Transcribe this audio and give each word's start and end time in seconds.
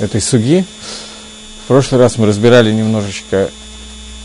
этой 0.00 0.20
суги. 0.20 0.64
В 1.64 1.68
прошлый 1.68 2.00
раз 2.00 2.18
мы 2.18 2.26
разбирали 2.26 2.72
немножечко 2.72 3.50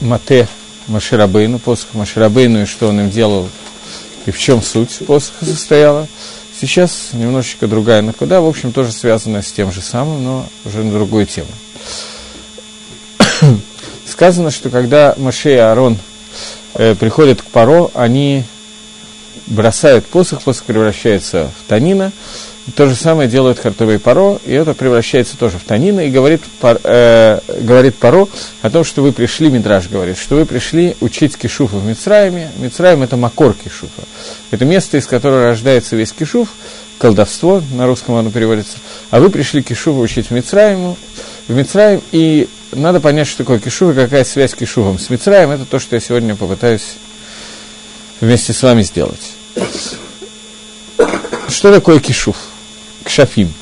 Мате 0.02 0.48
Маширабейну, 0.88 1.60
посох 1.60 1.94
Маширабейну, 1.94 2.64
и 2.64 2.66
что 2.66 2.88
он 2.88 3.00
им 3.00 3.10
делал, 3.10 3.50
и 4.26 4.32
в 4.32 4.40
чем 4.40 4.62
суть 4.62 5.00
посоха 5.06 5.46
состояла. 5.46 6.08
Сейчас 6.60 7.10
немножечко 7.14 7.68
другая 7.68 8.02
накуда, 8.02 8.42
в 8.42 8.48
общем, 8.48 8.72
тоже 8.72 8.92
связанная 8.92 9.42
с 9.42 9.52
тем 9.52 9.72
же 9.72 9.82
самым, 9.82 10.24
но 10.24 10.50
уже 10.64 10.84
на 10.84 10.92
другую 10.92 11.26
тему. 11.26 11.50
Сказано, 14.08 14.52
что 14.52 14.70
когда 14.70 15.14
Маше 15.18 15.54
и 15.54 15.58
Аарон 15.58 15.98
э, 16.76 16.96
приходят 16.96 17.42
к 17.42 17.46
Паро, 17.46 17.90
они 17.94 18.46
бросают 19.48 20.06
посох, 20.06 20.42
посох 20.44 20.64
превращается 20.64 21.52
в 21.60 21.70
танина, 21.70 22.12
то 22.74 22.88
же 22.90 22.96
самое 22.96 23.30
делают 23.30 23.60
Хартовый 23.60 24.00
Паро, 24.00 24.40
и 24.44 24.52
это 24.52 24.74
превращается 24.74 25.38
тоже 25.38 25.60
в 25.60 25.64
танина, 25.64 26.00
и 26.00 26.10
говорит, 26.10 26.42
пар, 26.60 26.80
э, 26.84 27.40
говорит 27.62 27.96
Паро 27.96 28.28
о 28.64 28.70
том, 28.72 28.84
что 28.84 29.04
вы 29.04 29.12
пришли, 29.12 29.50
Мидраж 29.52 29.88
говорит, 29.88 30.18
что 30.18 30.36
вы 30.36 30.46
пришли 30.48 30.96
учить 31.00 31.38
кишуфа 31.38 31.78
в 31.78 31.86
Мицраиме. 31.86 32.52
Мицраим– 32.58 33.02
это 33.04 33.18
макор 33.18 33.54
кишуфа. 33.54 34.02
Это 34.50 34.66
место, 34.66 34.98
из 34.98 35.06
которого 35.06 35.44
рождается 35.44 35.96
весь 35.96 36.12
кишуф, 36.12 36.50
колдовство, 36.98 37.62
на 37.74 37.86
русском 37.86 38.16
оно 38.16 38.32
переводится. 38.32 38.78
А 39.12 39.20
вы 39.20 39.30
пришли 39.30 39.62
кишуфа 39.62 40.00
учить 40.00 40.28
в 40.28 40.32
Мицраиму, 40.32 40.98
в 41.48 41.54
Мицраим, 41.54 42.02
и 42.12 42.50
надо 42.72 43.00
понять, 43.00 43.28
что 43.28 43.40
такое 43.40 43.60
кишуф 43.60 43.92
и 43.92 43.94
какая 43.94 44.24
связь 44.24 44.52
с 44.52 44.56
кишуфом. 44.56 44.98
С 44.98 45.12
Мицраем– 45.12 45.52
это 45.52 45.66
то, 45.66 45.78
что 45.78 45.96
я 45.96 46.00
сегодня 46.00 46.36
попытаюсь 46.36 46.96
вместе 48.22 48.54
с 48.54 48.64
вами 48.64 48.82
сделать. 48.82 49.34
Что 51.48 51.72
такое 51.72 52.00
кишуф? 52.00 52.36
Кшафим. 53.06 53.54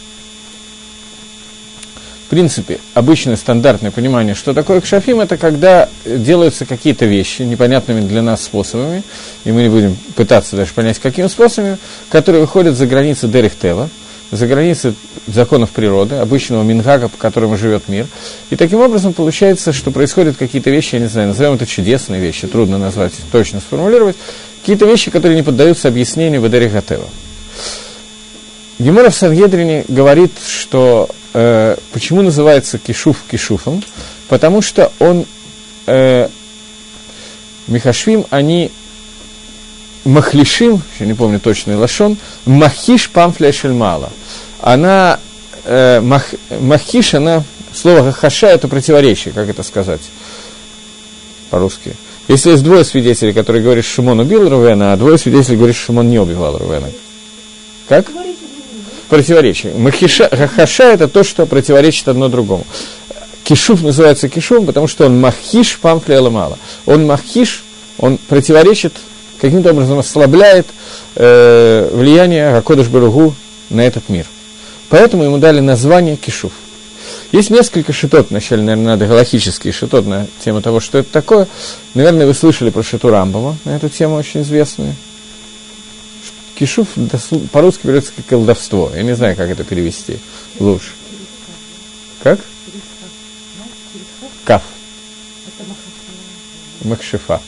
В 2.25 2.29
принципе, 2.29 2.79
обычное 2.95 3.35
стандартное 3.35 3.91
понимание, 3.91 4.33
что 4.33 4.55
такое 4.55 4.81
кшафим, 4.81 5.19
это 5.19 5.37
когда 5.37 5.87
делаются 6.03 6.65
какие-то 6.65 7.05
вещи 7.05 7.43
непонятными 7.43 8.01
для 8.01 8.23
нас 8.23 8.41
способами, 8.43 9.03
и 9.43 9.51
мы 9.51 9.61
не 9.61 9.69
будем 9.69 9.95
пытаться 10.15 10.55
даже 10.55 10.73
понять, 10.73 10.97
какими 10.97 11.27
способами, 11.27 11.77
которые 12.09 12.41
выходят 12.41 12.75
за 12.75 12.87
границы 12.87 13.27
Дерехтева, 13.27 13.87
за 14.31 14.47
границы 14.47 14.95
законов 15.27 15.69
природы, 15.71 16.15
обычного 16.15 16.63
мингага, 16.63 17.07
по 17.07 17.17
которому 17.17 17.55
живет 17.55 17.87
мир. 17.87 18.07
И 18.49 18.55
таким 18.55 18.79
образом 18.79 19.13
получается, 19.13 19.71
что 19.71 19.91
происходят 19.91 20.35
какие-то 20.35 20.71
вещи, 20.71 20.95
я 20.95 21.01
не 21.01 21.07
знаю, 21.07 21.27
назовем 21.27 21.53
это 21.53 21.67
чудесные 21.67 22.19
вещи, 22.19 22.47
трудно 22.47 22.79
назвать, 22.79 23.13
точно 23.31 23.59
сформулировать, 23.59 24.15
какие-то 24.61 24.87
вещи, 24.87 25.11
которые 25.11 25.35
не 25.35 25.43
поддаются 25.43 25.87
объяснению 25.87 26.41
в 26.41 26.49
Дерехтева. 26.49 27.07
Гемора 28.79 29.09
в 29.09 29.15
Сангедрине 29.15 29.85
говорит, 29.87 30.31
что 30.45 31.09
э, 31.33 31.77
почему 31.91 32.21
называется 32.21 32.77
кишуф 32.77 33.17
кишуфом, 33.29 33.83
потому 34.29 34.61
что 34.61 34.91
он, 34.99 35.25
э, 35.85 36.29
Михашвим, 37.67 38.25
они 38.29 38.71
махлишим, 40.05 40.81
я 40.99 41.05
не 41.05 41.13
помню 41.13 41.39
точный 41.39 41.75
лашон, 41.75 42.17
махиш 42.45 43.09
памфля 43.09 43.51
шельмала. 43.51 44.11
Она, 44.59 45.19
э, 45.65 46.01
мах, 46.01 46.25
махиш, 46.59 47.13
она, 47.13 47.43
слово 47.73 48.11
хаша 48.11 48.47
это 48.47 48.67
противоречие, 48.67 49.33
как 49.33 49.49
это 49.49 49.63
сказать 49.63 50.01
по-русски. 51.49 51.95
Если 52.27 52.51
есть 52.51 52.63
двое 52.63 52.83
свидетелей, 52.83 53.33
которые 53.33 53.61
говорят, 53.61 53.85
что 53.85 53.95
Шимон 53.95 54.19
убил 54.19 54.49
Рувена, 54.49 54.93
а 54.93 54.97
двое 54.97 55.17
свидетелей 55.17 55.57
говорят, 55.57 55.75
что 55.75 55.87
Шимон 55.87 56.09
не 56.09 56.19
убивал 56.19 56.57
Рувена. 56.57 56.89
Как? 57.87 58.07
Противоречие. 59.13 59.73
Махиша, 59.75 60.27
это 60.83 61.07
то, 61.07 61.23
что 61.23 61.45
противоречит 61.45 62.07
одно 62.07 62.29
другому. 62.29 62.65
Кишуф 63.43 63.83
называется 63.83 64.27
кишуфом, 64.27 64.65
потому 64.65 64.87
что 64.87 65.05
он 65.05 65.21
махиш 65.21 65.77
памфля 65.77 66.19
мало. 66.31 66.57
Он 66.87 67.05
махиш, 67.05 67.63
он 67.99 68.17
противоречит, 68.17 68.93
каким-то 69.39 69.69
образом 69.69 69.99
ослабляет 69.99 70.65
э, 71.15 71.89
влияние 71.93 72.55
Акодыш 72.55 72.87
Баругу 72.87 73.35
на 73.69 73.81
этот 73.81 74.09
мир. 74.09 74.25
Поэтому 74.89 75.25
ему 75.25 75.37
дали 75.37 75.59
название 75.59 76.15
кишуф. 76.15 76.53
Есть 77.31 77.51
несколько 77.51 77.93
шитот, 77.93 78.31
вначале, 78.31 78.63
наверное, 78.63 78.93
надо 78.93 79.05
галактические 79.05 79.73
шитот 79.73 80.07
на 80.07 80.25
тему 80.43 80.63
того, 80.63 80.79
что 80.79 80.97
это 80.97 81.11
такое. 81.11 81.47
Наверное, 81.93 82.25
вы 82.25 82.33
слышали 82.33 82.71
про 82.71 82.81
шиту 82.81 83.09
Рамбова 83.09 83.57
на 83.63 83.75
эту 83.75 83.89
тему 83.89 84.15
очень 84.15 84.41
известную. 84.41 84.95
Кишуф 86.55 86.89
по-русски 87.51 87.87
берется 87.87 88.11
как 88.15 88.25
колдовство. 88.25 88.91
Я 88.95 89.03
не 89.03 89.15
знаю, 89.15 89.35
как 89.35 89.49
это 89.49 89.63
перевести 89.63 90.19
лучше. 90.59 90.91
Как? 92.21 92.39
Каф. 94.45 94.61
Махшифа. 96.81 97.41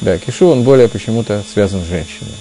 Да, 0.00 0.18
кишу 0.18 0.48
он 0.48 0.64
более 0.64 0.88
почему-то 0.88 1.44
связан 1.52 1.84
с 1.84 1.88
женщиной. 1.88 2.32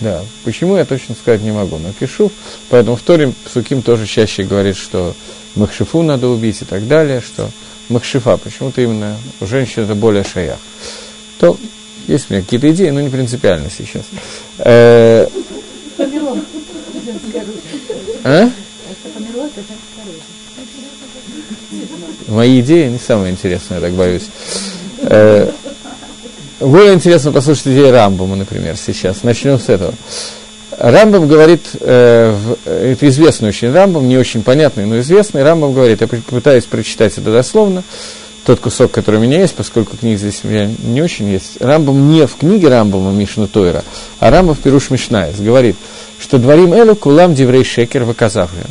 Да, 0.00 0.24
почему 0.44 0.76
я 0.76 0.84
точно 0.84 1.14
сказать 1.14 1.42
не 1.42 1.50
могу, 1.50 1.76
но 1.78 1.92
кишу, 1.92 2.32
поэтому 2.70 2.96
в 2.96 3.02
Торе 3.02 3.32
Суким 3.52 3.82
тоже 3.82 4.06
чаще 4.06 4.44
говорит, 4.44 4.76
что 4.76 5.14
Махшифу 5.54 6.02
надо 6.02 6.28
убить 6.28 6.62
и 6.62 6.64
так 6.64 6.86
далее, 6.86 7.20
что 7.20 7.50
Махшифа, 7.88 8.36
почему-то 8.36 8.80
именно 8.80 9.16
у 9.40 9.46
женщин 9.46 9.82
это 9.82 9.94
более 9.94 10.24
шаях 10.24 10.58
то 11.38 11.58
есть 12.06 12.26
у 12.28 12.32
меня 12.32 12.42
какие-то 12.42 12.70
идеи, 12.70 12.90
но 12.90 13.00
не 13.00 13.10
принципиально 13.10 13.70
сейчас. 13.70 14.04
Э, 14.58 15.26
а? 18.24 18.50
Мои 22.28 22.60
идеи 22.60 22.88
не 22.88 22.98
самые 22.98 23.32
интересные, 23.32 23.80
я 23.80 23.86
так 23.86 23.94
боюсь. 23.94 24.24
Э, 25.02 25.50
более 26.60 26.94
интересно 26.94 27.32
послушать 27.32 27.68
идеи 27.68 27.90
Рамбома, 27.90 28.36
например, 28.36 28.76
сейчас. 28.76 29.22
Начнем 29.22 29.58
с 29.58 29.68
этого. 29.68 29.94
Рамбам 30.76 31.26
говорит, 31.26 31.62
э, 31.80 32.36
это 32.64 33.08
известный 33.08 33.48
очень 33.48 33.72
Рамбам, 33.72 34.08
не 34.08 34.16
очень 34.16 34.42
понятный, 34.42 34.86
но 34.86 34.98
известный. 35.00 35.42
Рамбам 35.42 35.72
говорит, 35.72 36.00
я 36.00 36.06
пытаюсь 36.06 36.64
прочитать 36.64 37.12
это 37.18 37.32
дословно, 37.32 37.82
тот 38.48 38.60
кусок, 38.60 38.92
который 38.92 39.16
у 39.16 39.22
меня 39.22 39.40
есть, 39.40 39.54
поскольку 39.54 39.98
книг 39.98 40.18
здесь 40.18 40.40
у 40.42 40.48
меня 40.48 40.70
не 40.82 41.02
очень 41.02 41.28
есть, 41.28 41.60
Рамбам 41.60 42.10
не 42.10 42.26
в 42.26 42.34
книге 42.36 42.68
Рамбама 42.68 43.12
Мишна 43.12 43.46
Тойра, 43.46 43.84
а 44.20 44.30
Рамбам 44.30 44.54
в 44.54 44.60
Пируш 44.60 44.88
Мишнаес 44.88 45.38
говорит, 45.38 45.76
что 46.18 46.38
дворим 46.38 46.72
элу 46.72 46.96
кулам 46.96 47.34
диврей 47.34 47.62
шекер 47.62 48.04
ваказавлен. 48.04 48.64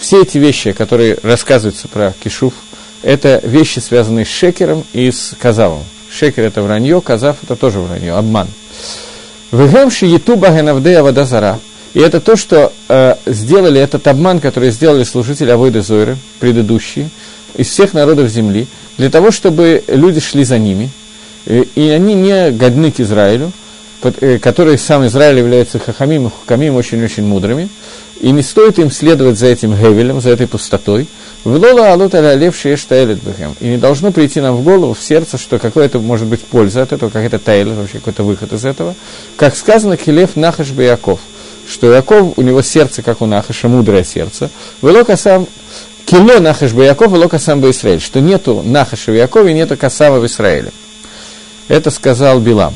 Все 0.00 0.22
эти 0.22 0.38
вещи, 0.38 0.72
которые 0.72 1.16
рассказываются 1.22 1.86
про 1.86 2.12
кишуф, 2.24 2.54
это 3.04 3.40
вещи, 3.44 3.78
связанные 3.78 4.24
с 4.24 4.28
шекером 4.28 4.82
и 4.92 5.12
с 5.12 5.36
казавом. 5.38 5.84
Шекер– 6.10 6.42
это 6.46 6.62
вранье, 6.62 7.00
казав– 7.00 7.36
это 7.44 7.54
тоже 7.54 7.78
вранье, 7.78 8.14
обман. 8.14 8.48
Вегемши 9.52 10.06
ютуба 10.06 10.48
генавдея 10.48 11.04
водозара. 11.04 11.60
И 11.94 12.00
это 12.00 12.20
то, 12.20 12.34
что 12.34 12.72
э, 12.88 13.14
сделали 13.26 13.80
этот 13.80 14.08
обман, 14.08 14.40
который 14.40 14.72
сделали 14.72 15.04
служители 15.04 15.50
Авойда 15.50 15.82
Зойры, 15.82 16.16
предыдущие, 16.40 17.10
из 17.54 17.68
всех 17.68 17.92
народов 17.92 18.28
земли– 18.28 18.66
для 19.00 19.08
того, 19.08 19.30
чтобы 19.30 19.82
люди 19.88 20.20
шли 20.20 20.44
за 20.44 20.58
ними, 20.58 20.90
э, 21.46 21.64
и 21.74 21.88
они 21.88 22.12
не 22.12 22.50
годны 22.50 22.92
к 22.92 23.00
Израилю, 23.00 23.50
э, 24.02 24.38
который 24.38 24.76
сам 24.76 25.06
Израиль 25.06 25.38
является 25.38 25.78
хахамим 25.78 26.26
и 26.26 26.30
хукамим 26.30 26.76
очень-очень 26.76 27.24
мудрыми, 27.24 27.70
и 28.20 28.30
не 28.30 28.42
стоит 28.42 28.78
им 28.78 28.90
следовать 28.90 29.38
за 29.38 29.46
этим 29.46 29.74
гевелем, 29.74 30.20
за 30.20 30.28
этой 30.28 30.46
пустотой, 30.46 31.08
Влола 31.44 31.94
алут 31.94 32.14
алялев 32.14 32.54
бхем. 32.54 33.56
И 33.60 33.68
не 33.68 33.78
должно 33.78 34.12
прийти 34.12 34.42
нам 34.42 34.56
в 34.56 34.62
голову, 34.62 34.92
в 34.92 35.02
сердце, 35.02 35.38
что 35.38 35.58
какая-то 35.58 35.98
может 35.98 36.26
быть 36.26 36.40
польза 36.40 36.82
от 36.82 36.92
этого, 36.92 37.08
какая-то 37.08 37.38
тайлер, 37.38 37.72
вообще 37.72 38.00
какой-то 38.00 38.22
выход 38.22 38.52
из 38.52 38.66
этого. 38.66 38.94
Как 39.36 39.56
сказано, 39.56 39.96
Хилев 39.96 40.36
Нахаш 40.36 40.68
Яков, 40.72 41.20
что 41.66 41.90
Яков, 41.90 42.34
у 42.36 42.42
него 42.42 42.60
сердце, 42.60 43.00
как 43.00 43.22
у 43.22 43.26
Нахаша, 43.26 43.68
мудрое 43.68 44.04
сердце. 44.04 44.50
Велока 44.82 45.16
сам 45.16 45.46
Кило 46.10 46.40
нахаш 46.40 46.72
Яков 46.72 47.12
и 47.12 47.16
лока 47.16 47.38
сам 47.38 47.60
Израиль, 47.70 48.00
что 48.00 48.20
нету 48.20 48.62
нахаша 48.64 49.12
в 49.12 49.14
Якове, 49.14 49.54
нету 49.54 49.76
касава 49.76 50.18
в 50.18 50.26
Израиле. 50.26 50.72
Это 51.68 51.92
сказал 51.92 52.40
Билам. 52.40 52.74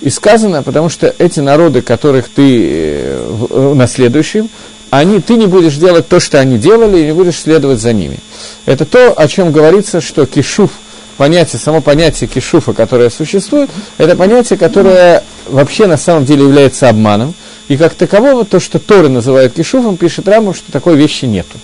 И 0.00 0.08
сказано, 0.08 0.62
потому 0.62 0.88
что 0.88 1.14
эти 1.18 1.40
народы, 1.40 1.82
которых 1.82 2.30
ты 2.30 3.02
э, 3.02 3.72
наследующим, 3.74 4.48
они, 4.88 5.20
ты 5.20 5.34
не 5.34 5.48
будешь 5.48 5.74
делать 5.74 6.08
то, 6.08 6.18
что 6.18 6.40
они 6.40 6.56
делали, 6.56 7.00
и 7.00 7.04
не 7.04 7.12
будешь 7.12 7.38
следовать 7.38 7.78
за 7.78 7.92
ними. 7.92 8.16
Это 8.64 8.86
то, 8.86 9.12
о 9.12 9.28
чем 9.28 9.52
говорится, 9.52 10.00
что 10.00 10.24
кишуф, 10.24 10.70
понятие, 11.18 11.60
само 11.60 11.82
понятие 11.82 12.26
кишуфа, 12.26 12.72
которое 12.72 13.10
существует, 13.10 13.68
это 13.98 14.16
понятие, 14.16 14.58
которое 14.58 15.24
вообще 15.46 15.86
на 15.86 15.98
самом 15.98 16.24
деле 16.24 16.44
является 16.44 16.88
обманом. 16.88 17.34
И 17.68 17.76
как 17.76 17.92
такового, 17.92 18.46
то, 18.46 18.60
что 18.60 18.78
Торы 18.78 19.10
называют 19.10 19.52
кишуфом, 19.52 19.98
пишет 19.98 20.26
Рамов, 20.26 20.56
что 20.56 20.72
такой 20.72 20.96
вещи 20.96 21.26
нету 21.26 21.58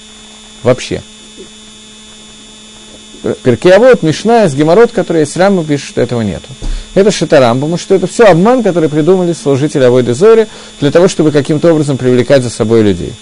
вообще. 0.63 1.03
Перкиавод, 3.43 4.03
Мишная, 4.03 4.49
с 4.49 4.55
Геморрот, 4.55 4.93
который 4.93 5.21
есть 5.21 5.37
Рамбам, 5.37 5.65
пишет, 5.65 5.89
что 5.89 6.01
этого 6.01 6.21
нету. 6.21 6.49
Это 6.95 7.11
Шитарамбам, 7.11 7.77
что 7.77 7.95
это 7.95 8.07
все 8.07 8.25
обман, 8.25 8.63
который 8.63 8.89
придумали 8.89 9.33
служители 9.33 9.83
Авойды 9.83 10.15
Зори 10.15 10.47
для 10.81 10.91
того, 10.91 11.09
чтобы 11.09 11.33
каким-то 11.33 11.73
образом 11.73 11.97
привлекать 11.97 12.43
за 12.43 12.51
собой 12.51 12.83
людей. 12.83 13.13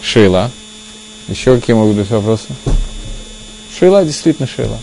Шила. 0.00 0.50
Еще 1.28 1.56
какие 1.56 1.74
могут 1.74 1.96
быть 1.96 2.08
вопросы? 2.10 2.46
Шила, 3.76 4.04
действительно 4.04 4.46
Шила. 4.46 4.78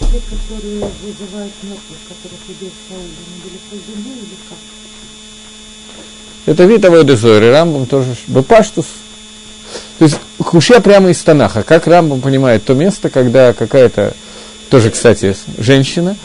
Те, 0.00 0.06
которые 0.06 0.80
вызывают 1.02 1.52
мертвых, 1.62 1.98
которых 2.08 2.40
убил 2.48 2.70
Саул, 2.88 3.00
они 3.00 3.42
были 3.44 3.58
земле 3.86 4.12
или 4.12 4.36
как? 4.48 4.58
Это 6.46 6.64
вид 6.64 6.84
Авойды 6.84 7.16
Зори, 7.16 7.50
Рамбам 7.50 7.86
тоже, 7.86 8.16
Бепаштус. 8.26 8.86
То 9.98 10.04
есть 10.04 10.16
Хушья 10.38 10.80
прямо 10.80 11.10
из 11.10 11.22
Танаха. 11.22 11.62
Как 11.62 11.86
Рамбам 11.86 12.20
понимает 12.20 12.64
то 12.64 12.74
место, 12.74 13.10
когда 13.10 13.52
какая-то, 13.52 14.14
тоже, 14.70 14.90
кстати, 14.90 15.36
женщина, 15.58 16.16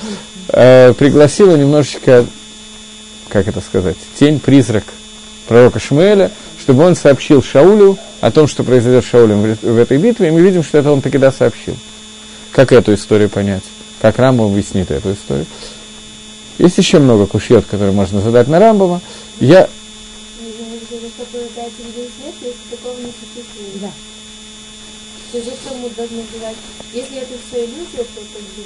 э, 0.49 0.93
пригласила 0.93 1.55
немножечко, 1.55 2.25
как 3.29 3.47
это 3.47 3.61
сказать, 3.61 3.97
тень, 4.17 4.39
призрак 4.39 4.85
пророка 5.47 5.79
Шмуэля, 5.79 6.31
чтобы 6.59 6.83
он 6.83 6.95
сообщил 6.95 7.43
Шаулю 7.43 7.97
о 8.21 8.31
том, 8.31 8.47
что 8.47 8.63
произойдет 8.63 9.05
с 9.05 9.09
Шаулем 9.09 9.57
в 9.61 9.77
этой 9.77 9.97
битве, 9.97 10.29
и 10.29 10.31
мы 10.31 10.41
видим, 10.41 10.63
что 10.63 10.77
это 10.77 10.91
он 10.91 11.01
таки 11.01 11.17
да 11.17 11.31
сообщил. 11.31 11.75
Как 12.55 12.71
эту 12.71 12.93
историю 12.93 13.29
понять? 13.29 13.63
Как 14.01 14.17
Рамбам 14.17 14.53
объяснит 14.53 14.89
эту 14.89 15.11
историю? 15.11 15.45
Есть 16.57 16.77
еще 16.77 16.99
много 16.99 17.27
кушьет, 17.27 17.65
которые 17.65 17.91
можно 17.91 18.21
задать 18.21 18.47
на 18.47 18.59
Рамбама. 18.59 19.01
Я 19.41 19.67
не. 22.97 23.81
Да. 23.81 23.91
То 25.31 25.37
есть 25.37 25.49
зачем 25.49 25.81
мы 25.81 25.89
должны 25.89 26.23
говорить, 26.33 26.57
если 26.93 27.17
это 27.17 27.33
все 27.45 27.65
иллюзия, 27.65 28.05
то 28.15 28.21
как 28.21 28.41
бы... 28.41 28.63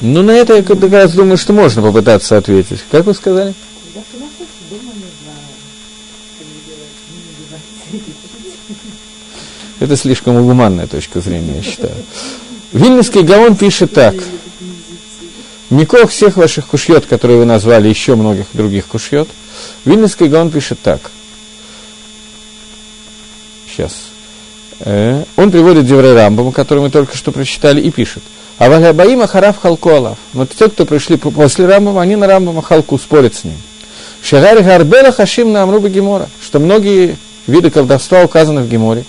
Ну, 0.00 0.22
на 0.22 0.30
это 0.30 0.54
я 0.54 0.62
как 0.62 0.92
раз 0.92 1.12
думаю, 1.12 1.38
что 1.38 1.52
можно 1.52 1.82
попытаться 1.82 2.36
ответить. 2.36 2.84
Как 2.92 3.04
вы 3.04 3.14
сказали? 3.14 3.52
Это 9.84 9.96
слишком 9.96 10.44
гуманная 10.46 10.86
точка 10.86 11.20
зрения, 11.20 11.56
я 11.56 11.62
считаю. 11.62 11.94
Вильнюсский 12.72 13.22
Гаон 13.22 13.54
пишет 13.56 13.92
так. 13.92 14.14
Микох 15.70 16.10
всех 16.10 16.36
ваших 16.36 16.66
кушьет, 16.66 17.06
которые 17.06 17.38
вы 17.38 17.44
назвали, 17.44 17.88
еще 17.88 18.14
многих 18.14 18.46
других 18.52 18.86
кушьет– 18.86 19.28
Вильнюсский 19.84 20.28
Гаон 20.28 20.50
пишет 20.50 20.78
так. 20.82 21.10
Сейчас. 23.68 23.92
Э, 24.80 25.24
он 25.36 25.50
приводит 25.50 25.86
Деврей 25.86 26.14
Рамбама, 26.14 26.52
который 26.52 26.80
мы 26.80 26.90
только 26.90 27.16
что 27.16 27.32
прочитали, 27.32 27.80
и 27.80 27.90
пишет. 27.90 28.22
А 28.58 28.68
Валябаима 28.68 29.26
Хараф 29.26 29.58
Халку. 29.58 30.16
Но 30.32 30.46
те, 30.46 30.68
кто 30.68 30.86
пришли 30.86 31.16
после 31.16 31.66
Рамбама, 31.66 32.02
они 32.02 32.16
на 32.16 32.26
Рамбама 32.26 32.62
Халку 32.62 32.98
спорят 32.98 33.34
с 33.34 33.44
ним. 33.44 33.56
Шагари 34.22 34.62
Гарбела 34.62 35.12
Хашим 35.12 35.52
на 35.52 35.62
Амруба 35.62 35.88
Гемора, 35.88 36.28
что 36.40 36.58
многие 36.58 37.18
виды 37.46 37.70
колдовства 37.70 38.22
указаны 38.22 38.62
в 38.62 38.68
Геморе. 38.68 39.04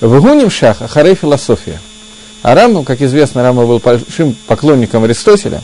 В 0.00 0.20
Гуним 0.20 0.48
Шаха 0.48 0.86
Харей 0.86 1.14
философия. 1.14 1.80
А 2.42 2.54
Рамбам, 2.54 2.84
как 2.84 3.02
известно, 3.02 3.42
Рамбам 3.42 3.66
был 3.66 3.78
большим 3.80 4.36
поклонником 4.46 5.02
Аристотеля, 5.04 5.60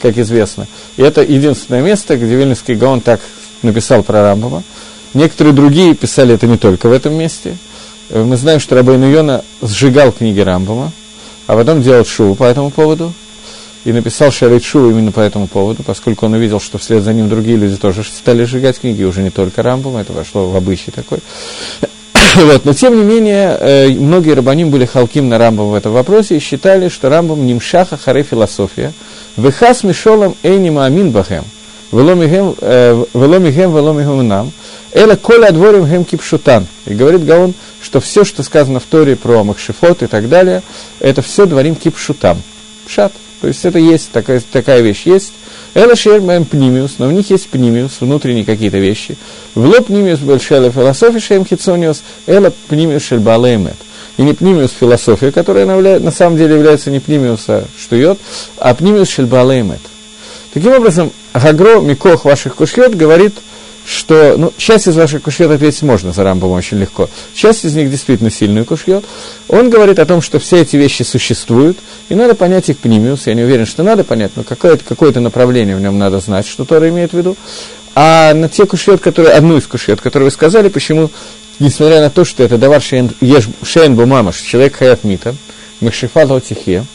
как 0.00 0.16
известно. 0.18 0.68
И 0.96 1.02
это 1.02 1.22
единственное 1.22 1.82
место, 1.82 2.16
где 2.16 2.36
Вильнюсский 2.36 2.74
Гаон 2.74 3.00
так 3.00 3.20
написал 3.62 4.04
про 4.04 4.22
Рамбова. 4.22 4.62
Некоторые 5.14 5.52
другие 5.52 5.94
писали 5.94 6.34
это 6.34 6.46
не 6.46 6.58
только 6.58 6.88
в 6.88 6.92
этом 6.92 7.14
месте. 7.14 7.56
Э, 8.08 8.22
мы 8.22 8.36
знаем, 8.36 8.60
что 8.60 8.76
Рабейн 8.76 9.02
Йона 9.02 9.44
сжигал 9.60 10.12
книги 10.12 10.40
Рамбова, 10.40 10.92
а 11.48 11.56
потом 11.56 11.82
делал 11.82 12.04
шоу 12.04 12.36
по 12.36 12.44
этому 12.44 12.70
поводу. 12.70 13.12
И 13.84 13.92
написал 13.92 14.30
Шарит 14.30 14.62
Шоу 14.62 14.90
именно 14.90 15.10
по 15.10 15.18
этому 15.18 15.48
поводу, 15.48 15.82
поскольку 15.82 16.26
он 16.26 16.34
увидел, 16.34 16.60
что 16.60 16.78
вслед 16.78 17.02
за 17.02 17.12
ним 17.12 17.28
другие 17.28 17.56
люди 17.56 17.76
тоже 17.76 18.04
стали 18.04 18.44
сжигать 18.44 18.78
книги, 18.78 19.02
уже 19.02 19.24
не 19.24 19.30
только 19.30 19.60
Рамбом, 19.60 19.96
это 19.96 20.12
вошло 20.12 20.48
в 20.48 20.54
обычай 20.54 20.92
такой. 20.92 21.18
вот, 22.44 22.64
но 22.64 22.72
тем 22.72 22.96
не 22.96 23.02
менее, 23.02 23.56
э, 23.60 23.88
многие 23.88 24.32
рабаним 24.32 24.70
были 24.70 24.84
халким 24.84 25.28
на 25.28 25.38
Рамбом 25.38 25.70
в 25.70 25.74
этом 25.74 25.92
вопросе 25.92 26.36
и 26.36 26.40
считали, 26.40 26.88
что 26.88 27.08
Рамбом 27.08 27.46
нимшаха 27.46 27.96
харе 27.96 28.22
философия, 28.22 28.92
вехас 29.36 29.82
мишолом 29.84 30.36
эйнима 30.42 30.86
амин 30.86 31.10
бахем– 31.10 31.44
вело 31.92 32.14
мигем, 32.14 32.54
вело 33.14 33.38
мигем 33.92 34.26
нам, 34.26 34.50
эла 34.92 35.16
коля 35.16 35.52
дворим 35.52 35.86
гем 35.86 36.04
кипшутан. 36.04 36.66
И 36.86 36.94
говорит 36.94 37.24
Гаон, 37.24 37.54
что 37.82 38.00
все, 38.00 38.24
что 38.24 38.42
сказано 38.42 38.80
в 38.80 38.84
Торе 38.84 39.14
про 39.14 39.44
Махшифот 39.44 40.02
и 40.02 40.06
так 40.06 40.28
далее, 40.28 40.62
это 41.00 41.22
все 41.22 41.46
дворим 41.46 41.76
кипшутам. 41.76 42.42
Пшат. 42.86 43.12
То 43.40 43.48
есть 43.48 43.64
это 43.64 43.78
есть, 43.78 44.10
такая, 44.12 44.42
такая 44.52 44.80
вещь 44.80 45.02
есть. 45.04 45.32
Эла 45.74 45.96
шермаем 45.96 46.44
пнимиус, 46.44 46.96
но 46.98 47.08
у 47.08 47.10
них 47.10 47.30
есть 47.30 47.48
пнимиус, 47.48 48.00
внутренние 48.00 48.44
какие-то 48.44 48.76
вещи. 48.78 49.16
В 49.54 49.64
лоб 49.64 49.86
пнимиус 49.86 50.18
большая 50.18 50.70
философия 50.70 51.18
шем 51.18 51.46
хитсониус, 51.46 52.02
эла 52.26 52.52
пнимиус 52.68 53.02
шельбалеймет. 53.02 53.76
И 54.18 54.22
не 54.22 54.34
пнимиус 54.34 54.72
философия, 54.78 55.32
которая 55.32 55.64
на 55.98 56.10
самом 56.10 56.36
деле 56.36 56.56
является 56.56 56.90
не 56.90 57.00
пнимиуса 57.00 57.64
штует, 57.80 58.18
а 58.58 58.74
пнимиус 58.74 59.08
шельбалеймет. 59.08 59.80
Таким 60.52 60.72
образом, 60.72 61.10
Гагро 61.32 61.80
Микох 61.80 62.26
ваших 62.26 62.56
кушьет 62.56 62.94
говорит, 62.94 63.32
что 63.86 64.36
ну, 64.36 64.52
часть 64.56 64.86
из 64.86 64.96
ваших 64.96 65.22
кушьет 65.22 65.50
ответить 65.50 65.82
можно 65.82 66.12
за 66.12 66.22
Рамбом 66.22 66.52
очень 66.52 66.78
легко. 66.78 67.08
Часть 67.34 67.64
из 67.64 67.74
них 67.74 67.90
действительно 67.90 68.30
сильную 68.30 68.64
кушьет. 68.64 69.04
Он 69.48 69.70
говорит 69.70 69.98
о 69.98 70.06
том, 70.06 70.22
что 70.22 70.38
все 70.38 70.60
эти 70.60 70.76
вещи 70.76 71.02
существуют, 71.02 71.78
и 72.08 72.14
надо 72.14 72.34
понять 72.34 72.68
их 72.68 72.78
пнимиус. 72.78 73.26
Я 73.26 73.34
не 73.34 73.42
уверен, 73.42 73.66
что 73.66 73.82
надо 73.82 74.04
понять, 74.04 74.32
но 74.36 74.44
какое-то, 74.44 74.84
какое-то 74.84 75.20
направление 75.20 75.76
в 75.76 75.80
нем 75.80 75.98
надо 75.98 76.20
знать, 76.20 76.46
что 76.46 76.64
Тора 76.64 76.88
имеет 76.88 77.12
в 77.12 77.16
виду. 77.16 77.36
А 77.94 78.32
на 78.34 78.48
те 78.48 78.64
кушьет, 78.66 79.00
которые, 79.00 79.34
одну 79.34 79.56
из 79.56 79.66
кушьет, 79.66 80.00
которые 80.00 80.26
вы 80.26 80.30
сказали, 80.30 80.68
почему, 80.68 81.10
несмотря 81.58 82.00
на 82.00 82.10
то, 82.10 82.24
что 82.24 82.42
это 82.42 82.56
давар 82.56 82.80
шейн, 82.80 83.94
бумамаш, 83.94 84.40
человек 84.40 84.76
хаят 84.76 85.04
мита, 85.04 85.34
махшифат 85.80 86.44
тихе, 86.44 86.86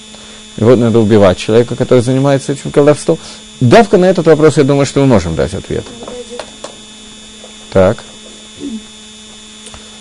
его 0.57 0.75
надо 0.75 0.99
убивать 0.99 1.37
человека, 1.37 1.75
который 1.75 1.99
занимается 1.99 2.53
этим 2.53 2.71
колдовством, 2.71 3.19
Давка 3.59 3.97
на 3.97 4.05
этот 4.05 4.27
вопрос, 4.27 4.57
я 4.57 4.63
думаю, 4.63 4.85
что 4.85 4.99
мы 4.99 5.07
можем 5.07 5.35
дать 5.35 5.55
ответ. 5.55 5.83
Так. 7.77 7.97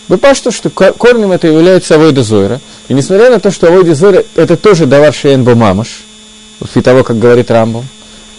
Понимаете, 0.08 0.50
что 0.50 0.70
корнем 0.70 1.32
это 1.32 1.46
является 1.46 1.96
авойда 1.96 2.22
зойра. 2.22 2.58
И 2.88 2.94
несмотря 2.94 3.28
на 3.28 3.38
то, 3.38 3.50
что 3.50 3.66
авойда 3.66 3.94
зойра 3.94 4.24
это 4.34 4.56
тоже 4.56 4.86
давар 4.86 5.12
шеен 5.12 5.44
мамаш, 5.44 5.88
после 6.58 6.80
того, 6.80 7.04
как 7.04 7.18
говорит 7.18 7.50
Рамбом, 7.50 7.86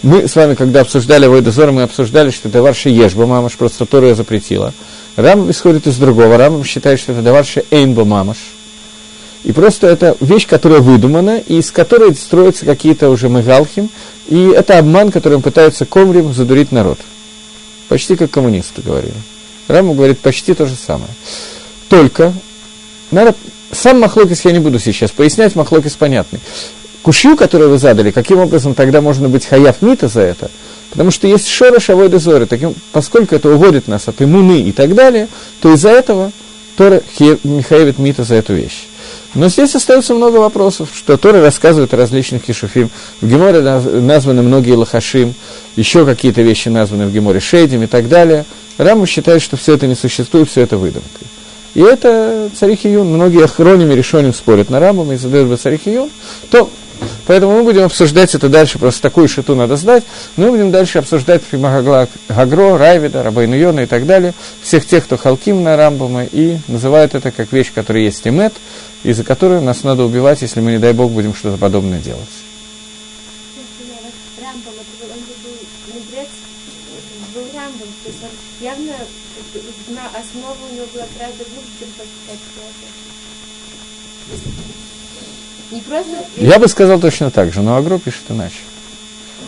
мы 0.02 0.26
с 0.26 0.34
вами, 0.34 0.56
когда 0.56 0.80
обсуждали 0.80 1.26
авойда 1.26 1.52
зойра, 1.52 1.70
мы 1.70 1.82
обсуждали, 1.82 2.30
что 2.30 2.48
давар 2.48 2.74
шееш 2.74 3.14
мамаш, 3.14 3.52
просто 3.52 3.86
Тора 3.86 4.08
ее 4.08 4.16
запретила. 4.16 4.74
Рамбом 5.14 5.52
исходит 5.52 5.86
из 5.86 5.98
другого. 5.98 6.36
Рамбом 6.36 6.64
считает, 6.64 6.98
что 6.98 7.12
это 7.12 7.22
давар 7.22 7.44
шеен 7.44 7.94
мамаш. 7.94 8.38
И 9.44 9.52
просто 9.52 9.86
это 9.86 10.16
вещь, 10.18 10.48
которая 10.48 10.80
выдумана, 10.80 11.38
и 11.38 11.58
из 11.58 11.70
которой 11.70 12.12
строятся 12.16 12.66
какие-то 12.66 13.08
уже 13.08 13.28
мегалхим, 13.28 13.88
и 14.26 14.48
это 14.48 14.78
обман, 14.78 15.12
которым 15.12 15.42
пытаются 15.42 15.86
комрим 15.86 16.34
задурить 16.34 16.72
народ. 16.72 16.98
Почти 17.88 18.16
как 18.16 18.30
коммунисты 18.30 18.82
говорили. 18.82 19.14
Раму 19.68 19.94
говорит 19.94 20.18
почти 20.20 20.54
то 20.54 20.66
же 20.66 20.74
самое. 20.74 21.10
Только 21.88 22.32
надо... 23.10 23.34
Сам 23.70 24.00
Махлокис 24.00 24.44
я 24.46 24.52
не 24.52 24.60
буду 24.60 24.78
сейчас 24.78 25.10
пояснять, 25.10 25.54
Махлокис 25.54 25.92
понятный. 25.94 26.40
Кушью, 27.02 27.36
которую 27.36 27.70
вы 27.70 27.78
задали, 27.78 28.10
каким 28.10 28.38
образом 28.38 28.74
тогда 28.74 29.00
можно 29.00 29.28
быть 29.28 29.44
хаяв 29.44 29.82
мита 29.82 30.08
за 30.08 30.22
это? 30.22 30.50
Потому 30.90 31.10
что 31.10 31.26
есть 31.26 31.48
шора 31.48 31.78
шавой 31.80 32.08
дозоры, 32.08 32.46
таким, 32.46 32.74
поскольку 32.92 33.34
это 33.34 33.50
уводит 33.50 33.88
нас 33.88 34.08
от 34.08 34.22
иммуны 34.22 34.62
и 34.62 34.72
так 34.72 34.94
далее, 34.94 35.28
то 35.60 35.72
из-за 35.74 35.90
этого 35.90 36.32
Тора 36.76 37.02
Михаевит 37.44 37.98
мита 37.98 38.24
за 38.24 38.36
эту 38.36 38.54
вещь. 38.54 38.86
Но 39.34 39.48
здесь 39.48 39.74
остается 39.74 40.14
много 40.14 40.36
вопросов, 40.36 40.88
что 40.96 41.16
Тора 41.16 41.40
рассказывает 41.42 41.92
о 41.92 41.96
различных 41.96 42.44
кишуфим. 42.44 42.90
В 43.20 43.28
Геморе 43.28 43.60
названы 43.60 44.42
многие 44.42 44.72
лохашим, 44.72 45.34
еще 45.76 46.06
какие-то 46.06 46.40
вещи 46.42 46.68
названы 46.68 47.06
в 47.06 47.12
Геморе 47.12 47.40
шейдим 47.40 47.82
и 47.82 47.86
так 47.86 48.08
далее. 48.08 48.46
Раму 48.78 49.06
считает, 49.06 49.42
что 49.42 49.56
все 49.56 49.74
это 49.74 49.86
не 49.86 49.94
существует, 49.94 50.48
все 50.48 50.62
это 50.62 50.78
выдумка. 50.78 51.20
И 51.74 51.80
это 51.80 52.50
царих 52.58 52.84
Юн. 52.84 53.08
Многие 53.08 53.46
хроними 53.46 53.92
решением 53.92 54.32
спорят 54.32 54.70
на 54.70 54.80
Рамбам 54.80 55.12
и 55.12 55.16
задают 55.16 55.48
бы 55.48 55.56
царих 55.56 55.86
Юн. 55.86 56.10
То 56.50 56.70
Поэтому 57.26 57.52
мы 57.52 57.62
будем 57.62 57.84
обсуждать 57.84 58.34
это 58.34 58.48
дальше, 58.48 58.78
просто 58.78 59.02
такую 59.02 59.28
шиту 59.28 59.54
надо 59.54 59.76
знать. 59.76 60.04
Но 60.36 60.46
мы 60.46 60.52
будем 60.52 60.70
дальше 60.70 60.98
обсуждать 60.98 61.42
Гагро, 61.52 62.78
Райвида, 62.78 63.22
Рабайну 63.22 63.54
Йона 63.54 63.80
и 63.80 63.86
так 63.86 64.06
далее. 64.06 64.34
Всех 64.62 64.86
тех, 64.86 65.04
кто 65.04 65.16
халким 65.16 65.62
на 65.62 65.76
Рамбама 65.76 66.24
и 66.24 66.58
называют 66.68 67.14
это 67.14 67.30
как 67.30 67.52
вещь, 67.52 67.72
которая 67.74 68.04
есть 68.04 68.26
имет, 68.26 68.54
из-за 69.02 69.24
которой 69.24 69.60
нас 69.60 69.84
надо 69.84 70.04
убивать, 70.04 70.42
если 70.42 70.60
мы, 70.60 70.72
не 70.72 70.78
дай 70.78 70.92
Бог, 70.92 71.12
будем 71.12 71.34
что-то 71.34 71.58
подобное 71.58 72.00
делать. 72.00 72.28
Явно 78.60 78.92
на 79.88 80.06
основу 80.18 80.56
у 80.70 80.74
него 80.74 80.86
была 80.92 81.06
гораздо 81.16 81.44
глубже, 81.44 81.70
чем 81.78 81.88
просто 81.96 82.12
Не 85.78 85.82
просто... 85.82 86.10
Я 86.36 86.58
бы 86.58 86.66
сказал 86.66 86.98
точно 86.98 87.30
так 87.30 87.52
же, 87.52 87.62
но 87.62 87.76
Агро 87.76 87.98
пишет 87.98 88.22
иначе. 88.30 88.56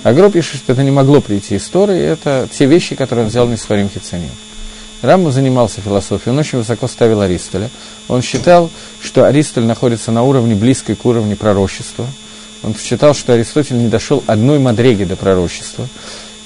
Агро 0.05 0.31
пишет, 0.31 0.61
что 0.61 0.73
это 0.73 0.85
не 0.85 0.91
могло 0.93 1.21
прийти 1.21 1.57
из 1.57 1.69
Торы, 1.69 1.99
и 1.99 2.03
это 2.03 2.49
те 2.51 2.67
вещи, 2.67 2.95
которые 2.95 3.25
он 3.25 3.31
взял 3.31 3.49
на 3.49 3.57
своим 3.57 3.91
хицаним. 3.91 4.31
Рамбу 5.03 5.31
занимался 5.31 5.81
философией, 5.81 6.33
он 6.33 6.39
очень 6.39 6.59
высоко 6.59 6.87
ставил 6.87 7.23
Аристоля. 7.23 7.71
Он 8.07 8.23
считал, 8.23 8.71
что 9.03 9.25
Аристоль 9.25 9.65
находится 9.65 10.13
на 10.13 10.23
уровне 10.23 10.55
близкой 10.55 10.95
к 10.95 11.05
уровню 11.05 11.37
пророчества. 11.37 12.07
Он 12.63 12.77
считал, 12.77 13.15
что 13.15 13.33
Аристотель 13.33 13.79
не 13.79 13.89
дошел 13.89 14.23
одной 14.27 14.59
мадреги 14.59 15.05
до 15.05 15.17
пророчества. 15.17 15.89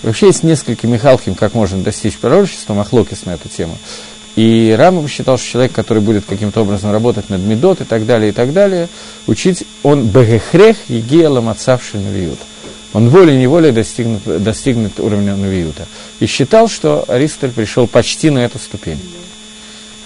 Вообще 0.03 0.29
есть 0.29 0.45
несколько 0.45 0.87
Михалким, 0.87 1.35
как 1.35 1.55
можно 1.55 1.83
достичь 1.83 2.17
пророчества, 2.17 2.75
Махлокис 2.75 3.25
на 3.25 3.35
эту 3.35 3.49
тему. 3.49 3.77
И 4.37 4.75
Рамбам 4.77 5.09
считал, 5.09 5.39
что 5.39 5.49
человек, 5.49 5.73
который 5.73 6.03
будет 6.03 6.25
каким-то 6.25 6.63
образом 6.63 6.91
работать 6.91 7.31
над 7.31 7.41
Медот 7.41 7.81
и 7.81 7.85
так 7.85 8.05
далее, 8.05 8.31
и 8.31 8.33
так 8.33 8.53
далее, 8.53 8.89
учить, 9.27 9.65
он 9.83 10.07
бегехрех 10.07 10.77
егия 10.89 11.29
ламацавши 11.29 11.99
навиют. 11.99 12.39
Он 12.93 13.09
волей-неволей 13.09 13.73
достигнет, 13.73 14.23
достигнет 14.43 14.99
уровня 15.01 15.37
навиюта. 15.37 15.87
И 16.21 16.27
считал, 16.27 16.69
что 16.69 17.05
Аристотель 17.09 17.55
пришел 17.55 17.87
почти 17.87 18.31
на 18.31 18.41
эту 18.41 18.59
ступень. 18.59 19.01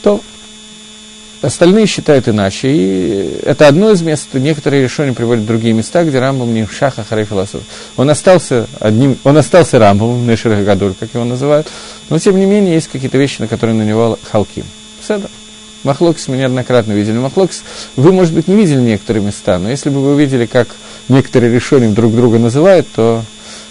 То 0.03 0.21
Остальные 1.41 1.87
считают 1.87 2.29
иначе, 2.29 2.69
и 2.69 3.41
это 3.45 3.69
одно 3.69 3.93
из 3.93 4.03
мест, 4.03 4.29
некоторые 4.33 4.83
решения 4.83 5.13
приводят 5.13 5.45
в 5.45 5.47
другие 5.47 5.73
места, 5.73 6.03
где 6.03 6.19
Рамбам 6.19 6.53
не 6.53 6.67
шаха 6.67 7.05
харей 7.05 7.27
философ. 7.27 7.63
Он 7.97 8.11
остался 8.11 8.67
одним, 8.81 9.17
он 9.23 9.37
остался 9.37 9.79
Рамбамом, 9.79 10.27
Нешер 10.27 10.61
Гадур, 10.65 10.95
как 10.99 11.15
его 11.15 11.25
называют, 11.25 11.69
но 12.09 12.19
тем 12.19 12.37
не 12.39 12.45
менее 12.45 12.75
есть 12.75 12.89
какие-то 12.89 13.19
вещи, 13.19 13.41
на 13.41 13.47
которые 13.47 13.77
на 13.77 13.83
него 13.83 14.19
халким. 14.31 14.65
Седа. 15.07 15.29
Махлокис 15.85 16.27
мы 16.27 16.37
неоднократно 16.37 16.93
видели. 16.93 17.19
Махлокис, 17.19 17.63
вы, 17.95 18.11
может 18.13 18.35
быть, 18.35 18.49
не 18.49 18.57
видели 18.57 18.81
некоторые 18.81 19.25
места, 19.25 19.61
но 19.61 19.71
если 19.71 19.91
бы 19.91 20.01
вы 20.01 20.15
увидели, 20.15 20.45
как 20.47 20.69
некоторые 21.09 21.55
решения 21.55 21.89
друг 21.89 22.17
друга 22.17 22.41
называют, 22.41 22.89
то 22.97 23.23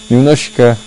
немножечко 0.08 0.78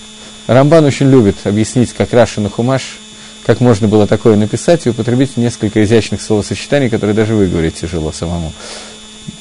Рамбан 0.48 0.86
очень 0.86 1.12
любит 1.12 1.36
объяснить, 1.44 1.94
как 1.94 2.12
Рашин 2.12 2.48
и 2.48 2.50
Хумаш 2.50 2.98
как 3.46 3.60
можно 3.60 3.88
было 3.88 4.08
такое 4.08 4.36
написать 4.36 4.86
и 4.86 4.90
употребить 4.90 5.38
несколько 5.38 5.84
изящных 5.84 6.22
словосочетаний, 6.22 6.90
которые 6.90 7.16
даже 7.16 7.36
выговорить 7.36 7.76
тяжело 7.76 8.12
самому. 8.12 8.54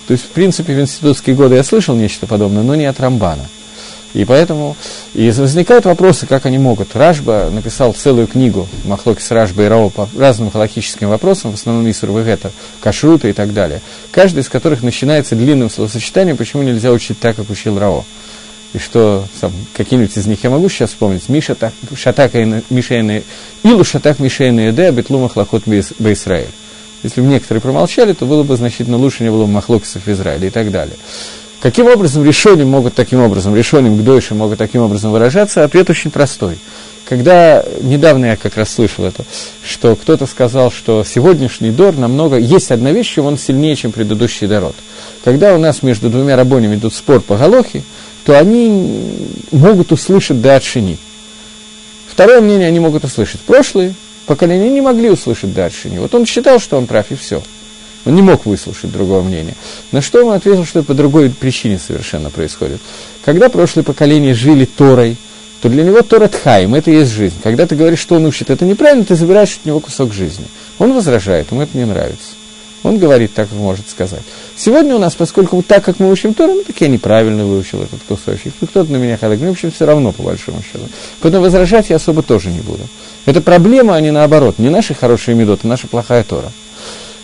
То 0.07 0.13
есть, 0.13 0.25
в 0.25 0.29
принципе, 0.29 0.75
в 0.75 0.81
институтские 0.81 1.37
годы 1.37 1.55
я 1.55 1.65
слышал 1.65 1.95
нечто 1.95 2.27
подобное, 2.27 2.63
но 2.63 2.75
не 2.75 2.87
от 2.87 2.99
Рамбана. 3.01 3.47
И 4.13 4.25
поэтому 4.25 4.77
и 5.15 5.31
возникают 5.31 5.85
вопросы, 5.85 6.27
как 6.27 6.45
они 6.45 6.59
могут. 6.59 6.97
Ражба 6.97 7.49
написал 7.53 7.93
целую 7.93 8.27
книгу 8.27 8.69
Махлоки 8.85 9.23
с 9.23 9.31
Ражба 9.31 9.63
и 9.63 9.67
Рао 9.67 9.89
по 9.89 10.09
разным 10.19 10.51
халахическим 10.51 11.09
вопросам, 11.09 11.53
в 11.53 11.55
основном 11.55 11.89
Исур 11.89 12.11
Вегета, 12.11 12.51
Кашрута 12.81 13.29
и 13.29 13.33
так 13.33 13.53
далее. 13.53 13.81
Каждый 14.11 14.41
из 14.41 14.49
которых 14.49 14.83
начинается 14.83 15.37
длинным 15.37 15.71
словосочетанием, 15.71 16.37
почему 16.37 16.63
нельзя 16.65 16.91
учить 16.91 17.21
так, 17.21 17.37
как 17.37 17.49
учил 17.51 17.79
Рао 17.79 18.05
и 18.73 18.79
что 18.79 19.25
какие-нибудь 19.77 20.17
из 20.17 20.27
них 20.27 20.45
я 20.45 20.51
могу 20.51 20.69
сейчас 20.69 20.91
вспомнить, 20.91 21.29
Миша 21.29 21.55
так, 21.55 21.73
Шатак 21.97 22.35
Мишейна, 22.71 23.23
Илу 23.63 23.85
Шатак 23.85 24.21
Мишейна 24.21 24.71
Эде, 24.71 24.91
Бетлумах 24.91 25.37
Лахот 25.37 25.65
Бейсраэль. 25.67 26.49
Если 27.03 27.21
бы 27.21 27.27
некоторые 27.27 27.63
промолчали, 27.63 28.13
то 28.13 28.27
было 28.27 28.43
бы 28.43 28.57
значительно 28.57 28.97
лучше, 28.97 29.23
не 29.23 29.31
было 29.31 29.47
бы 29.47 29.53
махлокисов 29.53 30.07
в 30.07 30.13
Израиле 30.13 30.49
и 30.49 30.51
так 30.51 30.71
далее. 30.71 30.97
Каким 31.61 31.87
образом 31.87 32.25
решения 32.25 32.65
могут 32.65 32.95
таким 32.95 33.21
образом, 33.21 33.55
решением 33.55 33.99
к 33.99 34.05
дойше 34.05 34.35
могут 34.35 34.59
таким 34.59 34.83
образом 34.83 35.13
выражаться? 35.13 35.65
Ответ 35.65 35.91
очень 35.91 36.11
простой. 36.11 36.59
Когда, 37.07 37.65
недавно 37.83 38.27
я 38.27 38.37
как 38.37 38.57
раз 38.57 38.71
слышал 38.71 39.05
это, 39.05 39.25
что 39.67 39.97
кто-то 39.97 40.27
сказал, 40.27 40.71
что 40.71 41.03
сегодняшний 41.05 41.71
Дор 41.71 41.97
намного, 41.97 42.37
есть 42.37 42.71
одна 42.71 42.93
вещь, 42.93 43.13
чем 43.13 43.27
он 43.27 43.37
сильнее, 43.37 43.75
чем 43.77 43.91
предыдущий 43.91 44.47
Дород. 44.47 44.77
Когда 45.25 45.55
у 45.55 45.59
нас 45.59 45.83
между 45.83 46.09
двумя 46.09 46.37
рабонями 46.37 46.77
идут 46.77 46.95
спор 46.95 47.21
по 47.21 47.37
Галохе, 47.37 47.83
то 48.25 48.39
они 48.39 49.17
могут 49.51 49.93
услышать 49.93 50.41
Датшини. 50.41 50.99
Второе 52.09 52.41
мнение 52.41 52.69
они 52.69 52.81
могут 52.81 53.05
услышать. 53.05 53.41
Прошлые 53.41 53.95
поколения 54.27 54.69
не 54.69 54.81
могли 54.81 55.11
услышать 55.11 55.55
Датшини. 55.55 55.99
Вот 55.99 56.15
он 56.15 56.27
считал, 56.27 56.59
что 56.59 56.77
он 56.77 56.87
прав, 56.87 57.11
и 57.11 57.15
все. 57.15 57.43
Он 58.05 58.15
не 58.15 58.23
мог 58.23 58.47
выслушать 58.47 58.93
другого 58.93 59.23
мнения. 59.23 59.55
На 59.93 60.01
что 60.01 60.25
он 60.25 60.33
ответил, 60.33 60.65
что 60.65 60.81
это 60.81 60.89
по 60.89 60.95
другой 60.95 61.31
причине 61.31 61.79
совершенно 61.79 62.31
происходит. 62.31 62.81
Когда 63.25 63.49
прошлые 63.49 63.85
поколения 63.85 64.35
жили 64.35 64.65
Торой, 64.65 65.17
то 65.61 65.69
для 65.69 65.83
него 65.85 66.01
Тора 66.03 66.29
Тхайм, 66.29 66.75
это 66.75 66.91
и 66.91 66.95
есть 66.95 67.13
жизнь. 67.13 67.37
Когда 67.43 67.67
ты 67.67 67.77
говоришь, 67.77 67.99
что 67.99 68.15
он 68.15 68.25
учит 68.25 68.49
это 68.49 68.65
неправильно, 68.65 69.05
ты 69.05 69.15
забираешь 69.15 69.59
от 69.61 69.67
него 69.67 69.81
кусок 69.81 70.13
жизни. 70.13 70.47
Он 70.79 70.95
возражает, 70.95 71.51
ему 71.51 71.61
это 71.61 71.77
не 71.77 71.85
нравится. 71.85 72.33
Он 72.83 72.99
говорит 72.99 73.35
так, 73.35 73.53
может 73.53 73.91
сказать. 73.91 74.23
Сегодня 74.63 74.95
у 74.95 74.99
нас, 74.99 75.15
поскольку 75.15 75.63
так, 75.63 75.83
как 75.83 76.01
мы 76.01 76.11
учим 76.11 76.35
Тору, 76.35 76.53
ну, 76.53 76.63
так 76.65 76.79
я 76.83 76.89
неправильно 76.89 77.47
выучил 77.47 77.81
этот 77.83 78.03
кусочек. 78.07 78.53
Ну, 78.61 78.67
кто-то 78.67 78.93
на 78.93 78.99
меня 78.99 79.17
ходит, 79.17 79.41
мне, 79.41 79.49
в 79.49 79.53
общем, 79.53 79.71
все 79.71 79.87
равно, 79.87 80.13
по 80.13 80.23
большому 80.23 80.63
счету. 80.63 80.87
Поэтому 81.23 81.45
возражать 81.45 81.89
я 81.89 81.97
особо 81.97 82.23
тоже 82.23 82.51
не 82.51 82.61
буду. 82.61 82.83
Это 83.25 83.41
проблема, 83.41 83.95
а 83.95 84.01
не 84.03 84.11
наоборот. 84.11 84.59
Не 84.59 84.69
наши 84.69 84.93
хорошие 84.93 85.35
медоты, 85.35 85.67
наша 85.67 85.87
плохая 85.87 86.25
Тора. 86.25 86.53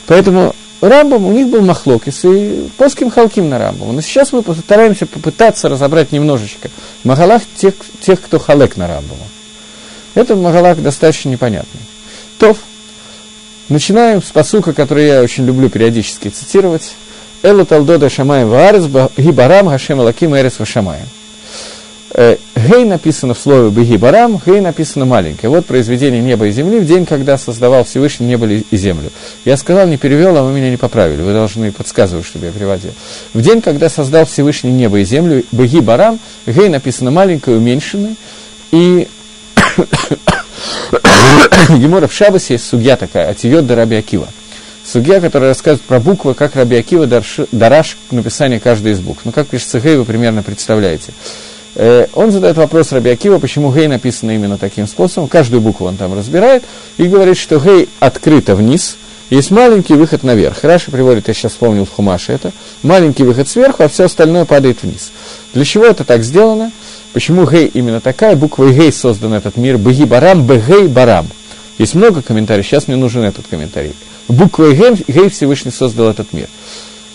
Поэтому 0.07 0.55
Рамбом, 0.81 1.27
у 1.27 1.33
них 1.33 1.49
был 1.49 1.61
Махлокис 1.61 2.25
и 2.25 2.71
плоским 2.79 3.11
Халким 3.11 3.51
на 3.51 3.59
Рамбом. 3.59 3.95
Но 3.95 4.01
сейчас 4.01 4.33
мы 4.33 4.41
постараемся 4.41 5.05
попытаться 5.05 5.69
разобрать 5.69 6.13
немножечко 6.13 6.71
Магалах 7.05 7.43
тех, 7.55 7.75
тех 8.01 8.19
кто 8.23 8.39
халек 8.39 8.79
на 8.79 8.89
Рамбома. 8.89 9.27
Это 10.15 10.37
Магалах 10.37 10.81
достаточно 10.81 11.29
непонятный. 11.29 11.83
Тов, 12.39 12.57
Начинаем 13.69 14.23
с 14.23 14.31
посука, 14.31 14.73
который 14.73 15.07
я 15.07 15.21
очень 15.23 15.45
люблю 15.45 15.69
периодически 15.69 16.29
цитировать. 16.29 16.95
Элу 17.47 17.65
талдода 17.65 18.11
шамаем 18.11 18.49
ваарес 18.49 18.87
гибарам 19.17 19.69
хашем 19.69 20.01
алаким 20.01 20.35
эрес 20.35 20.59
вашамаем. 20.59 21.07
Э, 22.13 22.39
гей 22.57 22.85
написано 22.85 23.35
в 23.35 23.39
слове 23.39 23.71
Бегибарам, 23.71 24.43
Гей 24.45 24.61
написано 24.61 25.05
маленькое. 25.05 25.49
Вот 25.49 25.65
произведение 25.65 26.21
неба 26.21 26.49
и 26.49 26.51
земли 26.51 26.81
в 26.81 26.85
день, 26.85 27.07
когда 27.07 27.39
создавал 27.39 27.85
Всевышний 27.85 28.27
небо 28.27 28.49
и 28.49 28.77
землю. 28.77 29.13
Я 29.45 29.57
сказал, 29.57 29.87
не 29.87 29.97
перевел, 29.97 30.37
а 30.37 30.43
вы 30.43 30.55
меня 30.55 30.71
не 30.71 30.77
поправили. 30.77 31.23
Вы 31.23 31.35
должны 31.35 31.71
подсказывать, 31.71 32.27
чтобы 32.27 32.47
я 32.47 32.53
переводил. 32.53 32.91
В 33.33 33.41
день, 33.41 33.63
когда 33.63 33.89
создал 33.89 34.25
Всевышний 34.25 34.73
небо 34.73 34.99
и 34.99 35.05
землю, 35.05 35.45
Бегибарам, 35.53 36.19
Гей 36.47 36.69
написано 36.69 37.13
маленькое, 37.13 37.59
уменьшенное. 37.59 38.17
И 38.73 39.07
Гемора 41.69 42.09
в 42.09 42.13
Шабасе 42.13 42.55
есть 42.55 42.67
судья 42.67 42.97
такая, 42.97 43.31
Атиот 43.31 43.65
да 43.69 43.77
Раби 43.77 43.95
Акива. 43.95 44.27
Судья, 44.87 45.21
который 45.21 45.49
рассказывает 45.49 45.83
про 45.83 45.99
буквы, 45.99 46.35
как 46.35 46.55
Раби 46.55 46.77
Акива 46.77 47.09
дараш 47.51 47.99
к 48.09 48.13
написанию 48.13 48.61
каждой 48.61 48.93
из 48.93 49.01
букв. 49.01 49.23
Ну, 49.25 49.33
как 49.33 49.49
пишется 49.49 49.81
Гей, 49.81 49.97
вы 49.97 50.05
примерно 50.05 50.45
представляете. 50.45 51.13
Э, 51.75 52.07
он 52.15 52.31
задает 52.31 52.57
вопрос 52.57 52.93
Раби 52.93 53.11
Акива, 53.11 53.41
почему 53.41 53.75
Гей 53.75 53.89
написано 53.89 54.31
именно 54.31 54.59
таким 54.59 54.87
способом. 54.87 55.29
Каждую 55.29 55.61
букву 55.61 55.87
он 55.87 55.97
там 55.97 56.15
разбирает 56.15 56.63
и 56.99 57.05
говорит, 57.05 57.37
что 57.37 57.59
Гей 57.59 57.89
открыто 57.99 58.55
вниз, 58.55 58.97
есть 59.29 59.51
маленький 59.51 59.95
выход 59.95 60.23
наверх. 60.23 60.63
Раши 60.63 60.93
приводит, 60.93 61.27
я 61.27 61.35
сейчас 61.35 61.53
вспомнил 61.53 61.85
в 61.85 61.91
Хумаше 61.91 62.33
это, 62.33 62.53
маленький 62.85 63.25
выход 63.25 63.49
сверху, 63.49 63.83
а 63.83 63.89
все 63.89 64.05
остальное 64.05 64.45
падает 64.45 64.85
вниз. 64.85 65.11
Для 65.53 65.65
чего 65.65 65.85
это 65.85 66.05
так 66.05 66.23
сделано? 66.23 66.71
Почему 67.13 67.45
Гей 67.45 67.67
именно 67.67 68.01
такая? 68.01 68.37
Буквой 68.37 68.73
Гей 68.73 68.93
создан 68.93 69.33
этот 69.35 69.57
мир. 69.57 69.79
Беги 69.79 70.05
барам, 70.05 70.47
бегей 70.47 70.87
барам. 70.87 71.27
Есть 71.77 71.97
много 71.97 72.23
комментариев, 72.23 72.65
сейчас 72.65 72.87
мне 72.87 72.97
нужен 72.97 73.25
этот 73.25 73.49
комментарий. 73.49 73.95
Буквой 74.29 74.75
Гей, 74.75 75.29
Всевышний 75.29 75.71
создал 75.71 76.09
этот 76.09 76.33
мир. 76.33 76.49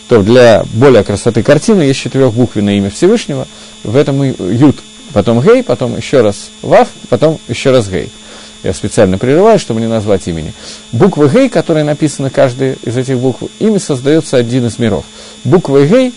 То 0.07 0.21
для 0.21 0.65
более 0.73 1.03
красоты 1.03 1.43
картины 1.43 1.83
есть 1.83 1.99
четырехбуквенное 1.99 2.75
имя 2.75 2.89
Всевышнего. 2.89 3.47
В 3.83 3.95
этом 3.95 4.23
Ют, 4.23 4.77
потом 5.13 5.41
Гей, 5.41 5.63
потом 5.63 5.95
еще 5.95 6.21
раз 6.21 6.49
Вав, 6.61 6.87
потом 7.09 7.39
еще 7.47 7.71
раз 7.71 7.89
Гей. 7.89 8.09
Я 8.63 8.73
специально 8.73 9.17
прерываю, 9.17 9.57
чтобы 9.57 9.81
не 9.81 9.87
назвать 9.87 10.27
имени. 10.27 10.53
Буква 10.91 11.27
Гей, 11.27 11.49
которая 11.49 11.83
написана 11.83 12.29
каждой 12.29 12.77
из 12.83 12.95
этих 12.95 13.17
букв, 13.17 13.43
ими 13.59 13.77
создается 13.77 14.37
один 14.37 14.67
из 14.67 14.77
миров. 14.77 15.03
Буква 15.43 15.85
Гей 15.85 16.13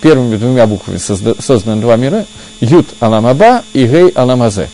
первыми 0.00 0.36
двумя 0.36 0.66
буквами 0.66 0.98
созданы 0.98 1.80
два 1.80 1.96
мира, 1.96 2.26
Ют 2.60 2.86
Аламаба 3.00 3.62
и 3.72 3.86
Гей 3.86 4.10
Аламазе. 4.10 4.68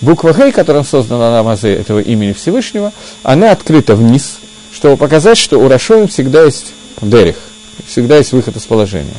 Буква 0.00 0.32
Гей, 0.32 0.52
которым 0.52 0.84
создан 0.84 1.20
Аламазе 1.20 1.74
этого 1.74 2.00
имени 2.00 2.32
Всевышнего, 2.32 2.92
она 3.22 3.52
открыта 3.52 3.94
вниз, 3.94 4.38
чтобы 4.72 4.96
показать, 4.96 5.38
что 5.38 5.58
у 5.58 5.68
Рашоим 5.68 6.08
всегда 6.08 6.44
есть 6.44 6.72
дерих, 7.00 7.36
всегда 7.86 8.18
есть 8.18 8.32
выход 8.32 8.56
из 8.56 8.64
положения, 8.64 9.14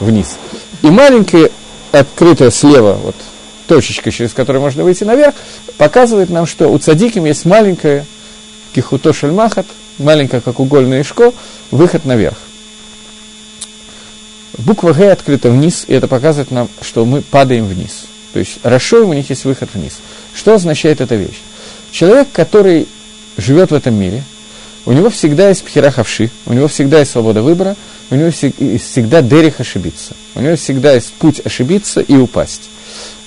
вниз. 0.00 0.36
И 0.82 0.86
маленькая, 0.86 1.50
открытая 1.92 2.50
слева, 2.50 2.94
вот 2.94 3.16
точечка, 3.66 4.10
через 4.10 4.32
которую 4.32 4.62
можно 4.62 4.84
выйти 4.84 5.04
наверх, 5.04 5.34
показывает 5.76 6.30
нам, 6.30 6.46
что 6.46 6.68
у 6.68 6.78
цадиким 6.78 7.24
есть 7.24 7.44
маленькая 7.44 8.06
кихуто 8.74 9.12
шельмахат, 9.12 9.66
маленькая, 9.98 10.40
как 10.40 10.60
угольное 10.60 11.02
шко, 11.02 11.32
выход 11.70 12.04
наверх. 12.04 12.36
Буква 14.58 14.92
Г 14.92 15.10
открыта 15.10 15.50
вниз, 15.50 15.84
и 15.86 15.94
это 15.94 16.08
показывает 16.08 16.50
нам, 16.50 16.68
что 16.80 17.04
мы 17.04 17.22
падаем 17.22 17.66
вниз. 17.66 18.06
То 18.32 18.38
есть 18.38 18.58
Рашоем 18.62 19.10
у 19.10 19.12
них 19.12 19.28
есть 19.30 19.44
выход 19.44 19.70
вниз. 19.74 19.98
Что 20.34 20.54
означает 20.54 21.00
эта 21.00 21.14
вещь? 21.14 21.40
Человек, 21.90 22.28
который 22.32 22.88
живет 23.36 23.70
в 23.70 23.74
этом 23.74 23.94
мире, 23.94 24.22
у 24.86 24.92
него 24.92 25.10
всегда 25.10 25.48
есть 25.48 25.64
пхерахавши, 25.64 26.30
у 26.46 26.52
него 26.52 26.68
всегда 26.68 27.00
есть 27.00 27.10
свобода 27.10 27.42
выбора, 27.42 27.76
у 28.10 28.14
него 28.14 28.30
всегда 28.30 29.20
дерих 29.20 29.60
ошибиться. 29.60 30.14
У 30.36 30.40
него 30.40 30.54
всегда 30.54 30.92
есть 30.92 31.12
путь 31.14 31.40
ошибиться 31.44 32.00
и 32.00 32.14
упасть. 32.14 32.62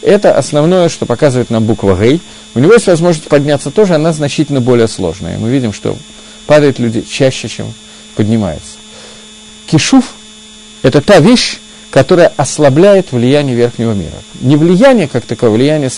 Это 0.02 0.38
основное, 0.38 0.88
что 0.88 1.06
показывает 1.06 1.50
нам 1.50 1.66
буква 1.66 1.98
Гей. 2.02 2.22
У 2.56 2.60
него 2.60 2.74
есть 2.74 2.88
возможность 2.88 3.28
подняться 3.28 3.72
тоже, 3.72 3.96
она 3.96 4.14
значительно 4.14 4.62
более 4.62 4.88
сложная. 4.88 5.38
Мы 5.38 5.50
видим, 5.50 5.74
что 5.74 5.98
падают 6.48 6.80
люди 6.80 7.02
чаще, 7.02 7.50
чем 7.50 7.74
поднимаются. 8.16 8.78
Кишув– 9.68 10.06
это 10.82 11.02
та 11.02 11.20
вещь, 11.20 11.60
которая 11.92 12.32
ослабляет 12.38 13.12
влияние 13.12 13.56
верхнего 13.56 13.92
мира. 13.92 14.16
Не 14.40 14.56
влияние 14.56 15.10
как 15.10 15.26
таковое, 15.26 15.58
влияние 15.58 15.92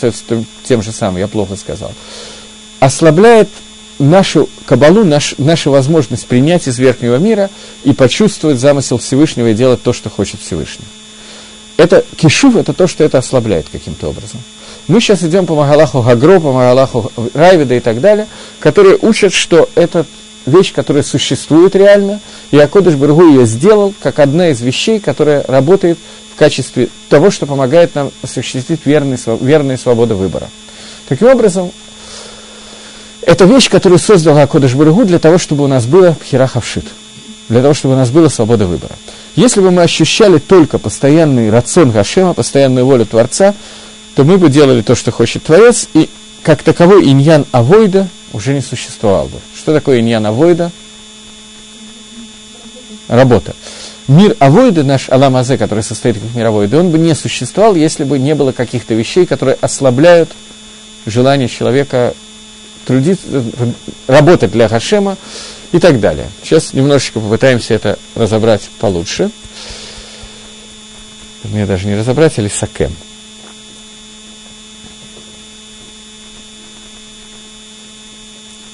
тем 0.63 0.81
же 0.81 0.91
самым, 0.91 1.17
я 1.19 1.27
плохо 1.27 1.55
сказал. 1.55 1.93
Ослабляет 2.79 3.49
нашу 4.01 4.49
кабалу, 4.65 5.03
наш, 5.03 5.35
нашу 5.37 5.71
возможность 5.71 6.27
принять 6.27 6.67
из 6.67 6.77
верхнего 6.79 7.17
мира 7.17 7.49
и 7.83 7.93
почувствовать 7.93 8.59
замысел 8.59 8.97
Всевышнего 8.97 9.47
и 9.47 9.53
делать 9.53 9.81
то, 9.81 9.93
что 9.93 10.09
хочет 10.09 10.41
Всевышний. 10.41 10.85
Это 11.77 12.03
кишув, 12.15 12.55
это 12.55 12.73
то, 12.73 12.87
что 12.87 13.03
это 13.03 13.17
ослабляет 13.17 13.67
каким-то 13.71 14.09
образом. 14.09 14.39
Мы 14.87 14.99
сейчас 14.99 15.23
идем 15.23 15.45
по 15.45 15.55
Магалаху 15.55 16.01
Гагро, 16.01 16.39
по 16.39 16.51
Магалаху 16.51 17.11
Райвида 17.33 17.75
и 17.75 17.79
так 17.79 18.01
далее, 18.01 18.27
которые 18.59 18.97
учат, 19.01 19.33
что 19.33 19.69
это 19.75 20.05
вещь, 20.45 20.73
которая 20.73 21.03
существует 21.03 21.75
реально, 21.75 22.19
и 22.51 22.57
Акодыш 22.57 22.95
Баргу 22.95 23.27
ее 23.29 23.45
сделал 23.45 23.93
как 24.01 24.19
одна 24.19 24.49
из 24.49 24.61
вещей, 24.61 24.99
которая 24.99 25.43
работает 25.47 25.97
в 26.33 26.37
качестве 26.37 26.89
того, 27.09 27.29
что 27.29 27.45
помогает 27.45 27.95
нам 27.95 28.11
осуществить 28.21 28.81
верный, 28.85 29.17
верную 29.39 29.77
свободу 29.77 30.15
выбора. 30.15 30.49
Таким 31.07 31.27
образом, 31.27 31.71
это 33.21 33.45
вещь, 33.45 33.69
которую 33.69 33.99
создал 33.99 34.37
Акодыш 34.37 34.73
Баргу 34.75 35.05
для 35.05 35.19
того, 35.19 35.37
чтобы 35.37 35.63
у 35.63 35.67
нас 35.67 35.85
было 35.85 36.13
пхерахавшит, 36.13 36.85
для 37.49 37.61
того, 37.61 37.73
чтобы 37.73 37.93
у 37.93 37.97
нас 37.97 38.09
была 38.09 38.29
свобода 38.29 38.65
выбора. 38.65 38.93
Если 39.35 39.61
бы 39.61 39.71
мы 39.71 39.83
ощущали 39.83 40.39
только 40.39 40.77
постоянный 40.77 41.49
рацион 41.49 41.91
Гашема, 41.91 42.33
постоянную 42.33 42.85
волю 42.85 43.05
Творца, 43.05 43.53
то 44.15 44.23
мы 44.23 44.37
бы 44.37 44.49
делали 44.49 44.81
то, 44.81 44.95
что 44.95 45.11
хочет 45.11 45.43
Творец, 45.43 45.87
и 45.93 46.09
как 46.43 46.63
таковой 46.63 47.05
иньян 47.05 47.45
Авойда 47.51 48.07
уже 48.33 48.53
не 48.53 48.61
существовал 48.61 49.27
бы. 49.27 49.39
Что 49.55 49.73
такое 49.73 49.99
иньян 49.99 50.25
Авойда? 50.25 50.71
Работа. 53.07 53.55
Мир 54.07 54.35
Авойда, 54.39 54.83
наш 54.83 55.09
Алам 55.09 55.35
Азе, 55.37 55.57
который 55.57 55.83
состоит 55.83 56.17
как 56.17 56.35
мир 56.35 56.47
Авойда, 56.47 56.79
он 56.79 56.89
бы 56.89 56.97
не 56.97 57.15
существовал, 57.15 57.75
если 57.75 58.03
бы 58.03 58.19
не 58.19 58.35
было 58.35 58.51
каких-то 58.51 58.93
вещей, 58.93 59.25
которые 59.25 59.57
ослабляют 59.61 60.29
желание 61.05 61.47
человека 61.47 62.13
трудиться, 62.85 63.43
работать 64.07 64.51
для 64.51 64.67
Хашема 64.67 65.17
и 65.71 65.79
так 65.79 65.99
далее. 65.99 66.29
Сейчас 66.43 66.73
немножечко 66.73 67.19
попытаемся 67.19 67.73
это 67.73 67.97
разобрать 68.15 68.69
получше. 68.79 69.31
Мне 71.43 71.65
даже 71.65 71.87
не 71.87 71.95
разобрать, 71.95 72.37
или 72.37 72.47
сакем. 72.47 72.95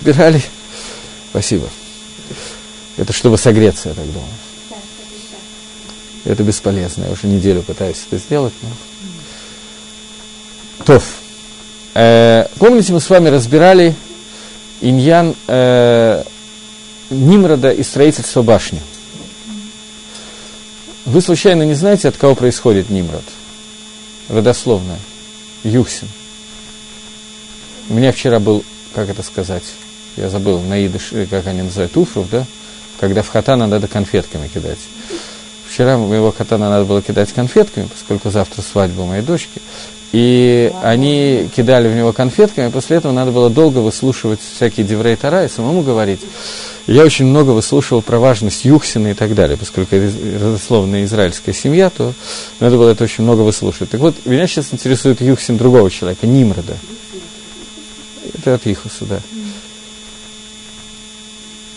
Убирали? 0.02 0.42
Спасибо. 1.32 1.70
Это 2.98 3.14
чтобы 3.14 3.38
согреться, 3.38 3.90
я 3.90 3.96
так 3.96 4.06
думаю. 4.06 4.30
Это 6.26 6.44
бесполезно. 6.44 7.06
Я 7.06 7.12
уже 7.12 7.28
неделю 7.28 7.62
пытаюсь 7.62 8.04
это 8.10 8.18
сделать. 8.18 8.54
Но... 8.62 8.70
Тоф. 10.84 11.04
Э, 12.00 12.46
помните, 12.60 12.94
мы 12.94 13.02
с 13.02 13.10
вами 13.10 13.30
разбирали 13.30 13.96
иньян 14.82 15.34
э, 15.48 16.24
Нимрода 17.10 17.72
и 17.72 17.82
строительство 17.82 18.44
башни. 18.44 18.80
Вы 21.06 21.22
случайно 21.22 21.64
не 21.64 21.74
знаете, 21.74 22.10
от 22.10 22.18
кого 22.18 22.36
происходит 22.36 22.92
Нимрод? 22.92 23.24
Родословно. 24.30 24.96
Юхсин. 25.64 26.08
У 27.90 27.96
меня 27.96 28.12
вчера 28.12 28.40
был, 28.40 28.64
как 28.94 29.10
это 29.10 29.24
сказать, 29.24 29.64
я 30.18 30.30
забыл, 30.30 30.62
на 30.62 30.86
идыш, 30.86 31.14
э, 31.14 31.26
как 31.26 31.48
они 31.48 31.64
называют, 31.64 31.98
уфров, 31.98 32.30
да? 32.30 32.46
Когда 33.00 33.24
в 33.24 33.30
хатана 33.30 33.66
надо 33.66 33.88
конфетками 33.88 34.48
кидать. 34.48 34.78
Вчера 35.68 35.98
моего 35.98 36.32
хатана 36.32 36.70
надо 36.70 36.86
было 36.86 37.02
кидать 37.02 37.34
конфетками, 37.34 37.88
поскольку 37.88 38.30
завтра 38.30 38.62
свадьба 38.62 39.04
моей 39.04 39.24
дочки. 39.24 39.62
И 40.14 40.72
они 40.84 41.50
кидали 41.56 41.90
в 41.90 41.96
него 41.96 42.14
конфетками, 42.14 42.70
после 42.70 42.98
этого 42.98 43.12
надо 43.12 43.32
было 43.32 43.50
долго 43.50 43.80
выслушивать 43.80 44.40
всякие 44.56 44.86
деврей 44.86 45.16
Тара 45.16 45.46
и 45.46 45.50
самому 45.50 45.82
говорить. 45.82 46.22
Я 46.88 47.04
очень 47.04 47.26
много 47.26 47.52
выслушивал 47.52 48.02
про 48.02 48.18
важность 48.18 48.64
Юхсина 48.64 49.10
и 49.10 49.14
так 49.14 49.36
далее, 49.36 49.58
поскольку 49.58 49.96
это 49.96 50.10
родословная 50.40 51.04
израильская 51.04 51.52
семья, 51.52 51.90
то 51.90 52.14
надо 52.62 52.78
было 52.78 52.92
это 52.92 53.04
очень 53.04 53.26
много 53.26 53.42
выслушивать. 53.42 53.90
Так 53.90 54.00
вот, 54.00 54.16
меня 54.26 54.48
сейчас 54.48 54.70
интересует 54.72 55.20
Юхсин 55.20 55.58
другого 55.58 55.92
человека, 55.92 56.26
Нимрода. 56.26 56.78
Это 58.34 58.56
от 58.56 58.66
Ихуса, 58.66 59.06
да. 59.06 59.20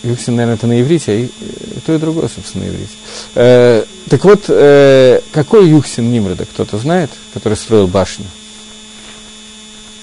Юхсин, 0.03 0.35
наверное, 0.35 0.55
это 0.55 0.67
на 0.67 0.81
иврите, 0.81 1.11
а 1.11 1.15
и, 1.15 1.29
то 1.85 1.93
и 1.93 1.97
другое, 1.97 2.27
собственно, 2.27 2.65
на 2.65 2.69
иврите. 2.69 2.93
Э, 3.35 3.85
так 4.09 4.23
вот, 4.23 4.45
э, 4.47 5.21
какой 5.31 5.69
Юхсин 5.69 6.11
Нимрода, 6.11 6.45
кто-то 6.45 6.77
знает, 6.77 7.11
который 7.33 7.55
строил 7.55 7.87
башню? 7.87 8.25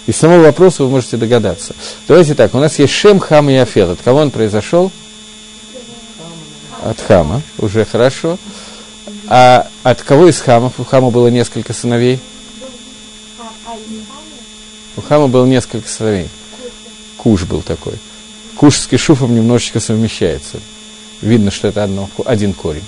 Из 0.06 0.16
самого 0.16 0.44
вопроса 0.44 0.84
вы 0.84 0.90
можете 0.90 1.16
догадаться. 1.16 1.74
Давайте 2.06 2.34
так, 2.34 2.54
у 2.54 2.58
нас 2.58 2.78
есть 2.78 2.94
Шем, 2.94 3.18
Хам 3.18 3.50
и 3.50 3.56
Афет. 3.56 3.90
От 3.90 4.00
кого 4.00 4.20
он 4.20 4.30
произошел? 4.30 4.90
От 6.82 6.98
Хама, 7.00 7.42
уже 7.58 7.84
хорошо. 7.84 8.38
А 9.26 9.68
от 9.82 10.02
кого 10.02 10.28
из 10.28 10.40
Хамов? 10.40 10.80
У 10.80 10.84
Хама 10.84 11.10
было 11.10 11.28
несколько 11.28 11.74
сыновей. 11.74 12.20
У 14.96 15.00
Хама 15.02 15.28
было 15.28 15.44
несколько 15.44 15.88
сыновей. 15.88 16.28
Куш 17.18 17.42
был 17.42 17.60
такой. 17.60 17.94
Куш 18.58 18.76
с 18.76 18.86
Кишуфом 18.88 19.36
немножечко 19.36 19.78
совмещается. 19.78 20.58
Видно, 21.22 21.52
что 21.52 21.68
это 21.68 21.84
одно, 21.84 22.10
один 22.26 22.52
корень. 22.52 22.84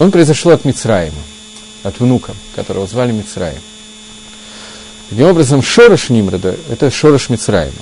Он 0.00 0.10
произошел 0.10 0.50
от 0.50 0.64
Мицраима, 0.64 1.22
от 1.84 2.00
внука, 2.00 2.34
которого 2.56 2.88
звали 2.88 3.12
Мицраим. 3.12 3.60
Таким 5.08 5.26
образом, 5.26 5.62
Шорош 5.62 6.10
Нимрода– 6.10 6.56
это 6.68 6.90
Шорош 6.90 7.28
Мицраима. 7.28 7.72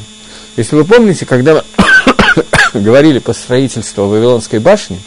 Если 0.59 0.77
вы 0.77 0.85
помните, 0.85 1.25
когда 1.25 1.65
говорили 2.75 3.19
по 3.19 3.33
строительству 3.33 4.05
Вавилонской 4.09 4.59
башни, 4.59 5.01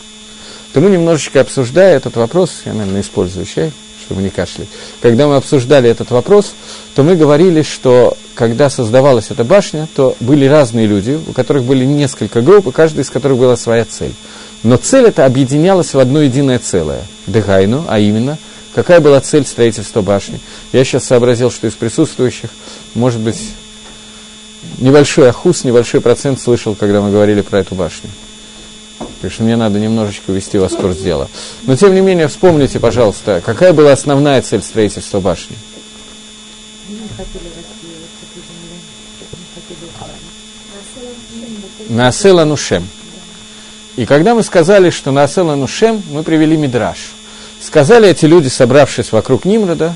то 0.73 0.81
мы 0.81 0.89
немножечко 0.89 1.41
обсуждая 1.41 1.95
этот 1.95 2.15
вопрос, 2.15 2.63
я, 2.65 2.73
наверное, 2.73 3.01
использую 3.01 3.45
чай, 3.45 3.71
чтобы 4.05 4.21
не 4.21 4.29
кашлять, 4.29 4.67
когда 5.01 5.27
мы 5.27 5.35
обсуждали 5.35 5.89
этот 5.89 6.11
вопрос, 6.11 6.53
то 6.95 7.03
мы 7.03 7.15
говорили, 7.15 7.61
что 7.61 8.17
когда 8.33 8.69
создавалась 8.69 9.31
эта 9.31 9.43
башня, 9.43 9.87
то 9.95 10.15
были 10.19 10.45
разные 10.45 10.87
люди, 10.87 11.19
у 11.27 11.33
которых 11.33 11.63
были 11.63 11.85
несколько 11.85 12.41
групп, 12.41 12.67
у 12.67 12.71
каждой 12.71 13.01
из 13.01 13.09
которых 13.09 13.37
была 13.37 13.55
своя 13.55 13.85
цель. 13.85 14.13
Но 14.63 14.77
цель 14.77 15.05
эта 15.05 15.25
объединялась 15.25 15.93
в 15.93 15.99
одно 15.99 16.21
единое 16.21 16.59
целое, 16.59 17.01
Дегайну, 17.27 17.85
а 17.87 17.99
именно– 17.99 18.37
Какая 18.75 18.99
была 18.99 19.21
цель 19.21 19.45
строительства 19.45 20.01
башни? 20.01 20.41
Я 20.73 20.83
сейчас 20.83 21.05
сообразил, 21.05 21.49
что 21.49 21.65
из 21.65 21.73
присутствующих, 21.73 22.49
может 22.93 23.21
быть, 23.21 23.51
небольшой 24.79 25.29
ахус, 25.29 25.63
небольшой 25.63 26.01
процент 26.01 26.41
слышал, 26.41 26.75
когда 26.75 26.99
мы 26.99 27.09
говорили 27.09 27.39
про 27.39 27.59
эту 27.59 27.73
башню. 27.73 28.09
Так 29.21 29.31
что 29.31 29.43
мне 29.43 29.55
надо 29.55 29.79
немножечко 29.79 30.31
ввести 30.31 30.57
вас 30.57 30.73
в 30.73 30.77
курс 30.77 30.97
дела. 30.97 31.29
Но, 31.63 31.75
тем 31.75 31.93
не 31.93 32.01
менее, 32.01 32.27
вспомните, 32.27 32.79
пожалуйста, 32.79 33.41
какая 33.45 33.73
была 33.73 33.91
основная 33.91 34.41
цель 34.41 34.61
строительства 34.61 35.19
башни? 35.19 35.55
Наасела 41.89 42.43
Нушем. 42.43 42.87
И 43.95 44.05
когда 44.05 44.35
мы 44.35 44.43
сказали, 44.43 44.89
что 44.89 45.11
Наасела 45.11 45.55
Нушем, 45.55 46.03
мы 46.11 46.23
привели 46.23 46.57
Мидраш– 46.57 46.97
Сказали 47.65 48.09
эти 48.09 48.25
люди, 48.25 48.47
собравшись 48.47 49.11
вокруг 49.11 49.43
Нимрода, 49.43 49.95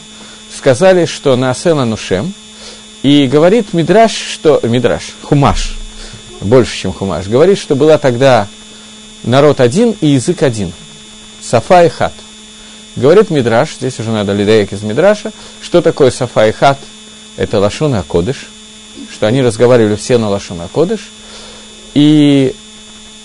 сказали, 0.56 1.06
что 1.06 1.36
на 1.36 1.52
Асена 1.52 1.86
Нушем, 1.86 2.34
и 3.04 3.28
говорит 3.28 3.74
Мидраш, 3.74 4.12
что... 4.12 4.60
Мидраш, 4.64 5.14
Хумаш, 5.22 5.76
больше, 6.42 6.76
чем 6.76 6.94
Хумаш, 6.94 7.28
говорит, 7.28 7.60
что 7.60 7.76
была 7.76 8.00
тогда 8.00 8.48
народ 9.24 9.60
один 9.60 9.96
и 10.02 10.08
язык 10.08 10.44
один. 10.44 10.74
Сафа 11.42 11.86
и 11.86 11.90
хат. 11.90 12.14
Говорит 12.96 13.30
Мидраш, 13.30 13.76
здесь 13.76 14.00
уже 14.00 14.12
надо 14.12 14.34
лидаек 14.34 14.74
из 14.74 14.82
Мидраша, 14.82 15.32
что 15.62 15.82
такое 15.82 16.12
Сафа 16.12 16.48
и 16.48 16.52
хат? 16.52 16.78
Это 17.38 17.60
Лашон 17.60 17.96
Акодыш, 17.96 18.48
что 19.12 19.28
они 19.28 19.42
разговаривали 19.42 19.96
все 19.96 20.18
на 20.18 20.30
Лашон 20.30 20.60
Акодыш, 20.62 21.10
и 21.94 22.54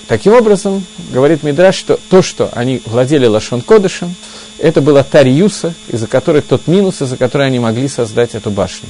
таким 0.07 0.35
образом, 0.35 0.85
говорит 1.11 1.43
Мидраш, 1.43 1.75
что 1.75 1.99
то, 2.09 2.23
что 2.23 2.51
они 2.53 2.81
владели 2.85 3.27
Лашон 3.27 3.63
Кодышем, 3.63 4.15
это 4.59 4.81
была 4.81 5.03
та 5.03 5.23
риюса, 5.23 5.75
из-за 5.89 6.07
которой 6.07 6.43
тот 6.43 6.67
минус, 6.67 7.03
из-за 7.03 7.17
которой 7.17 7.49
они 7.49 7.59
могли 7.59 7.89
создать 7.89 8.35
эту 8.35 8.51
башню. 8.51 8.89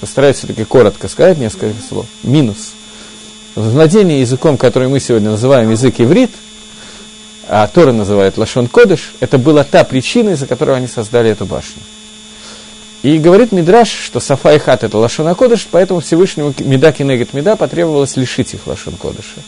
постараюсь 0.00 0.36
все-таки 0.36 0.64
коротко 0.64 1.08
сказать 1.08 1.38
несколько 1.38 1.74
слов. 1.88 2.06
Минус. 2.22 2.72
Владение 3.54 4.20
языком, 4.20 4.56
который 4.56 4.88
мы 4.88 4.98
сегодня 4.98 5.30
называем 5.30 5.70
язык 5.70 6.00
иврит, 6.00 6.30
а 7.46 7.68
Тора 7.68 7.92
называет 7.92 8.36
Лашон 8.36 8.66
Кодыш, 8.66 9.12
это 9.20 9.38
была 9.38 9.62
та 9.62 9.84
причина, 9.84 10.30
из-за 10.30 10.46
которой 10.46 10.76
они 10.76 10.88
создали 10.88 11.30
эту 11.30 11.46
башню. 11.46 11.82
И 13.04 13.18
говорит 13.18 13.52
Мидраш, 13.52 13.90
что 13.90 14.18
Сафа 14.18 14.54
и 14.54 14.58
Хат 14.58 14.82
это 14.82 14.98
Лашон 14.98 15.32
Кодыш, 15.34 15.68
поэтому 15.70 16.00
Всевышнему 16.00 16.52
Меда 16.60 16.90
Кенегет 16.90 17.32
Меда 17.32 17.54
потребовалось 17.54 18.16
лишить 18.16 18.54
их 18.54 18.66
Лашон 18.66 18.94
Кодыша. 18.94 19.40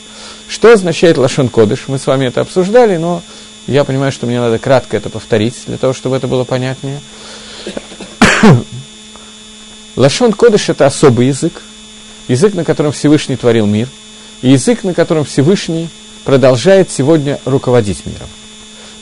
Что 0.47 0.71
означает 0.71 1.17
Лашон 1.17 1.49
Кодыш? 1.49 1.85
Мы 1.87 1.99
с 1.99 2.07
вами 2.07 2.27
это 2.27 2.41
обсуждали, 2.41 2.95
но 2.97 3.21
я 3.65 3.83
понимаю, 3.83 4.13
что 4.13 4.25
мне 4.25 4.39
надо 4.39 4.57
кратко 4.57 4.95
это 4.95 5.09
повторить, 5.09 5.55
для 5.65 5.77
того, 5.77 5.91
чтобы 5.91 6.15
это 6.15 6.27
было 6.27 6.45
понятнее. 6.45 7.01
Лашон 9.97 10.31
Кодыш– 10.31 10.69
это 10.69 10.85
особый 10.85 11.27
язык, 11.27 11.61
язык, 12.27 12.53
на 12.53 12.63
котором 12.63 12.91
Всевышний 12.91 13.35
творил 13.35 13.65
мир, 13.65 13.87
и 14.41 14.49
язык, 14.49 14.83
на 14.83 14.93
котором 14.93 15.25
Всевышний 15.25 15.89
продолжает 16.23 16.91
сегодня 16.91 17.39
руководить 17.45 18.05
миром. 18.05 18.27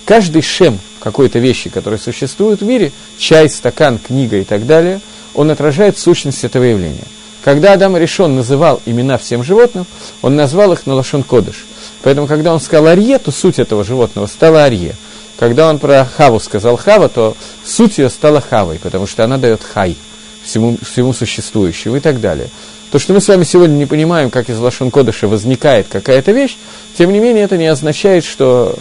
Каждый 0.06 0.42
шем 0.42 0.80
какой-то 1.00 1.40
вещи, 1.40 1.70
которые 1.70 2.00
существуют 2.00 2.62
в 2.62 2.66
мире, 2.66 2.92
чай, 3.18 3.50
стакан, 3.50 3.98
книга 3.98 4.38
и 4.38 4.44
так 4.44 4.66
далее, 4.66 5.02
он 5.34 5.50
отражает 5.52 5.98
сущность 5.98 6.44
этого 6.44 6.64
явления. 6.64 7.06
Когда 7.44 7.74
Адам 7.74 7.96
решен 7.98 8.36
называл 8.36 8.82
имена 8.86 9.18
всем 9.18 9.44
животным, 9.44 9.86
он 10.22 10.36
назвал 10.36 10.74
их 10.74 10.88
на 10.88 10.96
лошон 10.96 11.24
кодыш. 11.24 11.66
Поэтому, 12.02 12.28
когда 12.28 12.54
он 12.54 12.60
сказал 12.60 12.88
арье, 12.88 13.20
то 13.20 13.32
суть 13.32 13.60
этого 13.60 13.84
животного 13.84 14.28
стала 14.28 14.64
арье. 14.64 14.96
Когда 15.38 15.70
он 15.70 15.80
про 15.80 16.06
хаву 16.06 16.40
сказал 16.40 16.78
хава, 16.78 17.10
то 17.10 17.36
суть 17.64 17.98
ее 17.98 18.10
стала 18.10 18.42
хавой, 18.42 18.80
потому 18.80 19.06
что 19.06 19.24
она 19.24 19.38
дает 19.38 19.62
хай 19.64 19.96
всему, 20.44 20.78
всему 20.82 21.14
существующему 21.14 21.98
и 21.98 22.00
так 22.00 22.22
далее. 22.22 22.50
То, 22.92 23.00
что 23.00 23.14
мы 23.14 23.22
с 23.22 23.28
вами 23.28 23.44
сегодня 23.44 23.74
не 23.74 23.86
понимаем, 23.86 24.30
как 24.30 24.50
из 24.50 24.58
Лашон 24.58 24.92
Кодыша 24.92 25.28
возникает 25.28 25.88
какая-то 25.90 26.32
вещь, 26.32 26.58
тем 26.98 27.12
не 27.12 27.20
менее 27.20 27.44
это 27.44 27.58
не 27.58 27.68
означает, 27.68 28.24
что 28.24 28.78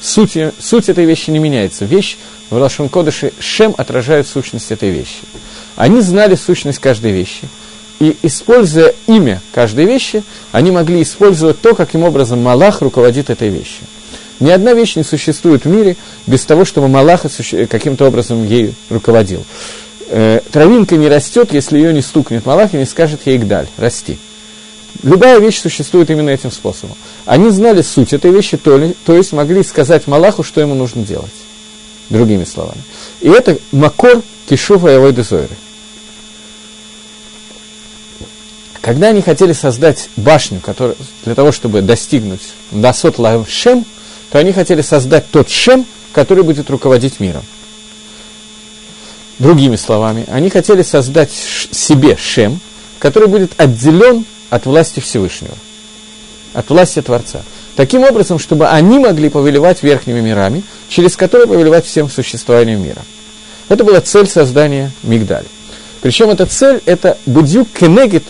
суть, 0.00 0.36
суть 0.58 0.88
этой 0.88 1.04
вещи 1.04 1.30
не 1.30 1.38
меняется. 1.38 1.84
Вещь 1.84 2.16
в 2.50 2.56
Лашон 2.56 2.88
Кодыше 2.88 3.32
Шем 3.38 3.74
отражает 3.76 4.26
сущность 4.26 4.72
этой 4.72 4.90
вещи. 4.90 5.20
Они 5.76 6.00
знали 6.00 6.34
сущность 6.34 6.78
каждой 6.78 7.12
вещи. 7.12 7.48
И 8.00 8.16
используя 8.22 8.94
имя 9.06 9.40
каждой 9.52 9.84
вещи, 9.84 10.24
они 10.50 10.72
могли 10.72 11.02
использовать 11.02 11.60
то, 11.60 11.74
каким 11.74 12.02
образом 12.02 12.42
Малах 12.42 12.80
руководит 12.80 13.30
этой 13.30 13.48
вещью. 13.48 13.86
Ни 14.40 14.50
одна 14.50 14.72
вещь 14.72 14.96
не 14.96 15.04
существует 15.04 15.64
в 15.64 15.68
мире 15.68 15.96
без 16.26 16.44
того, 16.44 16.64
чтобы 16.64 16.88
Малах 16.88 17.22
каким-то 17.70 18.08
образом 18.08 18.44
ею 18.44 18.74
руководил. 18.90 19.44
Э, 20.14 20.40
травинка 20.52 20.96
не 20.96 21.08
растет, 21.08 21.54
если 21.54 21.78
ее 21.78 21.90
не 21.94 22.02
стукнет 22.02 22.44
Малах 22.44 22.74
и 22.74 22.76
не 22.76 22.84
скажет 22.84 23.22
ей 23.24 23.38
гдаль, 23.38 23.66
расти. 23.78 24.18
Любая 25.02 25.38
вещь 25.38 25.58
существует 25.58 26.10
именно 26.10 26.28
этим 26.28 26.50
способом. 26.50 26.96
Они 27.24 27.48
знали 27.48 27.80
суть 27.80 28.12
этой 28.12 28.30
вещи, 28.30 28.58
то, 28.58 28.76
ли, 28.76 28.94
то 29.06 29.16
есть 29.16 29.32
могли 29.32 29.62
сказать 29.62 30.06
Малаху, 30.06 30.42
что 30.42 30.60
ему 30.60 30.74
нужно 30.74 31.02
делать. 31.02 31.32
Другими 32.10 32.44
словами. 32.44 32.82
И 33.22 33.30
это 33.30 33.56
макор 33.72 34.20
кишува 34.50 34.90
и 34.92 34.94
авойды. 34.96 35.24
Когда 38.82 39.08
они 39.08 39.22
хотели 39.22 39.54
создать 39.54 40.10
башню 40.16 40.60
который, 40.60 40.94
для 41.24 41.34
того, 41.34 41.52
чтобы 41.52 41.80
достигнуть 41.80 42.42
Дасот 42.70 43.18
Лаем 43.18 43.46
Шем, 43.46 43.86
то 44.30 44.38
они 44.38 44.52
хотели 44.52 44.82
создать 44.82 45.30
тот 45.30 45.48
Шем, 45.48 45.86
который 46.12 46.44
будет 46.44 46.68
руководить 46.68 47.18
миром. 47.18 47.44
Другими 49.42 49.74
словами, 49.74 50.24
они 50.28 50.50
хотели 50.50 50.82
создать 50.82 51.32
себе 51.32 52.16
Шем, 52.16 52.60
который 53.00 53.26
будет 53.26 53.50
отделен 53.60 54.24
от 54.50 54.66
власти 54.66 55.00
Всевышнего, 55.00 55.56
от 56.54 56.70
власти 56.70 57.02
Творца. 57.02 57.42
Таким 57.74 58.04
образом, 58.04 58.38
чтобы 58.38 58.68
они 58.68 59.00
могли 59.00 59.30
повелевать 59.30 59.82
верхними 59.82 60.20
мирами, 60.20 60.62
через 60.88 61.16
которые 61.16 61.48
повелевать 61.48 61.84
всем 61.84 62.08
существованием 62.08 62.84
мира. 62.84 63.02
Это 63.68 63.82
была 63.82 64.00
цель 64.00 64.28
создания 64.28 64.92
Мигдаль. 65.02 65.46
Причем 66.02 66.30
эта 66.30 66.46
цель– 66.46 66.80
это 66.86 67.18
будюк 67.26 67.66
кенегит, 67.76 68.22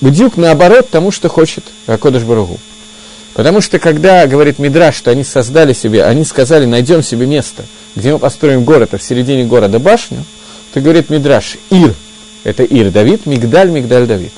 будюк 0.00 0.36
наоборот 0.36 0.90
тому, 0.90 1.12
что 1.12 1.28
хочет 1.28 1.62
Акодыш 1.86 2.24
Баругу. 2.24 2.58
Потому 3.34 3.60
что, 3.60 3.78
когда 3.78 4.26
говорит 4.26 4.58
Мидраш, 4.58 4.96
что 4.96 5.12
они 5.12 5.22
создали 5.22 5.74
себе, 5.74 6.02
они 6.04 6.24
сказали, 6.24 6.64
найдем 6.64 7.04
себе 7.04 7.26
место, 7.26 7.64
где 7.94 8.12
мы 8.12 8.18
построим 8.18 8.64
город, 8.64 8.90
а 8.92 8.98
в 8.98 9.02
середине 9.02 9.44
города 9.44 9.78
башню, 9.78 10.24
то 10.72 10.80
говорит 10.80 11.10
Мидраш, 11.10 11.56
Ир, 11.70 11.94
это 12.42 12.62
Ир 12.62 12.90
Давид, 12.90 13.26
Мигдаль, 13.26 13.70
Мигдаль 13.70 14.06
Давид. 14.06 14.32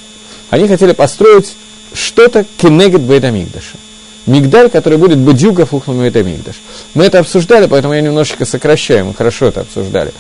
Они 0.51 0.69
хотели 0.69 0.93
построить 0.93 1.57
что-то 1.93 2.45
кенегет 2.59 3.01
Бейдамигдаша. 3.01 3.79
Мигдаль, 4.27 4.71
который 4.71 4.99
будет 4.99 5.19
бадюга 5.19 5.67
фухлами 5.67 6.03
Бейдамигдаш. 6.03 6.57
Мы 6.95 7.05
это 7.05 7.21
обсуждали, 7.21 7.67
поэтому 7.67 7.95
я 7.95 8.01
немножечко 8.01 8.45
сокращаю, 8.45 9.07
мы 9.07 9.15
хорошо 9.15 9.47
это 9.47 9.63
обсуждали. 9.63 10.13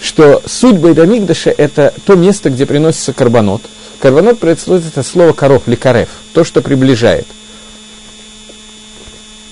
Что 0.00 0.42
суть 0.46 0.76
Бейдамигдаша– 0.76 1.50
это 1.56 1.92
то 2.04 2.14
место, 2.14 2.50
где 2.50 2.66
приносится 2.66 3.12
карбонот. 3.12 3.62
Карбонот 4.00 4.38
происходит 4.38 4.86
это 4.86 5.02
слово 5.02 5.32
коров, 5.32 5.64
ликарев, 5.66 6.08
то, 6.32 6.44
что 6.44 6.62
приближает. 6.62 7.26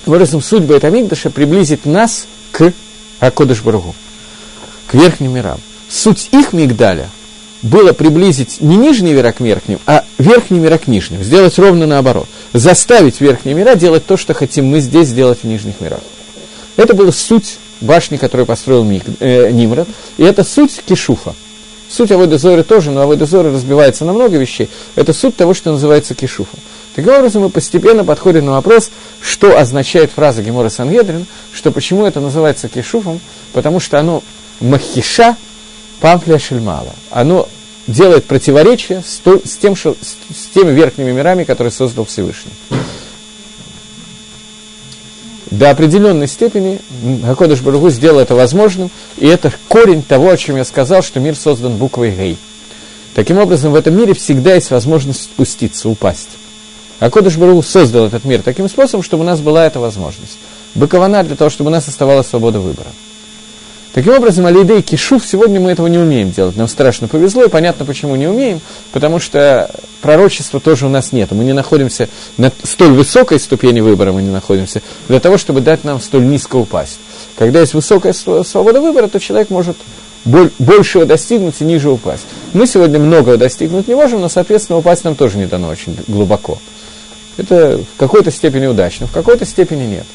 Образом, 0.05 0.41
суть 0.41 0.63
Бейдамигдаша 0.63 1.29
приблизит 1.29 1.85
нас 1.85 2.27
к 2.51 2.71
Акодыш 3.19 3.61
Баругу, 3.61 3.95
к 4.87 4.93
верхним 4.93 5.33
мирам. 5.35 5.59
Суть 5.89 6.29
их 6.31 6.53
мигдаля 6.53 7.09
было 7.61 7.93
приблизить 7.93 8.61
не 8.61 8.75
нижний 8.77 9.13
мира 9.13 9.31
к 9.31 9.39
верхним, 9.39 9.79
а 9.85 10.03
верхний 10.17 10.59
мира 10.59 10.77
к 10.77 10.87
нижним. 10.87 11.23
Сделать 11.23 11.57
ровно 11.57 11.87
наоборот. 11.87 12.27
Заставить 12.53 13.21
верхние 13.21 13.55
мира 13.55 13.75
делать 13.75 14.05
то, 14.05 14.17
что 14.17 14.33
хотим 14.33 14.67
мы 14.67 14.79
здесь 14.79 15.07
сделать 15.07 15.39
в 15.41 15.43
нижних 15.45 15.81
мирах. 15.81 16.01
Это 16.75 16.93
была 16.93 17.11
суть 17.11 17.57
башни, 17.81 18.17
которую 18.17 18.45
построил 18.45 18.83
Мик, 18.83 19.03
э, 19.19 19.51
Нимрод. 19.51 19.87
И 20.17 20.23
это 20.23 20.43
суть 20.43 20.81
Кишуфа. 20.85 21.33
Суть 21.89 22.11
Авойда 22.11 22.37
Зоры 22.37 22.63
тоже, 22.63 22.91
но 22.91 23.01
Авойда 23.01 23.25
Зоры 23.25 23.51
разбивается 23.51 24.05
на 24.05 24.13
много 24.13 24.37
вещей. 24.37 24.69
Это 24.95 25.13
суть 25.13 25.35
того, 25.35 25.53
что 25.53 25.71
называется 25.71 26.15
Кишуфа. 26.15 26.57
Таким 26.97 27.13
образом, 27.13 27.43
мы 27.43 27.49
постепенно 27.51 28.03
подходим 28.03 28.47
на 28.47 28.53
вопрос, 28.53 28.89
что 29.21 29.55
означает 29.55 30.09
фраза 30.09 30.41
Гемора 30.41 30.69
Сангедрин, 30.69 31.27
что 31.53 31.71
почему 31.71 32.07
это 32.07 32.19
называется 32.19 32.69
Кишуфом, 32.69 33.19
потому 33.53 33.79
что 33.79 33.99
оно 33.99 34.23
махиша 34.59 35.35
памфля 35.99 36.39
шельмала. 36.39 36.95
Оно 37.11 37.47
делает 37.85 38.25
противоречие 38.25 39.03
с, 39.05 39.19
то, 39.19 39.39
с, 39.45 39.57
тем, 39.57 39.75
что, 39.75 39.95
с 40.01 40.47
теми 40.55 40.71
верхними 40.71 41.11
мирами, 41.11 41.43
которые 41.43 41.71
создал 41.71 42.05
Всевышний. 42.05 42.53
До 45.51 45.69
определенной 45.69 46.27
степени 46.27 46.79
Хакодыш 47.23 47.61
Баругу 47.61 47.91
сделал 47.91 48.17
это 48.17 48.33
возможным, 48.33 48.89
и 49.17 49.27
это 49.27 49.53
корень 49.67 50.01
того, 50.01 50.31
о 50.31 50.37
чем 50.37 50.55
я 50.55 50.65
сказал, 50.65 51.03
что 51.03 51.19
мир 51.19 51.35
создан 51.35 51.77
буквой 51.77 52.09
Гей. 52.09 52.39
Таким 53.13 53.37
образом, 53.37 53.71
в 53.71 53.75
этом 53.75 53.95
мире 53.95 54.15
всегда 54.15 54.55
есть 54.55 54.71
возможность 54.71 55.25
спуститься, 55.25 55.89
упасть. 55.89 56.29
Акодыш 56.99 57.37
Баругу 57.37 57.61
создал 57.61 58.07
этот 58.07 58.25
мир 58.25 58.41
таким 58.41 58.67
способом, 58.67 59.03
чтобы 59.03 59.23
у 59.23 59.25
нас 59.25 59.39
была 59.39 59.65
эта 59.65 59.79
возможность. 59.79 60.37
Быкована 60.73 61.23
для 61.23 61.35
того, 61.35 61.49
чтобы 61.49 61.69
у 61.69 61.71
нас 61.71 61.87
оставалась 61.87 62.27
свобода 62.27 62.59
выбора. 62.59 62.89
Таким 63.93 64.13
образом, 64.13 64.45
Алидей 64.45 64.83
Кишув, 64.83 65.25
сегодня 65.25 65.59
мы 65.59 65.71
этого 65.71 65.87
не 65.87 65.97
умеем 65.97 66.31
делать. 66.31 66.55
Нам 66.55 66.67
страшно 66.67 67.07
повезло, 67.07 67.45
и 67.45 67.49
понятно, 67.49 67.83
почему 67.83 68.15
не 68.15 68.27
умеем, 68.27 68.61
потому 68.91 69.19
что 69.19 69.71
пророчества 70.01 70.59
тоже 70.59 70.85
у 70.85 70.89
нас 70.89 71.11
нет. 71.13 71.31
Мы 71.31 71.43
не 71.43 71.53
находимся 71.53 72.07
на 72.37 72.51
столь 72.63 72.91
высокой 72.91 73.39
ступени 73.39 73.79
выбора, 73.79 74.11
мы 74.11 74.21
не 74.21 74.29
находимся, 74.29 74.83
для 75.07 75.19
того, 75.19 75.39
чтобы 75.39 75.61
дать 75.61 75.83
нам 75.83 75.99
столь 75.99 76.27
низко 76.27 76.57
упасть. 76.57 76.99
Когда 77.37 77.61
есть 77.61 77.73
высокая 77.73 78.13
свобода 78.13 78.81
выбора, 78.81 79.07
то 79.07 79.19
человек 79.19 79.49
может 79.49 79.77
большего 80.25 81.05
достигнуть 81.05 81.55
и 81.59 81.63
ниже 81.63 81.89
упасть. 81.89 82.25
Мы 82.53 82.67
сегодня 82.67 82.99
многого 82.99 83.37
достигнуть 83.37 83.87
не 83.87 83.95
можем, 83.95 84.21
но, 84.21 84.29
соответственно, 84.29 84.79
упасть 84.79 85.03
нам 85.03 85.15
тоже 85.15 85.37
не 85.37 85.45
дано 85.45 85.69
очень 85.69 85.97
глубоко. 86.07 86.59
Это 87.37 87.77
в 87.77 87.99
какой-то 87.99 88.31
степени 88.31 88.65
удачно, 88.65 89.07
в 89.07 89.11
какой-то 89.11 89.45
степени 89.45 89.85
нет. 89.85 90.05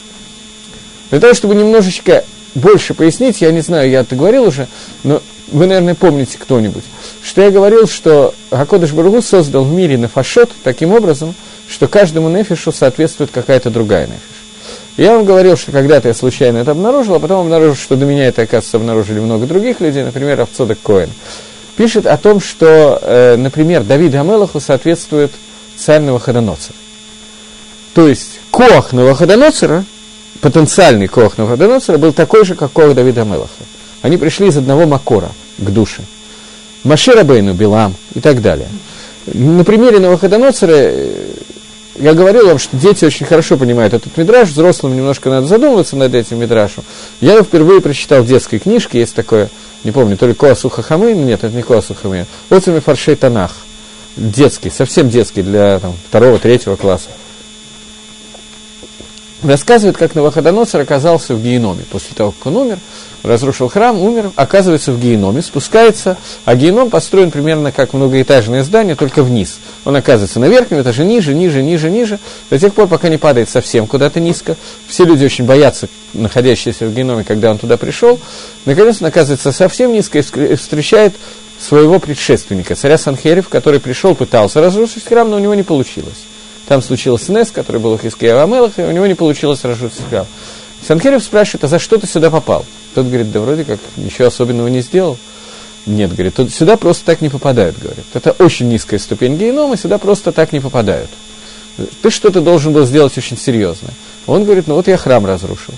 Для 1.11 1.21
того, 1.21 1.35
чтобы 1.35 1.55
немножечко 1.55 2.25
больше 2.55 2.95
пояснить, 2.95 3.41
я 3.41 3.53
не 3.53 3.61
знаю, 3.61 3.91
я 3.91 4.01
это 4.01 4.17
говорил 4.17 4.45
уже, 4.45 4.67
но 5.05 5.23
вы, 5.49 5.67
наверное, 5.67 5.95
помните 5.95 6.39
кто-нибудь, 6.39 6.85
что 7.23 7.43
я 7.43 7.51
говорил, 7.51 7.87
что 7.87 8.35
Гакодыш 8.51 8.93
Баргу 8.93 9.23
создал 9.23 9.65
в 9.65 9.73
мире 9.73 9.97
нефашот 9.97 10.51
таким 10.65 10.93
образом, 10.93 11.35
что 11.69 11.89
каждому 11.89 12.29
нефишу 12.29 12.73
соответствует 12.73 13.31
какая-то 13.31 13.71
другая 13.71 14.07
нефиш. 14.07 14.21
Я 14.97 15.17
вам 15.17 15.25
говорил, 15.25 15.57
что 15.57 15.73
когда-то 15.73 16.09
я 16.09 16.15
случайно 16.15 16.59
это 16.59 16.73
обнаружил, 16.73 17.15
а 17.15 17.19
потом 17.19 17.41
обнаружил, 17.47 17.75
что 17.75 17.97
до 17.97 18.05
меня 18.05 18.27
это, 18.27 18.43
оказывается, 18.43 18.77
обнаружили 18.77 19.21
много 19.21 19.47
других 19.47 19.81
людей, 19.81 20.05
например, 20.05 20.41
Авцодек 20.41 20.79
Коэн. 20.83 21.11
Пишет 21.77 22.07
о 22.07 22.17
том, 22.19 22.41
что, 22.41 22.99
э, 23.01 23.37
например, 23.37 23.83
Давид 23.85 24.15
Амелаху 24.15 24.61
соответствует 24.61 25.33
царь 25.77 26.03
Новоходоноцер. 26.03 26.75
То 27.95 28.07
есть, 28.07 28.41
Коах 28.51 28.93
Новоходоноцера 28.93 29.85
потенциальный 30.43 31.07
Коах 31.07 31.39
Навуходоносора 31.39 31.97
был 31.97 32.13
такой 32.13 32.45
же, 32.45 32.55
как 32.55 32.73
Коах 32.73 32.95
Давида 32.95 33.25
Мелаха. 33.25 33.51
Они 34.03 34.19
пришли 34.19 34.49
из 34.49 34.57
одного 34.57 34.87
Макора 34.87 35.31
к 35.57 35.71
душе. 35.71 36.03
Машира 36.85 37.23
Бейну, 37.23 37.55
Билам 37.55 37.95
и 38.15 38.21
так 38.21 38.43
далее. 38.43 38.69
На 39.27 39.65
примере 39.65 40.01
Новоходоноцера 40.01 40.73
э, 40.75 41.32
я 41.97 42.15
говорил 42.15 42.47
вам, 42.47 42.59
что 42.59 42.77
дети 42.77 43.05
очень 43.05 43.27
хорошо 43.27 43.57
понимают 43.57 43.95
этот 43.95 44.17
мидраж, 44.17 44.49
взрослым 44.49 44.97
немножко 44.97 45.29
надо 45.31 45.47
задумываться 45.47 45.97
над 45.97 46.15
этим 46.15 46.41
мидрашем. 46.41 46.85
Я 47.21 47.35
его 47.35 47.45
впервые 47.45 47.81
прочитал 47.81 48.23
в 48.23 48.27
детской 48.27 48.59
книжке, 48.59 49.01
есть 49.01 49.15
такое, 49.15 49.51
не 49.85 49.93
помню, 49.93 50.17
то 50.17 50.27
ли 50.27 50.35
Коасу 50.35 50.69
Хахамы, 50.69 51.13
нет, 51.13 51.45
это 51.45 51.55
не 51.55 51.63
Коасу 51.63 51.95
Хахамы, 51.95 52.27
Оцами 52.51 52.81
Фаршей 52.81 53.17
Танах, 53.17 53.57
детский, 54.17 54.71
совсем 54.71 55.11
детский, 55.11 55.43
для 55.43 55.79
там, 55.81 55.95
второго, 56.09 56.39
третьего 56.39 56.77
класса 56.77 57.09
рассказывает, 59.43 59.97
как 59.97 60.15
Навуходоносор 60.15 60.81
оказался 60.81 61.35
в 61.35 61.43
геноме. 61.43 61.85
После 61.91 62.15
того, 62.15 62.33
как 62.33 62.47
он 62.47 62.57
умер, 62.57 62.79
разрушил 63.23 63.69
храм, 63.69 63.99
умер, 63.99 64.33
оказывается 64.37 64.93
в 64.93 65.01
геноме, 65.01 65.43
спускается, 65.43 66.17
а 66.45 66.55
геном 66.55 66.91
построен 66.91 67.31
примерно 67.31 67.73
как 67.73 67.93
многоэтажное 67.93 68.65
здание, 68.65 68.97
только 68.97 69.23
вниз. 69.23 69.59
Он 69.85 69.97
оказывается 69.97 70.41
на 70.41 70.47
верхнем 70.47 70.81
этаже, 70.83 71.05
ниже, 71.05 71.35
ниже, 71.35 71.63
ниже, 71.63 71.91
ниже, 71.91 72.19
до 72.51 72.59
тех 72.59 72.75
пор, 72.75 72.89
пока 72.89 73.09
не 73.09 73.19
падает 73.19 73.49
совсем 73.49 73.87
куда-то 73.87 74.21
низко. 74.21 74.57
Все 74.87 75.05
люди 75.05 75.25
очень 75.25 75.45
боятся, 75.45 75.89
находящиеся 76.13 76.87
в 76.87 76.95
геноме, 76.95 77.25
когда 77.25 77.51
он 77.51 77.59
туда 77.59 77.77
пришел. 77.77 78.19
Наконец 78.65 79.01
он 79.01 79.09
оказывается 79.09 79.53
совсем 79.53 79.93
низко 79.93 80.19
и 80.19 80.55
встречает 80.57 81.15
своего 81.61 81.99
предшественника, 82.01 82.75
царя 82.75 82.99
Санхерев, 82.99 83.49
который 83.49 83.79
пришел, 83.79 84.15
пытался 84.15 84.61
разрушить 84.61 85.05
храм, 85.05 85.31
но 85.31 85.37
у 85.37 85.39
него 85.39 85.55
не 85.55 85.63
получилось. 85.63 86.25
Там 86.67 86.83
случился 86.83 87.33
Нес, 87.33 87.51
который 87.51 87.81
был 87.81 87.93
у 87.93 87.99
Хискея 87.99 88.43
Амелах, 88.43 88.79
и 88.79 88.83
у 88.83 88.91
него 88.91 89.07
не 89.07 89.15
получилось 89.15 89.65
разжиться 89.65 90.03
храм. 90.09 90.27
Санхерев 90.87 91.23
спрашивает, 91.23 91.65
а 91.65 91.69
за 91.69 91.79
что 91.79 91.99
ты 91.99 92.07
сюда 92.07 92.31
попал? 92.31 92.65
Тот 92.95 93.07
говорит, 93.07 93.31
да 93.31 93.41
вроде 93.41 93.65
как 93.65 93.79
ничего 93.97 94.29
особенного 94.29 94.69
не 94.69 94.81
сделал. 94.81 95.17
Нет, 95.87 96.13
говорит, 96.13 96.35
тут 96.35 96.53
сюда 96.53 96.77
просто 96.77 97.05
так 97.05 97.21
не 97.21 97.29
попадают, 97.29 97.79
говорит. 97.79 98.05
Это 98.15 98.33
очень 98.33 98.69
низкая 98.69 99.01
ступень 99.01 99.37
генома, 99.37 99.77
сюда 99.77 99.99
просто 99.99 100.33
так 100.33 100.53
не 100.53 100.61
попадают. 100.61 101.11
Ты 102.03 102.11
что-то 102.11 102.41
должен 102.41 102.73
был 102.73 102.85
сделать 102.85 103.17
очень 103.17 103.39
серьезное. 103.39 103.93
Он 104.27 104.45
говорит, 104.45 104.67
ну 104.67 104.75
вот 104.75 104.89
я 104.89 104.97
храм 104.97 105.25
разрушил. 105.25 105.75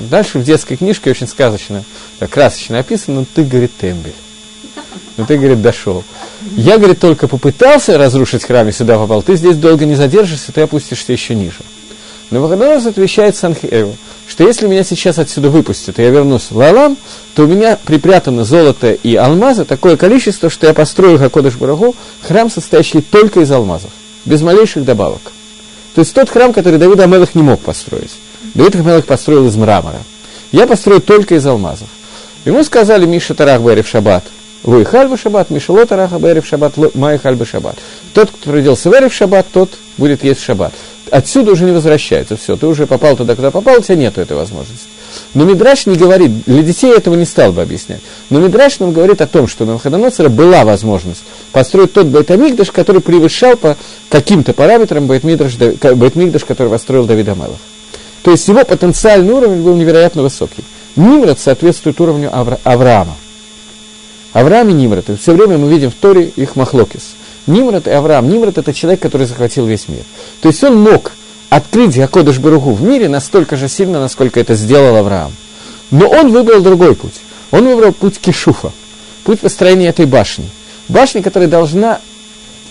Дальше 0.00 0.38
в 0.38 0.44
детской 0.44 0.76
книжке 0.76 1.10
очень 1.10 1.26
сказочно, 1.26 1.84
красочно 2.30 2.78
описано, 2.78 3.20
ну 3.20 3.26
ты, 3.32 3.44
говорит, 3.44 3.72
тембель. 3.76 4.14
Ну 5.16 5.26
ты, 5.26 5.36
говорит, 5.36 5.62
дошел. 5.62 6.04
Я, 6.56 6.78
говорит, 6.78 7.00
только 7.00 7.28
попытался 7.28 7.96
разрушить 7.98 8.44
храм 8.44 8.68
и 8.68 8.72
сюда 8.72 8.98
попал. 8.98 9.22
Ты 9.22 9.36
здесь 9.36 9.56
долго 9.56 9.84
не 9.84 9.94
задержишься, 9.94 10.52
ты 10.52 10.62
опустишься 10.62 11.12
еще 11.12 11.34
ниже. 11.34 11.60
Но 12.30 12.40
Навуходоносор 12.40 12.90
отвечает 12.90 13.36
Санхеву, 13.36 13.96
что 14.26 14.44
если 14.44 14.66
меня 14.66 14.82
сейчас 14.82 15.18
отсюда 15.18 15.50
выпустят, 15.50 15.98
и 15.98 16.02
я 16.02 16.10
вернусь 16.10 16.50
в 16.50 16.56
Лалам, 16.56 16.96
то 17.34 17.44
у 17.44 17.46
меня 17.46 17.78
припрятано 17.84 18.44
золото 18.44 18.92
и 18.92 19.14
алмазы 19.14 19.64
такое 19.64 19.96
количество, 19.96 20.48
что 20.48 20.66
я 20.66 20.74
построю 20.74 21.18
Хакодыш 21.18 21.54
Бараху 21.54 21.94
храм, 22.22 22.50
состоящий 22.50 23.02
только 23.02 23.40
из 23.40 23.52
алмазов, 23.52 23.90
без 24.24 24.42
малейших 24.42 24.84
добавок. 24.84 25.20
То 25.94 26.00
есть 26.00 26.14
тот 26.14 26.30
храм, 26.30 26.52
который 26.52 26.78
Давид 26.78 26.98
Амелах 27.00 27.34
не 27.34 27.42
мог 27.42 27.60
построить. 27.60 28.12
Давид 28.54 28.74
Амелах 28.74 29.04
построил 29.04 29.46
из 29.46 29.56
мрамора. 29.56 30.00
Я 30.50 30.66
построю 30.66 31.00
только 31.00 31.34
из 31.34 31.46
алмазов. 31.46 31.88
Ему 32.44 32.64
сказали 32.64 33.06
Миша 33.06 33.34
Тарах 33.34 33.60
Берев 33.60 33.86
Шаббат, 33.86 34.24
вы 34.64 34.86
хальбы 34.86 35.18
шаббат, 35.18 35.50
мишелот 35.50 35.92
араха 35.92 36.18
бэрев 36.18 36.46
шаббат, 36.46 36.74
май 36.94 37.18
хальбы 37.18 37.44
шаббат. 37.44 37.76
Тот, 38.14 38.30
кто 38.30 38.50
родился 38.50 38.88
в 38.88 38.94
эрев 38.94 39.12
шаббат, 39.12 39.46
тот 39.52 39.70
будет 39.96 40.24
есть 40.24 40.42
шаббат. 40.42 40.72
Отсюда 41.10 41.52
уже 41.52 41.64
не 41.64 41.72
возвращается, 41.72 42.36
все, 42.36 42.56
ты 42.56 42.66
уже 42.66 42.86
попал 42.86 43.16
туда, 43.16 43.36
куда 43.36 43.50
попал, 43.50 43.78
у 43.78 43.82
тебя 43.82 43.96
нету 43.96 44.20
этой 44.20 44.36
возможности. 44.36 44.88
Но 45.34 45.44
Мидраш 45.44 45.86
не 45.86 45.96
говорит, 45.96 46.44
для 46.44 46.62
детей 46.62 46.92
этого 46.92 47.14
не 47.14 47.24
стал 47.24 47.52
бы 47.52 47.62
объяснять. 47.62 48.00
Но 48.30 48.40
Мидраш 48.40 48.80
нам 48.80 48.92
говорит 48.92 49.20
о 49.20 49.26
том, 49.26 49.46
что 49.46 49.64
на 49.64 49.72
Навходоносора 49.72 50.28
была 50.28 50.64
возможность 50.64 51.22
построить 51.52 51.92
тот 51.92 52.06
Байтамигдаш, 52.06 52.70
который 52.70 53.00
превышал 53.00 53.56
по 53.56 53.76
каким-то 54.08 54.52
параметрам 54.54 55.06
Байтмигдаш, 55.06 55.56
Байтмигдаш 55.56 56.44
который 56.44 56.68
построил 56.68 57.04
Давид 57.04 57.28
Амелов. 57.28 57.58
То 58.22 58.30
есть 58.30 58.48
его 58.48 58.64
потенциальный 58.64 59.32
уровень 59.32 59.62
был 59.62 59.76
невероятно 59.76 60.22
высокий. 60.22 60.64
Нимрод 60.96 61.38
соответствует 61.38 62.00
уровню 62.00 62.30
Авра- 62.32 62.58
Авраама. 62.64 63.16
Авраам 64.32 64.70
и 64.70 64.72
Нимрод. 64.72 65.10
И 65.10 65.16
все 65.16 65.32
время 65.32 65.58
мы 65.58 65.70
видим 65.70 65.90
в 65.90 65.94
Торе 65.94 66.32
их 66.34 66.56
махлокис. 66.56 67.14
Нимрод 67.46 67.86
и 67.86 67.90
Авраам. 67.90 68.28
Нимрод– 68.28 68.58
это 68.58 68.72
человек, 68.72 69.00
который 69.00 69.26
захватил 69.26 69.66
весь 69.66 69.88
мир. 69.88 70.02
То 70.40 70.48
есть 70.48 70.62
он 70.64 70.80
мог 70.80 71.12
открыть 71.50 71.96
Якодыш 71.96 72.38
Баруху 72.38 72.72
в 72.72 72.82
мире 72.82 73.08
настолько 73.08 73.56
же 73.56 73.68
сильно, 73.68 74.00
насколько 74.00 74.40
это 74.40 74.54
сделал 74.54 74.96
Авраам. 74.96 75.32
Но 75.90 76.08
он 76.08 76.32
выбрал 76.32 76.60
другой 76.60 76.94
путь. 76.94 77.14
Он 77.50 77.66
выбрал 77.66 77.92
путь 77.92 78.18
Кишуфа, 78.18 78.72
путь 79.24 79.40
построения 79.40 79.88
этой 79.88 80.06
башни. 80.06 80.48
Башни, 80.88 81.20
которая 81.20 81.48
должна 81.48 82.00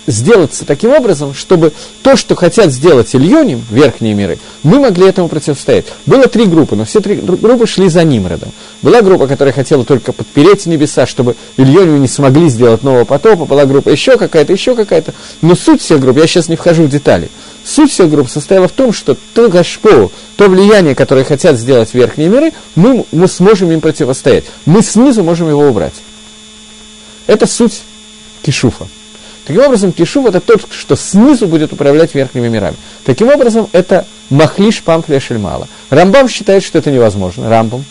сделаться 0.07 0.65
таким 0.65 0.91
образом, 0.91 1.33
чтобы 1.33 1.73
то, 2.01 2.15
что 2.15 2.35
хотят 2.35 2.71
сделать 2.71 3.15
Ильоним, 3.15 3.63
верхние 3.69 4.13
миры, 4.13 4.39
мы 4.63 4.79
могли 4.79 5.07
этому 5.07 5.27
противостоять. 5.27 5.85
Было 6.05 6.27
три 6.27 6.45
группы, 6.45 6.75
но 6.75 6.85
все 6.85 6.99
три 6.99 7.15
группы 7.15 7.65
шли 7.67 7.89
за 7.89 8.03
Нимродом. 8.03 8.51
Была 8.81 9.01
группа, 9.01 9.27
которая 9.27 9.53
хотела 9.53 9.85
только 9.85 10.11
подпереть 10.11 10.65
небеса, 10.65 11.05
чтобы 11.05 11.35
Ильоним 11.57 12.01
не 12.01 12.07
смогли 12.07 12.49
сделать 12.49 12.83
нового 12.83 13.05
потопа, 13.05 13.45
была 13.45 13.65
группа 13.65 13.89
еще 13.89 14.17
какая-то, 14.17 14.53
еще 14.53 14.75
какая-то. 14.75 15.13
Но 15.41 15.55
суть 15.55 15.81
всех 15.81 15.99
групп, 15.99 16.17
я 16.17 16.27
сейчас 16.27 16.49
не 16.49 16.55
вхожу 16.55 16.83
в 16.83 16.89
детали, 16.89 17.29
суть 17.63 17.91
всех 17.91 18.09
групп 18.09 18.29
состояла 18.29 18.67
в 18.67 18.73
том, 18.73 18.93
что 18.93 19.17
то 19.33 19.49
гашпо, 19.49 20.11
то 20.35 20.47
влияние, 20.47 20.95
которое 20.95 21.23
хотят 21.23 21.57
сделать 21.57 21.93
верхние 21.93 22.29
миры, 22.29 22.53
мы, 22.75 23.05
мы 23.11 23.27
сможем 23.27 23.71
им 23.71 23.81
противостоять. 23.81 24.45
Мы 24.65 24.81
снизу 24.81 25.23
можем 25.23 25.49
его 25.49 25.67
убрать. 25.67 25.93
Это 27.27 27.47
суть 27.47 27.81
кишуфа. 28.41 28.87
Таким 29.45 29.61
образом, 29.63 29.91
Кишув– 29.91 30.25
это 30.27 30.39
тот, 30.39 30.61
что 30.71 30.95
снизу 30.95 31.47
будет 31.47 31.73
управлять 31.73 32.15
верхними 32.15 32.47
мирами. 32.47 32.77
Таким 33.03 33.27
образом, 33.27 33.67
это 33.73 34.05
Махлиш 34.29 34.81
Памфля 34.81 35.19
Шельмала. 35.19 35.67
Рамбам 35.89 36.29
считает, 36.29 36.63
что 36.63 36.77
это 36.77 36.91
невозможно. 36.91 37.49
Рамбам 37.49 37.83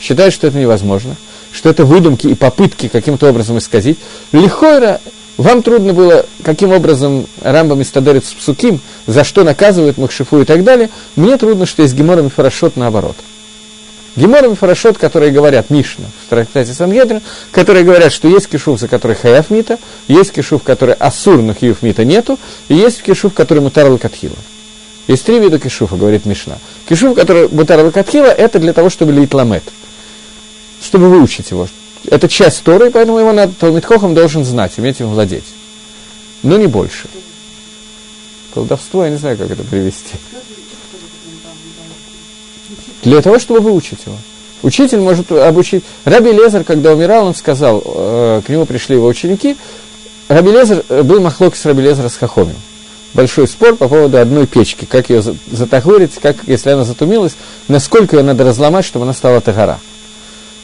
считает, 0.00 0.32
что 0.32 0.46
это 0.46 0.58
невозможно, 0.58 1.16
что 1.52 1.68
это 1.68 1.84
выдумки 1.84 2.28
и 2.28 2.34
попытки 2.34 2.88
каким-то 2.88 3.28
образом 3.28 3.58
исказить. 3.58 3.98
Лихойра, 4.32 5.00
вам 5.36 5.62
трудно 5.62 5.92
было, 5.92 6.24
каким 6.42 6.72
образом 6.72 7.26
Рамбам 7.42 7.82
истадорит 7.82 8.24
с 8.24 8.32
псуким, 8.32 8.80
за 9.06 9.22
что 9.22 9.44
наказывают 9.44 9.98
Махшифу 9.98 10.40
и 10.40 10.44
так 10.46 10.64
далее. 10.64 10.88
Мне 11.14 11.36
трудно, 11.36 11.66
что 11.66 11.82
есть 11.82 11.94
Гемором 11.94 12.28
и 12.28 12.30
Фарашот 12.30 12.76
наоборот. 12.76 13.16
Гемором 14.16 14.52
и 14.52 14.56
Фарашот, 14.56 14.96
которые 14.96 15.30
говорят, 15.30 15.68
Мишна, 15.68 16.06
в 16.24 16.30
трактате 16.30 16.72
Сангедрин, 16.72 17.20
которые 17.52 17.84
говорят, 17.84 18.12
что 18.12 18.28
есть 18.28 18.48
кишув, 18.48 18.80
за 18.80 18.88
который 18.88 19.14
хаяв 19.14 19.50
мита, 19.50 19.78
есть 20.08 20.32
кишув, 20.32 20.62
который 20.62 20.94
асур, 20.94 21.42
но 21.42 21.52
хиюв 21.52 21.82
мита 21.82 22.04
нету, 22.04 22.38
и 22.68 22.74
есть 22.74 23.02
кишув, 23.02 23.34
который 23.34 23.62
мутар 23.62 23.88
лакатхила. 23.88 24.36
Есть 25.06 25.24
три 25.24 25.38
вида 25.38 25.58
кишуфа, 25.58 25.96
говорит 25.96 26.24
Мишна. 26.24 26.58
Кишув, 26.88 27.14
который 27.14 27.48
мутар 27.48 27.84
лакатхила, 27.84 28.26
это 28.26 28.58
для 28.58 28.72
того, 28.72 28.88
чтобы 28.90 29.12
литламет, 29.12 29.62
чтобы 30.82 31.10
выучить 31.10 31.50
его. 31.50 31.68
Это 32.08 32.28
часть 32.28 32.62
Торы, 32.64 32.90
поэтому 32.90 33.18
его 33.18 33.32
надо, 33.32 33.52
Талмитхохам 33.52 34.14
должен 34.14 34.44
знать, 34.44 34.78
уметь 34.78 35.00
им 35.00 35.08
владеть. 35.08 35.44
Но 36.42 36.56
не 36.56 36.66
больше. 36.66 37.08
Колдовство, 38.54 39.04
я 39.04 39.10
не 39.10 39.16
знаю, 39.16 39.36
как 39.36 39.50
это 39.50 39.62
привести. 39.62 40.14
Для 43.06 43.22
того, 43.22 43.38
чтобы 43.38 43.60
выучить 43.60 44.00
его. 44.04 44.16
Учитель 44.64 44.98
может 44.98 45.30
обучить. 45.30 45.84
Раби 46.04 46.32
Лезер, 46.32 46.64
когда 46.64 46.92
умирал, 46.92 47.26
он 47.26 47.36
сказал, 47.36 47.80
э, 47.84 48.42
к 48.44 48.48
нему 48.48 48.66
пришли 48.66 48.96
его 48.96 49.06
ученики, 49.06 49.56
Раби 50.26 50.50
Лезер, 50.50 50.82
э, 50.88 51.02
был 51.04 51.20
махлок 51.20 51.54
с 51.54 51.64
Раби 51.66 51.82
Лезера 51.82 52.08
с 52.08 52.16
Хахомим. 52.16 52.56
Большой 53.14 53.46
спор 53.46 53.76
по 53.76 53.86
поводу 53.86 54.18
одной 54.18 54.48
печки, 54.48 54.86
как 54.86 55.08
ее 55.08 55.22
затахурить, 55.22 56.14
как, 56.20 56.38
если 56.48 56.70
она 56.70 56.82
затумилась, 56.82 57.36
насколько 57.68 58.16
ее 58.16 58.24
надо 58.24 58.42
разломать, 58.42 58.84
чтобы 58.84 59.04
она 59.04 59.12
стала 59.12 59.40
тагара. 59.40 59.78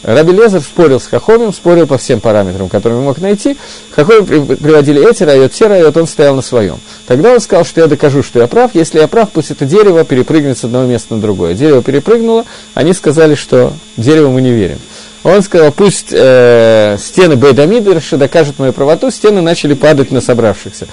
Раби 0.03 0.33
Лезер 0.33 0.61
спорил 0.61 1.01
с 1.01 1.07
Хахомим, 1.07 1.53
спорил 1.53 1.87
по 1.87 1.99
всем 1.99 2.21
параметрам, 2.21 2.69
которые 2.69 2.99
он 2.99 3.05
мог 3.05 3.19
найти. 3.19 3.57
Хахомим 3.91 4.47
приводили 4.57 5.09
эти 5.09 5.23
райот, 5.23 5.53
те 5.53 5.67
райот, 5.67 5.97
он 5.97 6.07
стоял 6.07 6.35
на 6.35 6.43
своем. 6.43 6.79
Тогда 7.07 7.33
он 7.33 7.41
сказал, 7.41 7.65
что 7.65 7.81
я 7.81 7.87
докажу, 7.87 8.23
что 8.23 8.41
я 8.41 8.47
прав. 8.47 8.73
Если 8.75 8.99
я 8.99 9.07
прав, 9.07 9.31
пусть 9.31 9.51
это 9.51 9.65
дерево 9.65 10.05
перепрыгнет 10.05 10.59
с 10.59 10.65
одного 10.65 10.87
места 10.87 11.15
на 11.15 11.21
другое. 11.21 11.55
Дерево 11.55 11.83
перепрыгнуло, 11.83 12.45
они 12.75 12.93
сказали, 12.93 13.35
что 13.35 13.73
дереву 13.97 14.31
мы 14.31 14.43
не 14.43 14.53
верим. 14.53 14.79
Он 15.25 15.41
сказал, 15.43 15.71
пусть 15.71 16.09
э, 16.11 16.97
стены 16.99 17.37
Бейдамидерша 17.37 18.17
докажут 18.17 18.59
мою 18.59 18.73
правоту, 18.73 19.11
стены 19.11 19.41
начали 19.41 19.75
падать 19.75 20.11
на 20.11 20.21
собравшихся. 20.21 20.89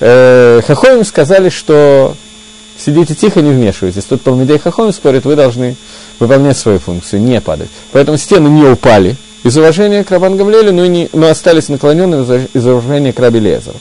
Э, 0.00 0.62
Хахомим 0.66 1.04
сказали, 1.04 1.50
что 1.50 2.16
сидите 2.78 3.14
тихо, 3.14 3.40
не 3.40 3.50
вмешивайтесь. 3.50 4.04
Тут 4.04 4.22
Талмидей 4.22 4.58
Хахомим 4.58 4.92
спорит, 4.92 5.24
вы 5.24 5.36
должны 5.36 5.76
выполнять 6.18 6.56
свою 6.56 6.78
функцию, 6.78 7.22
не 7.22 7.40
падать. 7.40 7.68
Поэтому 7.92 8.16
стены 8.18 8.48
не 8.48 8.64
упали 8.64 9.16
из 9.44 9.56
уважения 9.58 10.02
к 10.02 10.10
Рабан 10.10 10.36
Гамлелю, 10.36 10.72
но, 10.72 10.86
не, 10.86 11.08
но 11.12 11.28
остались 11.28 11.68
наклоненными 11.68 12.48
из 12.54 12.66
уважения 12.66 13.12
к 13.12 13.20
Раби 13.20 13.40
Лезеру. 13.40 13.76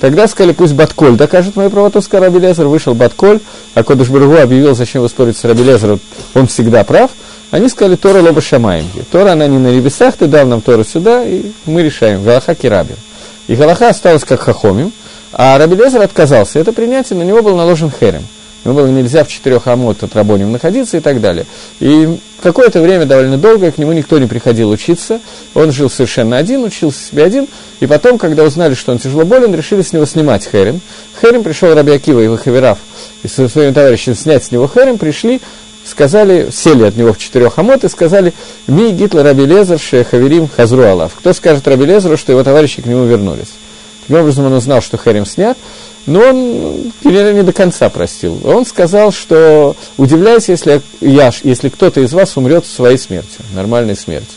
Тогда 0.00 0.28
сказали, 0.28 0.52
пусть 0.52 0.74
Батколь 0.74 1.16
докажет 1.16 1.56
мою 1.56 1.70
правоту, 1.70 2.00
сказал 2.00 2.26
Раби 2.26 2.38
Лезер, 2.38 2.68
вышел 2.68 2.94
Батколь, 2.94 3.40
а 3.74 3.82
Кодыш 3.82 4.08
Бургу 4.08 4.36
объявил, 4.36 4.76
зачем 4.76 5.02
вы 5.02 5.08
спорите 5.08 5.38
с 5.40 5.44
Раби 5.44 5.64
Лезером, 5.64 6.00
он 6.34 6.46
всегда 6.46 6.84
прав. 6.84 7.10
Они 7.50 7.68
сказали, 7.68 7.96
Тора 7.96 8.22
лоба 8.22 8.40
шамаемги. 8.40 9.04
Тора, 9.10 9.32
она 9.32 9.46
не 9.46 9.58
на 9.58 9.68
небесах, 9.68 10.16
ты 10.16 10.26
дал 10.26 10.46
нам 10.46 10.60
Тору 10.60 10.84
сюда, 10.84 11.24
и 11.24 11.46
мы 11.64 11.82
решаем. 11.82 12.22
Галаха 12.22 12.54
кирабин. 12.54 12.96
И 13.48 13.56
Галаха 13.56 13.88
осталась 13.88 14.22
как 14.22 14.40
хахомим, 14.40 14.92
а 15.32 15.58
Раби 15.58 15.74
Лезер 15.74 16.02
отказался. 16.02 16.58
Это 16.58 16.72
принятие, 16.72 17.18
на 17.18 17.22
него 17.22 17.42
был 17.42 17.56
наложен 17.56 17.90
херем. 17.90 18.22
Ему 18.64 18.74
было 18.74 18.86
нельзя 18.86 19.24
в 19.24 19.28
четырех 19.28 19.66
амот 19.66 20.02
от 20.02 20.14
рабоним 20.14 20.52
находиться 20.52 20.96
и 20.96 21.00
так 21.00 21.20
далее. 21.20 21.46
И 21.80 22.18
какое-то 22.42 22.80
время, 22.82 23.06
довольно 23.06 23.38
долго, 23.38 23.70
к 23.70 23.78
нему 23.78 23.92
никто 23.92 24.18
не 24.18 24.26
приходил 24.26 24.70
учиться. 24.70 25.20
Он 25.54 25.72
жил 25.72 25.88
совершенно 25.88 26.36
один, 26.36 26.64
учился 26.64 27.02
себе 27.02 27.24
один. 27.24 27.46
И 27.80 27.86
потом, 27.86 28.18
когда 28.18 28.44
узнали, 28.44 28.74
что 28.74 28.92
он 28.92 28.98
тяжело 28.98 29.24
болен, 29.24 29.54
решили 29.54 29.82
с 29.82 29.92
него 29.92 30.04
снимать 30.06 30.48
херем. 30.50 30.80
Херем 31.20 31.42
пришел 31.42 31.72
Раби 31.74 31.92
Акива 31.92 32.20
и 32.20 32.28
Вахаверав 32.28 32.78
и 33.22 33.28
со 33.28 33.48
своими 33.48 33.72
товарищами 33.72 34.14
снять 34.14 34.44
с 34.44 34.50
него 34.50 34.68
херем, 34.68 34.98
пришли 34.98 35.40
сказали, 35.88 36.50
сели 36.52 36.84
от 36.84 36.96
него 36.96 37.12
в 37.12 37.18
четырех 37.18 37.58
амот 37.58 37.84
и 37.84 37.88
сказали, 37.88 38.34
ми 38.66 38.92
Гитлер 38.92 39.24
Раби 39.24 39.46
Лезер, 39.46 39.78
Шехаверим, 39.78 40.48
Хазру 40.48 40.84
Алав. 40.84 41.14
Кто 41.14 41.32
скажет 41.32 41.66
Раби 41.66 41.86
Лезеру, 41.86 42.16
что 42.16 42.32
его 42.32 42.44
товарищи 42.44 42.82
к 42.82 42.86
нему 42.86 43.06
вернулись? 43.06 43.48
Таким 44.02 44.20
образом, 44.20 44.46
он 44.46 44.54
узнал, 44.54 44.80
что 44.80 44.96
Херем 44.96 45.26
снят, 45.26 45.56
но 46.08 46.20
он 46.20 46.92
не 47.04 47.42
до 47.42 47.52
конца 47.52 47.88
простил. 47.90 48.40
Он 48.44 48.64
сказал, 48.64 49.12
что 49.12 49.76
удивляйся, 49.98 50.52
если, 50.52 50.80
я, 51.00 51.30
если 51.44 51.68
кто-то 51.68 52.00
из 52.00 52.14
вас 52.14 52.36
умрет 52.38 52.64
своей 52.64 52.96
смертью, 52.96 53.44
нормальной 53.54 53.94
смертью. 53.94 54.32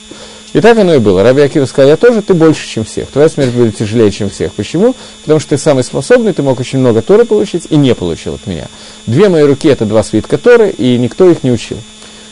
И 0.52 0.60
так 0.60 0.78
оно 0.78 0.96
и 0.96 1.00
было. 1.00 1.24
Раби 1.24 1.42
Акива 1.42 1.66
сказал, 1.66 1.92
я 1.92 1.96
тоже, 1.96 2.22
ты 2.22 2.34
больше, 2.34 2.68
чем 2.68 2.84
всех. 2.84 3.10
Твоя 3.10 3.30
смерть 3.30 3.52
будет 3.52 3.78
тяжелее, 3.78 4.12
чем 4.12 4.30
всех. 4.30 4.52
Почему? 4.52 4.96
Потому 5.22 5.40
что 5.40 5.52
ты 5.52 5.58
самый 5.58 5.86
способный, 5.86 6.34
ты 6.34 6.44
мог 6.44 6.60
очень 6.60 6.80
много 6.80 7.02
Торы 7.02 7.24
получить 7.24 7.68
и 7.70 7.78
не 7.78 7.96
получил 7.96 8.34
от 8.34 8.46
меня. 8.48 8.68
Две 9.08 9.30
мои 9.30 9.44
руки– 9.44 9.68
это 9.70 9.86
два 9.86 10.04
свитка 10.04 10.38
Торы, 10.38 10.72
и 10.72 10.98
никто 10.98 11.30
их 11.30 11.44
не 11.44 11.54
учил. 11.54 11.78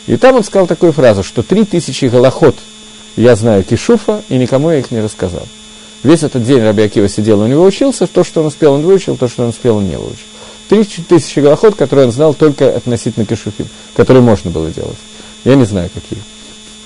И 0.05 0.17
там 0.17 0.35
он 0.35 0.43
сказал 0.43 0.67
такую 0.67 0.91
фразу, 0.91 1.23
что 1.23 1.43
три 1.43 1.63
тысячи 1.63 2.05
голоход 2.05 2.57
я 3.15 3.37
знаю 3.37 3.63
Кишуфа, 3.63 4.21
и 4.27 4.37
никому 4.37 4.69
я 4.69 4.79
их 4.79 4.91
не 4.91 4.99
рассказал. 4.99 5.47
Весь 6.03 6.23
этот 6.23 6.43
день 6.43 6.63
Раби 6.63 6.83
Акива 6.83 7.09
сидел, 7.09 7.41
у 7.41 7.47
него 7.47 7.63
учился, 7.65 8.07
то, 8.07 8.23
что 8.23 8.41
он 8.41 8.47
успел, 8.47 8.73
он 8.73 8.81
выучил, 8.83 9.17
то, 9.17 9.27
что 9.27 9.43
он 9.43 9.49
успел, 9.49 9.77
он 9.77 9.89
не 9.89 9.97
выучил. 9.97 10.25
Три 10.69 10.83
тысячи 10.83 11.39
голоход, 11.39 11.75
которые 11.75 12.05
он 12.05 12.11
знал 12.11 12.33
только 12.33 12.69
относительно 12.69 13.25
Кишуфим, 13.25 13.67
которые 13.95 14.21
можно 14.21 14.51
было 14.51 14.69
делать. 14.69 14.97
Я 15.43 15.55
не 15.55 15.65
знаю, 15.65 15.89
какие. 15.93 16.21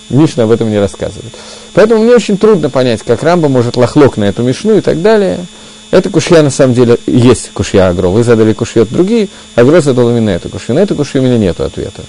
Мишна 0.09 0.43
об 0.43 0.51
этом 0.51 0.69
не 0.69 0.79
рассказывает. 0.79 1.33
Поэтому 1.73 2.03
мне 2.03 2.13
очень 2.13 2.37
трудно 2.37 2.69
понять, 2.69 3.03
как 3.03 3.23
Рамба 3.23 3.49
может 3.49 3.77
лохлок 3.77 4.17
на 4.17 4.25
эту 4.25 4.41
Мишну 4.43 4.77
и 4.77 4.81
так 4.81 5.01
далее. 5.01 5.45
Это 5.91 6.09
кушья 6.09 6.41
на 6.41 6.49
самом 6.49 6.73
деле 6.73 6.97
есть 7.05 7.51
кушья 7.53 7.89
Агро. 7.89 8.07
Вы 8.07 8.23
задали 8.23 8.53
кушьет 8.53 8.89
другие, 8.89 9.29
Агро 9.55 9.79
задал 9.81 10.09
именно 10.09 10.31
эту 10.31 10.49
кушью. 10.49 10.75
На 10.75 10.79
эту 10.79 10.95
кушью 10.95 11.21
у 11.21 11.25
меня 11.25 11.37
нет 11.37 11.59
ответа. 11.59 12.03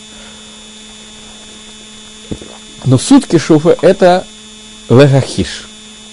Но 2.85 2.99
суть 2.99 3.27
кишуфа 3.27 3.77
это 3.83 4.25
легахиш. 4.89 5.67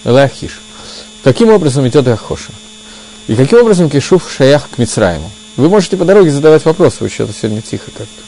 Легахиш. 0.04 0.60
Каким 1.24 1.50
образом 1.50 1.88
идет 1.88 2.08
Ахоша? 2.08 2.52
И 3.28 3.36
каким 3.36 3.60
образом 3.60 3.90
кишуф 3.90 4.32
шаях 4.32 4.70
к 4.70 4.78
Мицраиму? 4.78 5.32
Вы 5.56 5.70
можете 5.70 5.98
по 5.98 6.06
дороге 6.06 6.32
задавать 6.32 6.66
вопросы, 6.66 6.98
вы 7.02 7.10
что-то 7.10 7.34
сегодня 7.34 7.62
тихо 7.62 7.92
как-то. 7.92 8.22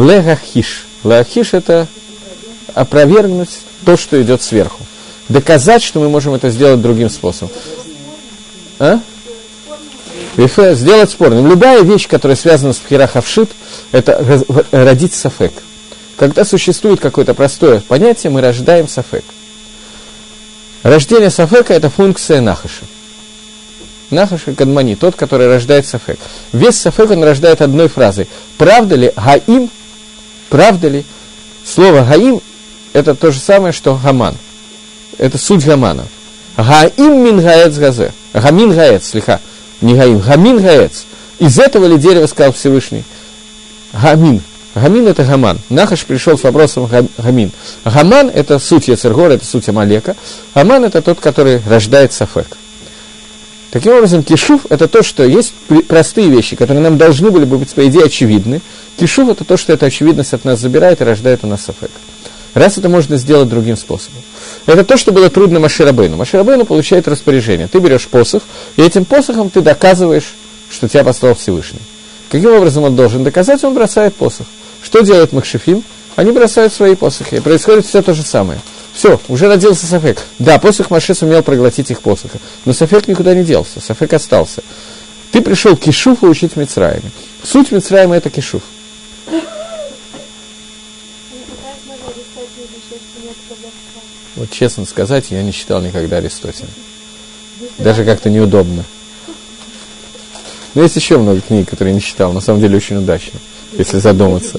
Легахиш. 0.00 0.84
Легахиш– 1.04 1.52
это 1.54 1.88
опровергнуть 2.74 3.50
то, 3.84 3.96
что 3.96 4.22
идет 4.22 4.42
сверху. 4.42 4.84
Доказать, 5.28 5.82
что 5.82 6.00
мы 6.00 6.08
можем 6.08 6.34
это 6.34 6.50
сделать 6.50 6.80
другим 6.80 7.10
способом. 7.10 7.52
А? 8.78 9.00
Сделать 10.36 11.10
спорным. 11.10 11.46
Любая 11.46 11.82
вещь, 11.82 12.08
которая 12.08 12.36
связана 12.36 12.72
с 12.72 12.78
пхирахавшит, 12.78 13.50
это 13.90 14.44
родить 14.70 15.14
сафек. 15.14 15.52
Когда 16.16 16.44
существует 16.44 17.00
какое-то 17.00 17.34
простое 17.34 17.80
понятие, 17.80 18.30
мы 18.30 18.40
рождаем 18.40 18.88
сафек. 18.88 19.24
Рождение 20.82 21.30
сафека– 21.30 21.74
это 21.74 21.90
функция 21.90 22.40
нахаша. 22.40 22.84
Нахаша 24.10 24.52
Кадмани, 24.54 24.94
тот, 24.94 25.14
который 25.14 25.46
рождает 25.46 25.86
сафек. 25.86 26.18
Весь 26.52 26.78
сафек 26.78 27.10
он 27.10 27.24
рождает 27.24 27.62
одной 27.62 27.88
фразой. 27.88 28.28
Правда 28.58 28.94
ли 28.94 29.12
гаим 29.16 29.70
Правда 30.52 30.88
ли? 30.88 31.02
Слово 31.64 32.04
«гаим»– 32.04 32.42
это 32.92 33.14
то 33.14 33.30
же 33.30 33.40
самое, 33.40 33.72
что 33.72 33.94
«гаман». 33.94 34.36
Это 35.16 35.38
суть 35.38 35.64
гамана. 35.64 36.06
«Гаим 36.58 37.24
мин 37.24 37.40
гаец 37.40 37.74
газе». 37.78 38.12
«Гамин 38.34 38.74
гаец», 38.74 39.08
слегка, 39.08 39.40
не 39.80 39.94
«гаим», 39.94 40.18
«гамин 40.18 40.60
гаец». 40.60 41.06
Из 41.38 41.58
этого 41.58 41.86
ли 41.86 41.96
дерева 41.96 42.26
сказал 42.26 42.52
Всевышний? 42.52 43.02
«Гамин». 43.94 44.42
Гамин– 44.74 45.06
это 45.08 45.24
гаман. 45.24 45.58
Нахаш 45.68 46.04
пришел 46.04 46.38
с 46.38 46.42
вопросом 46.42 46.88
гамин. 47.18 47.52
Гаман– 47.84 48.30
это 48.34 48.58
суть 48.58 48.88
Яцергора, 48.88 49.32
это 49.32 49.44
суть 49.44 49.68
Амалека. 49.68 50.16
Гаман– 50.54 50.84
это 50.86 51.02
тот, 51.02 51.20
который 51.20 51.60
рождает 51.68 52.12
Сафек. 52.12 52.56
Таким 53.70 53.92
образом, 53.92 54.22
кишув– 54.22 54.66
это 54.70 54.88
то, 54.88 55.02
что 55.02 55.24
есть 55.24 55.52
простые 55.88 56.28
вещи, 56.28 56.56
которые 56.56 56.82
нам 56.82 56.98
должны 56.98 57.30
были 57.30 57.44
бы 57.44 57.58
быть, 57.58 57.70
по 57.70 57.86
идее, 57.86 58.04
очевидны, 58.04 58.60
Кишув– 58.98 59.28
это 59.30 59.44
то, 59.44 59.56
что 59.56 59.72
эта 59.72 59.86
очевидность 59.86 60.34
от 60.34 60.44
нас 60.44 60.60
забирает 60.60 61.00
и 61.00 61.04
рождает 61.04 61.40
у 61.42 61.46
нас 61.46 61.62
сафек. 61.62 61.90
Раз 62.54 62.76
это 62.76 62.88
можно 62.88 63.16
сделать 63.16 63.48
другим 63.48 63.76
способом. 63.76 64.22
Это 64.66 64.84
то, 64.84 64.98
что 64.98 65.12
было 65.12 65.30
трудно 65.30 65.58
Маширабейну. 65.58 66.16
Маширабейну 66.16 66.66
получает 66.66 67.08
распоряжение. 67.08 67.66
Ты 67.66 67.78
берешь 67.78 68.06
посох, 68.08 68.42
и 68.76 68.82
этим 68.82 69.06
посохом 69.06 69.48
ты 69.48 69.62
доказываешь, 69.62 70.34
что 70.70 70.88
тебя 70.88 71.04
послал 71.04 71.34
Всевышний. 71.34 71.80
Каким 72.32 72.54
образом 72.54 72.84
он 72.84 72.96
должен 72.96 73.24
доказать? 73.24 73.62
Он 73.62 73.74
бросает 73.74 74.14
посох. 74.14 74.46
Что 74.82 75.02
делает 75.02 75.34
Махшифим? 75.34 75.84
Они 76.16 76.32
бросают 76.32 76.72
свои 76.72 76.94
посохи. 76.94 77.34
И 77.34 77.40
происходит 77.40 77.84
все 77.84 78.00
то 78.00 78.14
же 78.14 78.22
самое. 78.22 78.58
Все, 78.94 79.20
уже 79.28 79.48
родился 79.48 79.84
Сафек. 79.84 80.18
Да, 80.38 80.58
посох 80.58 80.88
Маше 80.88 81.14
сумел 81.14 81.42
проглотить 81.42 81.90
их 81.90 82.00
посоха. 82.00 82.38
Но 82.64 82.72
Сафек 82.72 83.06
никуда 83.06 83.34
не 83.34 83.44
делся. 83.44 83.80
Сафек 83.80 84.14
остался. 84.14 84.62
Ты 85.30 85.42
пришел 85.42 85.76
Кишуфу 85.76 86.26
учить 86.26 86.56
Мицраиме. 86.56 87.10
Суть 87.42 87.70
Мицраима– 87.70 88.14
это 88.16 88.30
Кишуф. 88.30 88.62
Вот 94.36 94.50
честно 94.50 94.86
сказать, 94.86 95.26
я 95.28 95.42
не 95.42 95.52
читал 95.52 95.82
никогда 95.82 96.16
Аристотеля. 96.16 96.70
Даже 97.76 98.06
как-то 98.06 98.30
неудобно. 98.30 98.86
Но 100.74 100.82
есть 100.82 100.96
еще 100.96 101.18
много 101.18 101.40
книг, 101.40 101.68
которые 101.68 101.92
я 101.92 101.96
не 101.96 102.02
читал, 102.02 102.32
на 102.32 102.40
самом 102.40 102.60
деле 102.60 102.76
очень 102.76 102.96
удачно, 102.96 103.38
если 103.76 103.98
задуматься. 103.98 104.58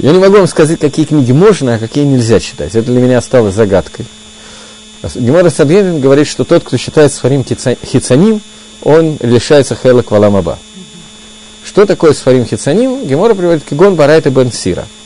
Я 0.00 0.12
не 0.12 0.18
могу 0.18 0.38
вам 0.38 0.46
сказать, 0.46 0.80
какие 0.80 1.04
книги 1.04 1.32
можно, 1.32 1.74
а 1.74 1.78
какие 1.78 2.04
нельзя 2.04 2.40
читать. 2.40 2.74
Это 2.74 2.90
для 2.90 3.00
меня 3.00 3.18
осталось 3.18 3.54
загадкой. 3.54 4.06
Гемора 5.14 5.50
Садгенин 5.50 6.00
говорит, 6.00 6.26
что 6.26 6.44
тот, 6.44 6.64
кто 6.64 6.76
считает 6.76 7.12
Сфарим 7.12 7.44
Хицаним, 7.44 8.40
он 8.82 9.16
лишается 9.20 9.74
Хела 9.74 10.02
Кваламаба. 10.02 10.58
Что 11.64 11.86
такое 11.86 12.12
Сфарим 12.12 12.44
Хицаним? 12.44 13.06
Гемора 13.06 13.34
приводит 13.34 13.64
Кигон 13.64 13.94
Барайта 13.94 14.30
Бен 14.30 14.52
Сира– 14.52 14.86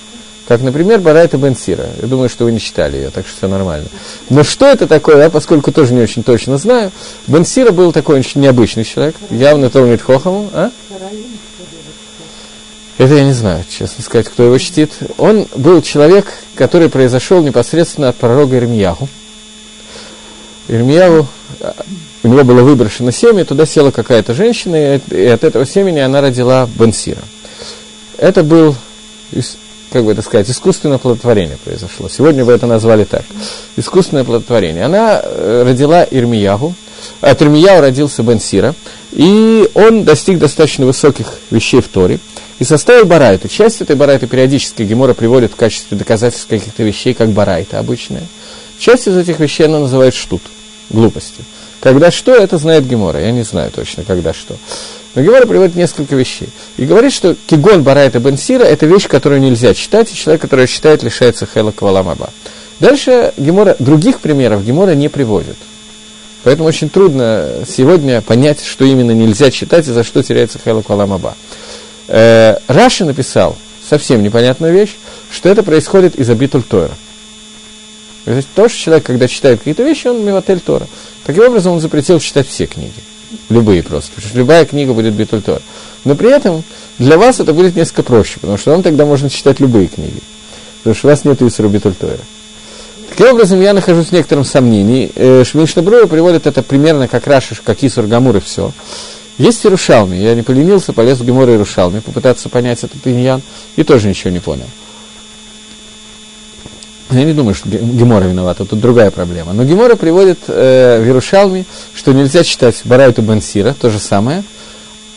как, 0.46 0.60
например, 0.60 1.00
Барайта 1.00 1.38
Бенсира. 1.38 1.86
Я 2.00 2.06
думаю, 2.06 2.28
что 2.28 2.44
вы 2.44 2.52
не 2.52 2.60
читали 2.60 2.96
ее, 2.96 3.10
так 3.10 3.26
что 3.26 3.36
все 3.36 3.48
нормально. 3.48 3.86
Но 4.28 4.44
что 4.44 4.66
это 4.66 4.86
такое, 4.86 5.22
я, 5.22 5.30
поскольку 5.30 5.72
тоже 5.72 5.94
не 5.94 6.00
очень 6.00 6.22
точно 6.22 6.58
знаю, 6.58 6.92
Бенсира 7.26 7.70
был 7.70 7.92
такой 7.92 8.18
очень 8.18 8.42
необычный 8.42 8.84
человек, 8.84 9.16
явно 9.30 9.70
Талмит 9.70 10.02
Хохаму. 10.02 10.50
А? 10.52 10.70
Это 12.98 13.14
я 13.14 13.24
не 13.24 13.32
знаю, 13.32 13.64
честно 13.68 14.04
сказать, 14.04 14.28
кто 14.28 14.44
его 14.44 14.58
чтит. 14.58 14.92
Он 15.18 15.46
был 15.56 15.82
человек, 15.82 16.26
который 16.54 16.88
произошел 16.88 17.42
непосредственно 17.42 18.10
от 18.10 18.16
пророка 18.16 18.56
Ирмияху. 18.56 19.08
Ирмияху, 20.68 21.26
у 22.22 22.28
него 22.28 22.44
было 22.44 22.62
выброшено 22.62 23.10
семя, 23.10 23.44
туда 23.44 23.66
села 23.66 23.90
какая-то 23.90 24.34
женщина, 24.34 24.96
и 24.96 25.24
от 25.24 25.42
этого 25.42 25.66
семени 25.66 26.00
она 26.00 26.20
родила 26.20 26.68
Бенсира. 26.78 27.22
Это 28.16 28.42
был 28.42 28.76
как 29.94 30.04
бы 30.04 30.10
это 30.10 30.22
сказать, 30.22 30.50
искусственное 30.50 30.98
плодотворение 30.98 31.56
произошло. 31.64 32.08
Сегодня 32.08 32.44
бы 32.44 32.50
это 32.50 32.66
назвали 32.66 33.04
так. 33.04 33.22
Искусственное 33.76 34.24
плодотворение. 34.24 34.84
Она 34.84 35.20
э, 35.22 35.62
родила 35.64 36.02
Ирмиягу, 36.02 36.74
от 37.20 37.40
Ирмияу 37.40 37.80
родился 37.80 38.24
Бенсира, 38.24 38.74
и 39.12 39.70
он 39.74 40.02
достиг 40.02 40.40
достаточно 40.40 40.84
высоких 40.84 41.38
вещей 41.52 41.80
в 41.80 41.86
Торе, 41.86 42.18
и 42.58 42.64
составил 42.64 43.04
барайту. 43.04 43.46
Часть 43.46 43.82
этой 43.82 43.94
барайты 43.94 44.26
периодически 44.26 44.82
Гемора 44.82 45.14
приводит 45.14 45.52
в 45.52 45.56
качестве 45.56 45.96
доказательств 45.96 46.48
каких-то 46.48 46.82
вещей, 46.82 47.14
как 47.14 47.30
барайта 47.30 47.78
обычная. 47.78 48.26
Часть 48.80 49.06
из 49.06 49.16
этих 49.16 49.38
вещей 49.38 49.66
она 49.66 49.78
называет 49.78 50.14
штут, 50.14 50.42
глупостью. 50.90 51.44
Когда 51.78 52.10
что, 52.10 52.34
это 52.34 52.58
знает 52.58 52.84
Гемора, 52.88 53.20
я 53.20 53.30
не 53.30 53.44
знаю 53.44 53.70
точно, 53.70 54.02
когда 54.02 54.34
что. 54.34 54.56
Но 55.14 55.22
Гемора 55.22 55.46
приводит 55.46 55.76
несколько 55.76 56.16
вещей. 56.16 56.48
И 56.76 56.86
говорит, 56.86 57.12
что 57.12 57.36
кигон 57.46 57.82
барайта 57.82 58.18
бенсира– 58.18 58.62
это 58.64 58.86
вещь, 58.86 59.06
которую 59.06 59.40
нельзя 59.40 59.74
читать, 59.74 60.12
и 60.12 60.16
человек, 60.16 60.42
который 60.42 60.66
считает, 60.66 61.02
лишается 61.02 61.46
хела 61.46 61.70
кваламаба. 61.70 62.30
Дальше 62.80 63.32
Гемора, 63.36 63.76
других 63.78 64.20
примеров 64.20 64.64
Гемора 64.64 64.94
не 64.94 65.08
приводит. 65.08 65.56
Поэтому 66.42 66.68
очень 66.68 66.90
трудно 66.90 67.64
сегодня 67.66 68.20
понять, 68.20 68.62
что 68.62 68.84
именно 68.84 69.12
нельзя 69.12 69.50
читать 69.50 69.88
и 69.88 69.92
за 69.92 70.04
что 70.04 70.22
теряется 70.22 70.58
Хайлак 70.62 70.90
Аламаба. 70.90 71.36
Э, 72.06 72.58
Раши 72.68 73.06
написал 73.06 73.56
совсем 73.88 74.22
непонятную 74.22 74.72
вещь, 74.72 74.96
что 75.30 75.48
это 75.48 75.62
происходит 75.62 76.16
из-за 76.16 76.34
Битуль 76.34 76.62
Тора. 76.62 76.90
То 78.26 78.32
есть 78.32 78.48
то, 78.54 78.68
что 78.68 78.78
человек, 78.78 79.04
когда 79.04 79.26
читает 79.26 79.58
какие-то 79.58 79.82
вещи, 79.84 80.06
он 80.06 80.24
миватель 80.24 80.60
Тора. 80.60 80.86
Таким 81.24 81.44
образом, 81.44 81.72
он 81.72 81.80
запретил 81.80 82.20
читать 82.20 82.46
все 82.46 82.66
книги. 82.66 82.92
Любые 83.48 83.82
просто. 83.82 84.12
Потому 84.14 84.28
что 84.28 84.38
любая 84.38 84.64
книга 84.64 84.92
будет 84.92 85.14
Битуль 85.14 85.42
Тора. 85.42 85.62
Но 86.04 86.14
при 86.14 86.30
этом 86.30 86.62
для 86.98 87.18
вас 87.18 87.40
это 87.40 87.52
будет 87.52 87.76
несколько 87.76 88.02
проще, 88.02 88.40
потому 88.40 88.58
что 88.58 88.72
вам 88.72 88.82
тогда 88.82 89.04
можно 89.04 89.30
читать 89.30 89.60
любые 89.60 89.88
книги. 89.88 90.20
Потому 90.78 90.94
что 90.94 91.08
у 91.08 91.10
вас 91.10 91.24
нет 91.24 91.40
Исру 91.42 91.68
Битуль 91.68 91.94
Тора. 91.94 92.18
Таким 93.08 93.28
образом, 93.28 93.60
я 93.60 93.72
нахожусь 93.72 94.08
в 94.08 94.12
некотором 94.12 94.44
сомнении. 94.44 95.10
Э, 95.14 95.44
Шмишна 95.44 95.82
Бруя 95.82 96.06
приводит 96.06 96.46
это 96.46 96.62
примерно 96.62 97.06
как 97.08 97.26
Рашиш, 97.26 97.60
как 97.60 97.82
Исур 97.82 98.06
Гамур 98.06 98.36
и 98.36 98.40
все. 98.40 98.72
Есть 99.38 99.64
Иерушалми. 99.64 100.16
Я 100.16 100.34
не 100.34 100.42
поленился, 100.42 100.92
полез 100.92 101.18
в 101.18 101.24
Гемор 101.24 101.48
Иерушалми, 101.48 102.00
попытаться 102.00 102.48
понять 102.48 102.84
этот 102.84 103.06
иньян, 103.06 103.42
и 103.76 103.82
тоже 103.82 104.08
ничего 104.08 104.30
не 104.30 104.40
понял. 104.40 104.66
Я 107.10 107.24
не 107.24 107.34
думаю, 107.34 107.54
что 107.54 107.68
Гемора 107.68 108.24
виновата, 108.24 108.64
тут 108.64 108.80
другая 108.80 109.10
проблема. 109.10 109.52
Но 109.52 109.64
Гемора 109.64 109.94
приводит 109.94 110.38
э, 110.48 111.00
в 111.00 111.04
Иерушалме, 111.04 111.66
что 111.94 112.12
нельзя 112.12 112.42
читать 112.44 112.80
Барайту 112.84 113.22
Бенсира, 113.22 113.74
то 113.74 113.90
же 113.90 113.98
самое, 113.98 114.42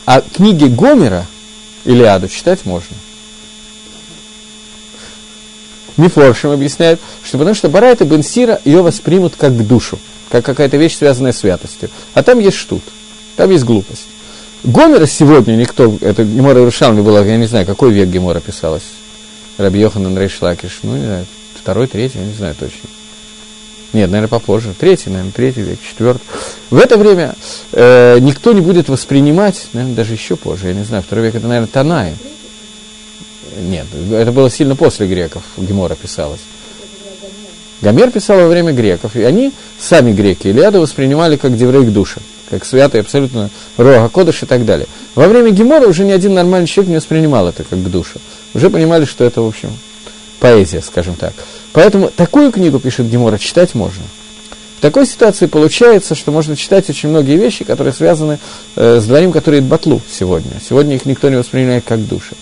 а 0.06 0.22
книги 0.22 0.66
Гомера, 0.66 1.26
Илиаду, 1.86 2.28
читать 2.28 2.66
можно. 2.66 2.96
Мифоршим 5.96 6.52
объясняет, 6.52 7.00
что 7.24 7.38
потому 7.38 7.56
что 7.56 7.70
Барайта 7.70 8.06
Бенсира 8.06 8.62
ее 8.66 8.82
воспримут 8.82 9.36
как 9.36 9.66
душу, 9.66 9.98
как 10.30 10.46
какая-то 10.46 10.78
вещь, 10.78 10.98
связанная 10.98 11.32
с 11.32 11.40
святостью. 11.40 11.90
А 12.14 12.22
там 12.22 12.40
есть 12.40 12.58
штут, 12.58 12.84
там 13.36 13.50
есть 13.50 13.64
глупость. 13.64 14.06
Гомера 14.64 15.06
сегодня 15.06 15.56
никто, 15.56 15.98
это 16.02 16.24
Гемора 16.24 16.64
Рушалми 16.66 17.02
была, 17.02 17.22
я 17.22 17.38
не 17.38 17.48
знаю, 17.48 17.66
какой 17.66 17.92
век 17.92 18.10
Гемора 18.10 18.42
писалась. 18.42 18.84
Раби 19.58 19.80
Йохан 19.80 20.16
Рейш 20.18 20.40
Лакиш, 20.42 20.80
ну, 20.84 20.96
не 20.96 21.06
знаю, 21.06 21.26
второй, 21.68 21.88
третий, 21.88 22.20
я 22.20 22.24
не 22.24 22.34
знаю 22.34 22.56
точно. 22.58 22.88
Нет, 23.92 24.10
наверное, 24.10 24.30
попозже. 24.30 24.74
Третий, 24.80 25.10
наверное, 25.10 25.34
третий 25.34 25.64
век, 25.64 25.80
четвертый. 25.82 26.22
В 26.70 26.78
это 26.78 26.98
время 26.98 27.36
э, 27.74 28.20
никто 28.22 28.54
не 28.54 28.62
будет 28.62 28.88
воспринимать, 28.88 29.68
наверное, 29.74 29.94
даже 29.94 30.14
еще 30.14 30.38
позже, 30.38 30.70
я 30.70 30.74
не 30.74 30.86
знаю, 30.86 31.04
второй 31.04 31.26
век 31.26 31.36
это, 31.36 31.46
наверное, 31.46 31.68
Танаи. 31.68 32.14
Нет, 33.60 33.86
это 34.14 34.32
было 34.32 34.50
сильно 34.50 34.78
после 34.78 35.08
греков, 35.08 35.44
Гемора 35.58 35.96
писалось. 35.96 36.40
Гомер 37.82 38.12
писал 38.12 38.38
во 38.38 38.48
время 38.48 38.72
греков, 38.72 39.18
и 39.18 39.24
они, 39.24 39.52
сами 39.78 40.14
греки, 40.14 40.48
Илиаду 40.48 40.80
воспринимали 40.80 41.36
как 41.36 41.58
деврейк 41.58 41.90
душа, 41.90 42.22
как 42.50 42.64
святый 42.64 43.02
абсолютно 43.02 43.50
рога 43.76 44.08
кодыш 44.08 44.44
и 44.44 44.46
так 44.46 44.64
далее. 44.64 44.88
Во 45.16 45.28
время 45.28 45.50
Гемора 45.50 45.86
уже 45.86 46.06
ни 46.06 46.12
один 46.12 46.34
нормальный 46.34 46.68
человек 46.68 46.92
не 46.92 46.96
воспринимал 46.96 47.50
это 47.50 47.66
как 47.66 47.78
к 47.78 47.90
душе. 47.90 48.20
Уже 48.54 48.70
понимали, 48.70 49.04
что 49.04 49.26
это, 49.26 49.42
в 49.42 49.48
общем, 49.48 49.72
поэзия, 50.40 50.82
скажем 50.82 51.16
так. 51.16 51.34
Поэтому 51.74 52.10
такую 52.10 52.52
книгу, 52.52 52.80
пишет 52.80 53.10
Гемора, 53.10 53.38
читать 53.38 53.76
можно. 53.76 54.04
В 54.78 54.82
такой 54.82 55.08
ситуации 55.08 55.48
получается, 55.48 56.14
что 56.14 56.32
можно 56.32 56.56
читать 56.56 56.88
очень 56.90 57.10
многие 57.10 57.38
вещи, 57.38 57.64
которые 57.66 57.94
связаны 57.94 58.38
э, 58.76 59.00
с 59.00 59.06
дворим, 59.06 59.32
которые 59.32 59.62
батлу 59.62 60.02
сегодня. 60.10 60.52
Сегодня 60.64 60.96
их 60.96 61.06
никто 61.06 61.30
не 61.30 61.36
воспринимает 61.36 61.84
как 61.86 62.06
души. 62.08 62.36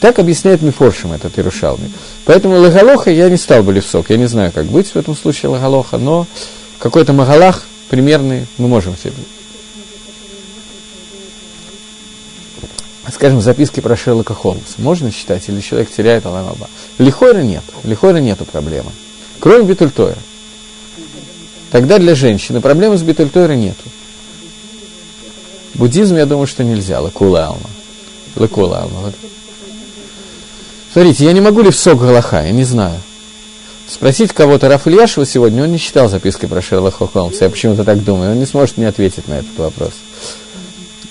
Так 0.00 0.18
объясняет 0.18 0.62
Мифоршим 0.62 1.12
этот 1.12 1.38
Иерушалми. 1.38 1.90
Поэтому 2.24 2.58
Лагалоха 2.58 3.10
я 3.10 3.28
не 3.28 3.36
стал 3.36 3.62
бы 3.62 3.72
левсок. 3.72 4.08
Я 4.08 4.16
не 4.16 4.26
знаю, 4.26 4.52
как 4.52 4.66
быть 4.66 4.88
в 4.88 4.96
этом 4.96 5.14
случае 5.14 5.50
Лагалоха, 5.50 5.98
но 5.98 6.26
какой-то 6.78 7.12
Магалах 7.12 7.62
примерный 7.88 8.46
мы 8.58 8.68
можем 8.68 8.96
себе. 8.96 9.12
Скажем, 13.10 13.40
записки 13.40 13.80
про 13.80 13.96
Шерлока 13.96 14.34
Холмса. 14.34 14.74
Можно 14.78 15.10
читать, 15.10 15.48
или 15.48 15.60
человек 15.60 15.90
теряет 15.90 16.24
Аламаба? 16.24 16.68
Лихойра 16.98 17.42
нет. 17.42 17.64
Лихойра 17.82 18.18
нету 18.18 18.44
проблемы. 18.44 18.90
Кроме 19.40 19.64
Битультойра. 19.64 20.18
Тогда 21.72 21.98
для 21.98 22.14
женщины 22.14 22.60
проблемы 22.60 22.96
с 22.96 23.02
Битультойра 23.02 23.54
нету. 23.54 23.82
Буддизм, 25.74 26.16
я 26.16 26.26
думаю, 26.26 26.46
что 26.46 26.62
нельзя. 26.62 27.00
Лакула 27.00 27.46
Алма. 27.46 27.70
Лакула. 28.36 28.88
Смотрите, 30.92 31.24
я 31.24 31.32
не 31.32 31.40
могу 31.40 31.62
ли 31.62 31.70
в 31.70 31.76
сок 31.76 32.00
Галаха, 32.00 32.44
я 32.44 32.52
не 32.52 32.64
знаю. 32.64 33.00
Спросить 33.88 34.32
кого-то 34.32 34.68
Раф 34.68 34.86
Ильяшева 34.86 35.26
сегодня, 35.26 35.64
он 35.64 35.72
не 35.72 35.78
читал 35.78 36.08
записки 36.08 36.46
про 36.46 36.62
Шерлока 36.62 37.06
Холмса, 37.06 37.46
я 37.46 37.50
почему-то 37.50 37.84
так 37.84 38.04
думаю, 38.04 38.32
он 38.32 38.38
не 38.38 38.46
сможет 38.46 38.76
мне 38.76 38.88
ответить 38.88 39.26
на 39.26 39.34
этот 39.34 39.56
вопрос. 39.58 39.92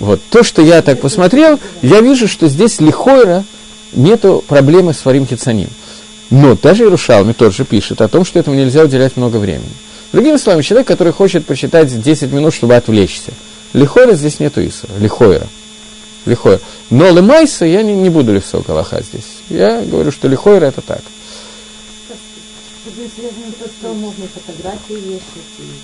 Вот, 0.02 0.20
то, 0.32 0.42
что 0.42 0.64
я 0.64 0.82
так 0.82 1.00
посмотрел, 1.00 1.60
я 1.84 2.02
вижу, 2.02 2.28
что 2.28 2.48
здесь 2.48 2.80
лихойра 2.80 3.44
нету 3.94 4.44
проблемы 4.48 4.96
с 4.96 4.98
Фарим 4.98 5.28
Хицаним. 5.28 5.70
Но 6.32 6.56
даже 6.56 6.86
Иерушалми 6.86 7.34
тоже 7.34 7.66
пишет 7.66 8.02
о 8.02 8.08
том, 8.08 8.26
что 8.26 8.40
этому 8.40 8.56
нельзя 8.56 8.84
уделять 8.84 9.16
много 9.16 9.38
времени. 9.38 9.70
Другими 10.12 10.38
словами, 10.38 10.64
человек, 10.64 10.88
который 10.88 11.14
хочет 11.14 11.46
посчитать 11.46 12.02
10 12.02 12.32
минут, 12.32 12.56
чтобы 12.56 12.76
отвлечься. 12.76 13.32
Лихойра 13.74 14.14
здесь 14.14 14.40
нету 14.40 14.66
Исра, 14.66 14.90
лихойра. 14.98 15.46
Лихойра. 16.26 16.62
Но 16.90 17.12
лемайса 17.12 17.66
я 17.66 17.84
не, 17.84 17.94
не 17.94 18.10
буду 18.10 18.34
левсок 18.34 18.68
Аллаха 18.70 19.04
здесь. 19.04 19.28
Я 19.50 19.84
говорю, 19.84 20.12
что 20.12 20.28
лихойра 20.28 20.66
это 20.66 20.82
так. 20.82 21.02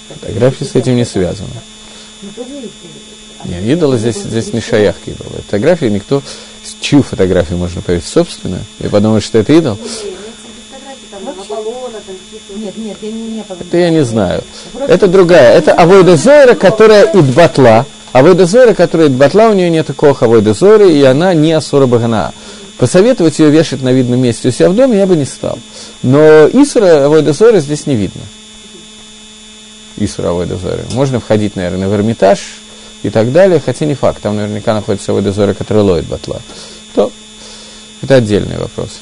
Фотографии 0.10 0.64
с 0.64 0.74
этим 0.74 0.96
не 0.96 1.06
связаны. 1.06 1.50
Нет, 3.48 3.64
идолы 3.64 3.98
здесь, 3.98 4.18
здесь 4.18 4.54
не 4.54 4.60
шаях 4.60 4.96
к 5.04 5.08
идолу. 5.08 5.32
Фотографии 5.46 5.86
никто, 5.86 6.22
чью 6.82 7.02
фотографию 7.02 7.58
можно 7.58 7.82
поверить? 7.82 8.06
Собственно, 8.06 8.60
я 8.80 8.90
подумаю, 8.90 9.22
что 9.22 9.38
это 9.38 9.54
идол. 9.54 9.78
Нет, 12.56 12.78
нет, 12.78 12.98
я 13.02 13.12
не, 13.12 13.44
Это 13.60 13.78
я 13.78 13.90
не 13.90 14.04
знаю. 14.04 14.44
Это 14.88 15.08
другая. 15.08 15.58
Это 15.58 15.74
Авойда 15.74 16.18
Зойра, 16.18 16.56
которая 16.56 17.10
идбатла. 17.14 17.86
Авойда 18.12 18.46
Зойра, 18.46 18.74
которая 18.74 19.08
идбатла, 19.08 19.50
у 19.50 19.54
нее 19.54 19.70
нет 19.70 19.88
такого 19.88 20.16
Авойда 20.20 20.54
Зойры, 20.54 20.92
и 20.92 21.04
она 21.04 21.34
не 21.34 21.54
Асура 21.54 21.86
Багана. 21.86 22.34
Посоветовать 22.78 23.40
ее 23.40 23.50
вешать 23.50 23.82
на 23.82 23.92
видном 23.92 24.20
месте 24.20 24.50
у 24.50 24.52
себя 24.52 24.70
в 24.70 24.76
доме 24.76 24.98
я 25.00 25.08
бы 25.08 25.16
не 25.16 25.26
стал. 25.26 25.58
Но 26.04 26.48
Исура 26.48 27.06
Авойда 27.06 27.34
Зойра 27.34 27.60
здесь 27.60 27.86
не 27.88 27.96
видно. 27.96 28.22
Исура 29.98 30.30
Авойда 30.30 30.58
Зойра. 30.58 30.84
Можно 30.94 31.20
входить, 31.20 31.56
наверное, 31.56 31.88
в 31.88 31.96
Эрмитаж 31.96 32.40
и 33.08 33.10
так 33.10 33.32
далее, 33.32 33.62
хотя 33.64 33.86
не 33.86 33.96
факт. 33.96 34.22
Там 34.22 34.36
наверняка 34.36 34.74
находится 34.74 35.12
Авойда 35.12 35.32
Зойра, 35.32 35.54
который 35.54 35.82
лоит 35.82 36.06
батла. 36.06 36.42
То 36.94 37.12
это 38.02 38.16
отдельный 38.16 38.58
вопрос. 38.58 39.00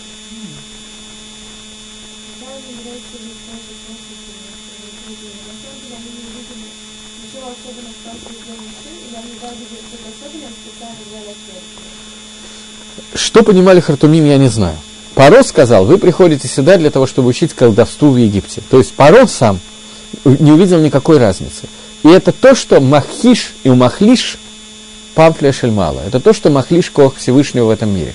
Что 13.13 13.43
понимали 13.43 13.79
Хартумим, 13.79 14.25
я 14.25 14.37
не 14.37 14.49
знаю. 14.49 14.77
Паро 15.13 15.43
сказал, 15.43 15.85
вы 15.85 15.97
приходите 15.97 16.47
сюда 16.47 16.77
для 16.77 16.91
того, 16.91 17.07
чтобы 17.07 17.29
учить 17.29 17.53
колдовству 17.53 18.09
в 18.11 18.17
Египте. 18.17 18.61
То 18.69 18.77
есть 18.77 18.93
Паро 18.93 19.25
сам 19.25 19.59
не 20.23 20.51
увидел 20.51 20.79
никакой 20.79 21.17
разницы. 21.17 21.67
И 22.05 22.07
это 22.07 22.31
то, 22.31 22.53
что 22.53 22.79
Махиш 22.79 23.55
и 23.63 23.69
Махлиш 23.71 24.37
Памфля 25.15 25.51
Шельмала. 25.51 26.01
Это 26.05 26.19
то, 26.19 26.33
что 26.33 26.51
Махлиш 26.51 26.91
Кох 26.91 27.15
Всевышнего 27.15 27.65
в 27.65 27.69
этом 27.71 27.95
мире. 27.95 28.13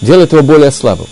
Делает 0.00 0.30
его 0.30 0.42
более 0.44 0.70
слабым. 0.70 1.08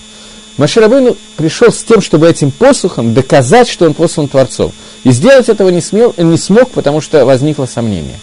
Маширабыну 0.58 1.16
пришел 1.36 1.72
с 1.72 1.82
тем, 1.82 2.00
чтобы 2.00 2.28
этим 2.28 2.52
посухом 2.52 3.14
доказать, 3.14 3.68
что 3.68 3.84
он 3.84 3.94
послан 3.94 4.28
Творцом. 4.28 4.70
И 5.02 5.10
сделать 5.10 5.48
этого 5.48 5.70
не, 5.70 5.80
смел, 5.80 6.14
не 6.16 6.36
смог, 6.36 6.70
потому 6.70 7.00
что 7.00 7.24
возникло 7.24 7.66
сомнение. 7.66 8.20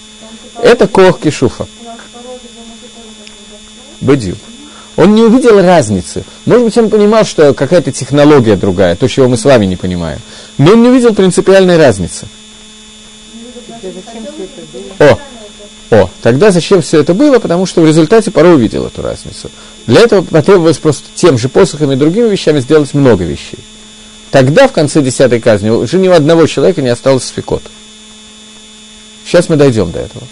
Это 0.64 0.88
Кох 0.88 1.20
Кишуфа. 1.20 1.68
Бадью. 4.00 4.38
Он 4.96 5.14
не 5.16 5.24
увидел 5.24 5.62
разницы. 5.62 6.24
Может 6.46 6.64
быть, 6.64 6.78
он 6.78 6.90
понимал, 6.90 7.26
что 7.26 7.54
какая-то 7.54 7.92
технология 7.92 8.56
другая, 8.56 8.96
то, 8.96 9.10
чего 9.10 9.28
мы 9.28 9.36
с 9.36 9.44
вами 9.44 9.66
не 9.66 9.76
понимаем. 9.76 10.22
Но 10.58 10.72
он 10.72 10.82
не 10.82 10.88
увидел 10.88 11.14
принципиальной 11.14 11.76
разницы. 11.76 12.28
О, 15.00 15.20
о, 15.92 16.10
тогда 16.22 16.52
зачем 16.52 16.82
все 16.82 17.02
это 17.02 17.14
было? 17.14 17.40
Потому 17.40 17.66
что 17.66 17.82
в 17.82 17.86
результате 17.86 18.32
порой 18.32 18.56
увидел 18.56 18.86
эту 18.86 19.02
разницу. 19.02 19.52
Для 19.86 20.02
этого 20.02 20.24
потребовалось 20.24 20.78
просто 20.78 21.08
тем 21.14 21.38
же 21.38 21.50
посохами 21.50 21.94
и 21.94 21.98
другими 21.98 22.28
вещами 22.30 22.60
сделать 22.60 22.94
много 22.94 23.24
вещей. 23.24 23.60
Тогда, 24.32 24.68
в 24.68 24.72
конце 24.72 25.02
десятой 25.02 25.40
казни, 25.40 25.70
уже 25.70 25.98
ни 25.98 26.08
у 26.08 26.14
одного 26.14 26.48
человека 26.48 26.82
не 26.82 26.90
осталось 26.90 27.24
спекот. 27.24 27.64
Сейчас 29.26 29.50
мы 29.50 29.56
дойдем 29.56 29.92
до 29.92 30.00
этого. 30.00 30.24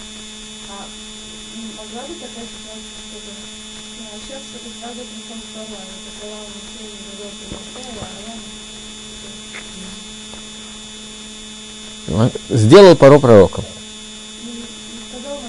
Сделал 12.50 12.96
Паро 12.96 13.18
пророком. 13.18 13.64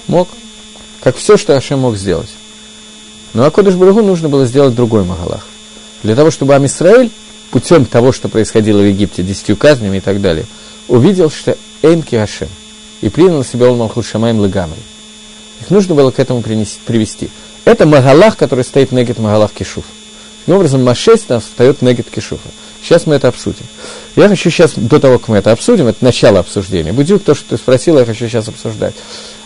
Мог. 0.06 0.28
Как 1.02 1.16
все, 1.16 1.36
что 1.36 1.56
Ашем 1.56 1.80
мог 1.80 1.96
сделать. 1.96 2.30
Но 3.34 3.44
Акодыш 3.44 3.74
Барагу 3.74 4.02
нужно 4.02 4.28
было 4.28 4.46
сделать 4.46 4.74
другой 4.74 5.04
Магалах. 5.04 5.46
Для 6.02 6.16
того, 6.16 6.30
чтобы 6.30 6.54
Амисраэль 6.54 7.10
путем 7.50 7.84
того, 7.84 8.12
что 8.12 8.28
происходило 8.28 8.80
в 8.80 8.86
Египте, 8.86 9.22
десятью 9.22 9.56
казнями 9.56 9.98
и 9.98 10.00
так 10.00 10.20
далее, 10.20 10.46
увидел, 10.88 11.30
что 11.30 11.56
Энки 11.82 12.14
Ашем, 12.14 12.48
и 13.00 13.08
принял 13.08 13.38
на 13.38 13.44
себя 13.44 13.70
он 13.70 13.78
Малхут 13.78 14.06
Шамаем 14.06 14.42
Легамри. 14.44 14.80
Их 15.60 15.70
нужно 15.70 15.94
было 15.94 16.10
к 16.10 16.18
этому 16.18 16.42
принести, 16.42 16.80
привести. 16.84 17.30
Это 17.64 17.86
Магалах, 17.86 18.36
который 18.36 18.64
стоит 18.64 18.92
Негет 18.92 19.18
Магалах 19.18 19.52
Кишуф. 19.52 19.84
Таким 20.40 20.56
образом, 20.56 20.86
там 21.26 21.40
встает 21.40 21.82
Негет 21.82 22.10
Кишуфа. 22.10 22.48
Сейчас 22.86 23.04
мы 23.04 23.16
это 23.16 23.26
обсудим. 23.26 23.66
Я 24.14 24.28
хочу 24.28 24.48
сейчас, 24.48 24.74
до 24.76 25.00
того, 25.00 25.18
как 25.18 25.26
мы 25.26 25.38
это 25.38 25.50
обсудим, 25.50 25.88
это 25.88 26.04
начало 26.04 26.38
обсуждения. 26.38 26.92
Будюк, 26.92 27.24
то, 27.24 27.34
что 27.34 27.48
ты 27.48 27.56
спросила, 27.56 27.98
я 27.98 28.04
хочу 28.04 28.28
сейчас 28.28 28.46
обсуждать. 28.46 28.94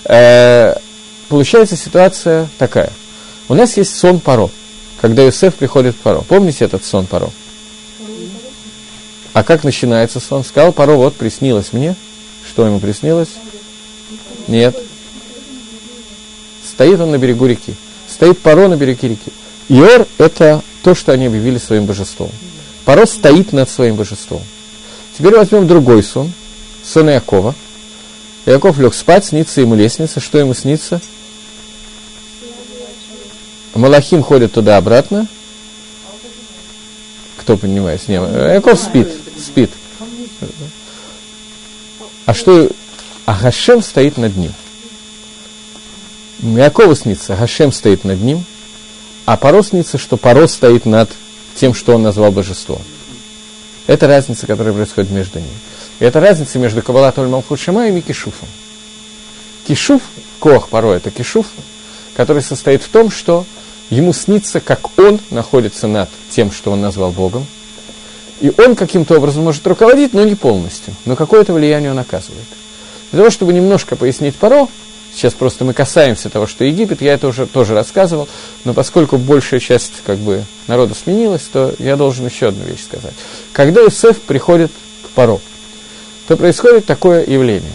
Э, 0.05 0.75
получается 1.31 1.75
ситуация 1.75 2.51
такая. 2.59 2.93
У 3.49 3.55
нас 3.55 3.79
есть 3.79 3.97
сон 3.97 4.21
Паро, 4.21 4.51
когда 5.01 5.23
Юсеф 5.23 5.55
приходит 5.55 5.95
в 5.95 6.01
Паро. 6.01 6.21
Помните 6.21 6.67
этот 6.67 6.85
сон 6.85 7.07
Паро? 7.07 7.31
А 9.33 9.43
как 9.43 9.65
начинается 9.65 10.21
сон? 10.21 10.45
Сказал 10.45 10.75
Паро, 10.75 10.97
вот 10.97 11.17
приснилось 11.17 11.73
мне. 11.73 11.97
Что 12.47 12.67
ему 12.67 12.79
приснилось? 12.79 13.31
Нет. 14.49 14.77
Стоит 16.63 17.01
он 17.01 17.11
на 17.11 17.17
берегу 17.17 17.47
реки. 17.47 17.75
Стоит 18.07 18.39
Паро 18.41 18.69
на 18.69 18.77
берегу 18.77 19.07
реки. 19.07 19.33
Иор– 19.71 20.07
это 20.19 20.63
то, 20.83 20.95
что 20.95 21.13
они 21.13 21.29
объявили 21.29 21.57
своим 21.57 21.87
божеством. 21.87 22.31
Паро 22.91 23.07
стоит 23.07 23.53
над 23.53 23.71
своим 23.71 23.95
божеством. 23.95 24.43
Теперь 25.17 25.37
возьмем 25.37 25.69
другой 25.69 26.03
сон, 26.03 26.33
сон 26.83 27.09
Якова. 27.09 27.55
Яков 28.47 28.81
лег 28.81 28.95
спать, 28.95 29.27
снится 29.27 29.61
ему 29.61 29.77
лестница. 29.77 30.19
Что 30.19 30.41
ему 30.41 30.55
снится? 30.55 31.01
Малахим 33.77 34.25
ходит 34.25 34.55
туда-обратно. 34.55 35.29
Кто 37.37 37.57
понимает? 37.57 38.09
Не, 38.09 38.15
Яков 38.55 38.77
спит, 38.77 39.09
спит. 39.39 39.71
А 42.27 42.35
что? 42.35 42.71
А 43.25 43.35
Хашем 43.35 43.85
стоит 43.85 44.17
над 44.17 44.37
ним. 44.37 44.53
Якову 46.43 46.97
снится, 46.97 47.37
Хашем 47.37 47.71
стоит 47.71 48.03
над 48.03 48.21
ним, 48.21 48.45
а 49.27 49.37
Паро 49.37 49.63
снится, 49.63 49.97
что 49.97 50.17
Паро 50.17 50.49
стоит 50.49 50.87
над 50.87 51.09
тем, 51.61 51.75
что 51.75 51.95
он 51.95 52.03
назвал 52.03 52.33
божеством. 52.33 52.81
Это 53.87 54.07
разница, 54.07 54.47
которая 54.47 54.73
происходит 54.73 55.11
между 55.11 55.41
ними. 55.41 55.51
И 55.99 56.05
это 56.07 56.19
разница 56.19 56.59
между 56.59 56.81
Каббалат 56.81 57.19
Малхут 57.19 57.61
Шамаем 57.61 57.95
и 57.99 58.01
Кишуфом. 58.01 58.49
Кишуф, 59.69 60.01
Кох 60.39 60.71
Паро, 60.71 60.93
это 60.93 61.11
Кишуф, 61.11 61.47
который 62.17 62.41
состоит 62.41 62.83
в 62.83 62.89
том, 62.89 63.11
что 63.11 63.45
ему 63.91 64.15
снится, 64.15 64.61
как 64.61 64.99
он 64.99 65.21
находится 65.29 65.87
над 65.87 66.09
тем, 66.31 66.51
что 66.51 66.73
он 66.73 66.81
назвал 66.81 67.11
Богом, 67.11 67.47
и 68.41 68.51
он 68.57 68.75
каким-то 68.75 69.19
образом 69.19 69.45
может 69.45 69.67
руководить, 69.67 70.15
но 70.15 70.25
не 70.25 70.37
полностью, 70.37 70.95
но 71.05 71.15
какое-то 71.15 71.53
влияние 71.53 71.91
он 71.91 71.99
оказывает. 71.99 72.47
Для 73.13 73.19
того, 73.19 73.31
чтобы 73.31 73.53
немножко 73.53 73.97
пояснить 73.97 74.37
Паро, 74.37 74.67
Сейчас 75.15 75.35
просто 75.35 75.65
мы 75.65 75.75
касаемся 75.75 76.31
того, 76.31 76.47
что 76.47 76.65
Египет, 76.65 77.03
я 77.03 77.15
это 77.15 77.29
уже 77.29 77.47
тоже 77.47 77.75
рассказывал, 77.75 78.29
но 78.65 78.75
поскольку 78.75 79.19
большая 79.19 79.61
часть 79.61 79.95
как 80.07 80.19
бы 80.19 80.45
народа 80.67 80.95
сменилась, 80.95 81.43
то 81.53 81.75
я 81.79 81.97
должен 81.97 82.27
еще 82.27 82.49
одну 82.49 82.65
вещь 82.65 82.85
сказать. 82.85 83.15
Когда 83.53 83.83
Иосиф 83.83 84.21
приходит 84.21 84.71
к 85.05 85.09
Паро, 85.11 85.39
то 86.29 86.37
происходит 86.37 86.87
такое 86.87 87.27
явление. 87.27 87.73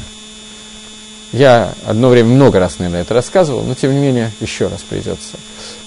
Я 1.33 1.73
одно 1.85 2.07
время 2.07 2.29
много 2.29 2.59
раз, 2.59 2.79
наверное, 2.79 3.01
это 3.01 3.13
рассказывал, 3.13 3.63
но 3.63 3.75
тем 3.75 3.93
не 3.93 3.99
менее 3.99 4.31
еще 4.39 4.67
раз 4.67 4.81
придется. 4.87 5.37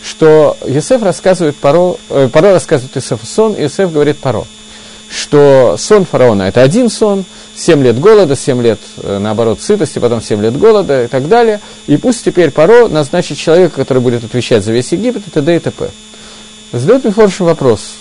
Что 0.04 0.58
Иосиф 0.66 1.02
рассказывает 1.02 1.56
Паро, 1.56 1.96
э, 2.10 2.28
Паро 2.30 2.52
рассказывает 2.52 2.94
Иосифу 2.98 3.24
сон, 3.24 3.54
и 3.54 3.62
Иосиф 3.62 3.90
говорит 3.90 4.18
Паро, 4.18 4.44
что 5.10 5.76
сон 5.78 6.04
фараона– 6.04 6.42
это 6.44 6.62
один 6.62 6.90
сон– 6.90 7.24
7 7.58 7.82
лет 7.82 7.98
голода, 7.98 8.36
7 8.36 8.62
лет, 8.62 8.78
э, 8.98 9.18
наоборот, 9.18 9.60
сытости, 9.60 9.98
потом 9.98 10.22
7 10.22 10.40
лет 10.40 10.56
голода 10.56 11.04
и 11.04 11.06
так 11.08 11.28
далее. 11.28 11.60
И 11.88 11.96
пусть 11.96 12.24
теперь 12.24 12.52
Паро 12.52 12.88
назначит 12.88 13.36
человека, 13.36 13.74
который 13.74 14.00
будет 14.00 14.22
отвечать 14.22 14.64
за 14.64 14.72
весь 14.72 14.92
Египет, 14.92 15.26
и 15.26 15.30
т.д. 15.30 15.56
и 15.56 15.58
т.п. 15.58 15.90
Задает 16.72 17.04
Мифоршин 17.04 17.46
вопрос. 17.46 17.94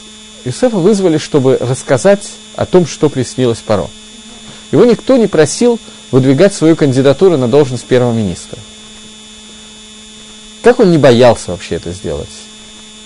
Иосифа 0.46 0.78
вызвали, 0.78 1.18
чтобы 1.18 1.58
рассказать 1.60 2.34
о 2.56 2.68
том, 2.68 2.86
что 2.86 3.10
приснилось 3.10 3.58
Паро. 3.58 3.90
Его 4.72 4.86
никто 4.86 5.18
не 5.18 5.28
просил 5.28 5.80
выдвигать 6.12 6.54
свою 6.54 6.76
кандидатуру 6.76 7.36
на 7.36 7.48
должность 7.48 7.86
первого 7.86 8.14
министра. 8.14 8.60
Как 10.62 10.80
он 10.80 10.92
не 10.92 11.00
боялся 11.00 11.52
вообще 11.52 11.76
это 11.76 11.92
сделать? 11.92 12.30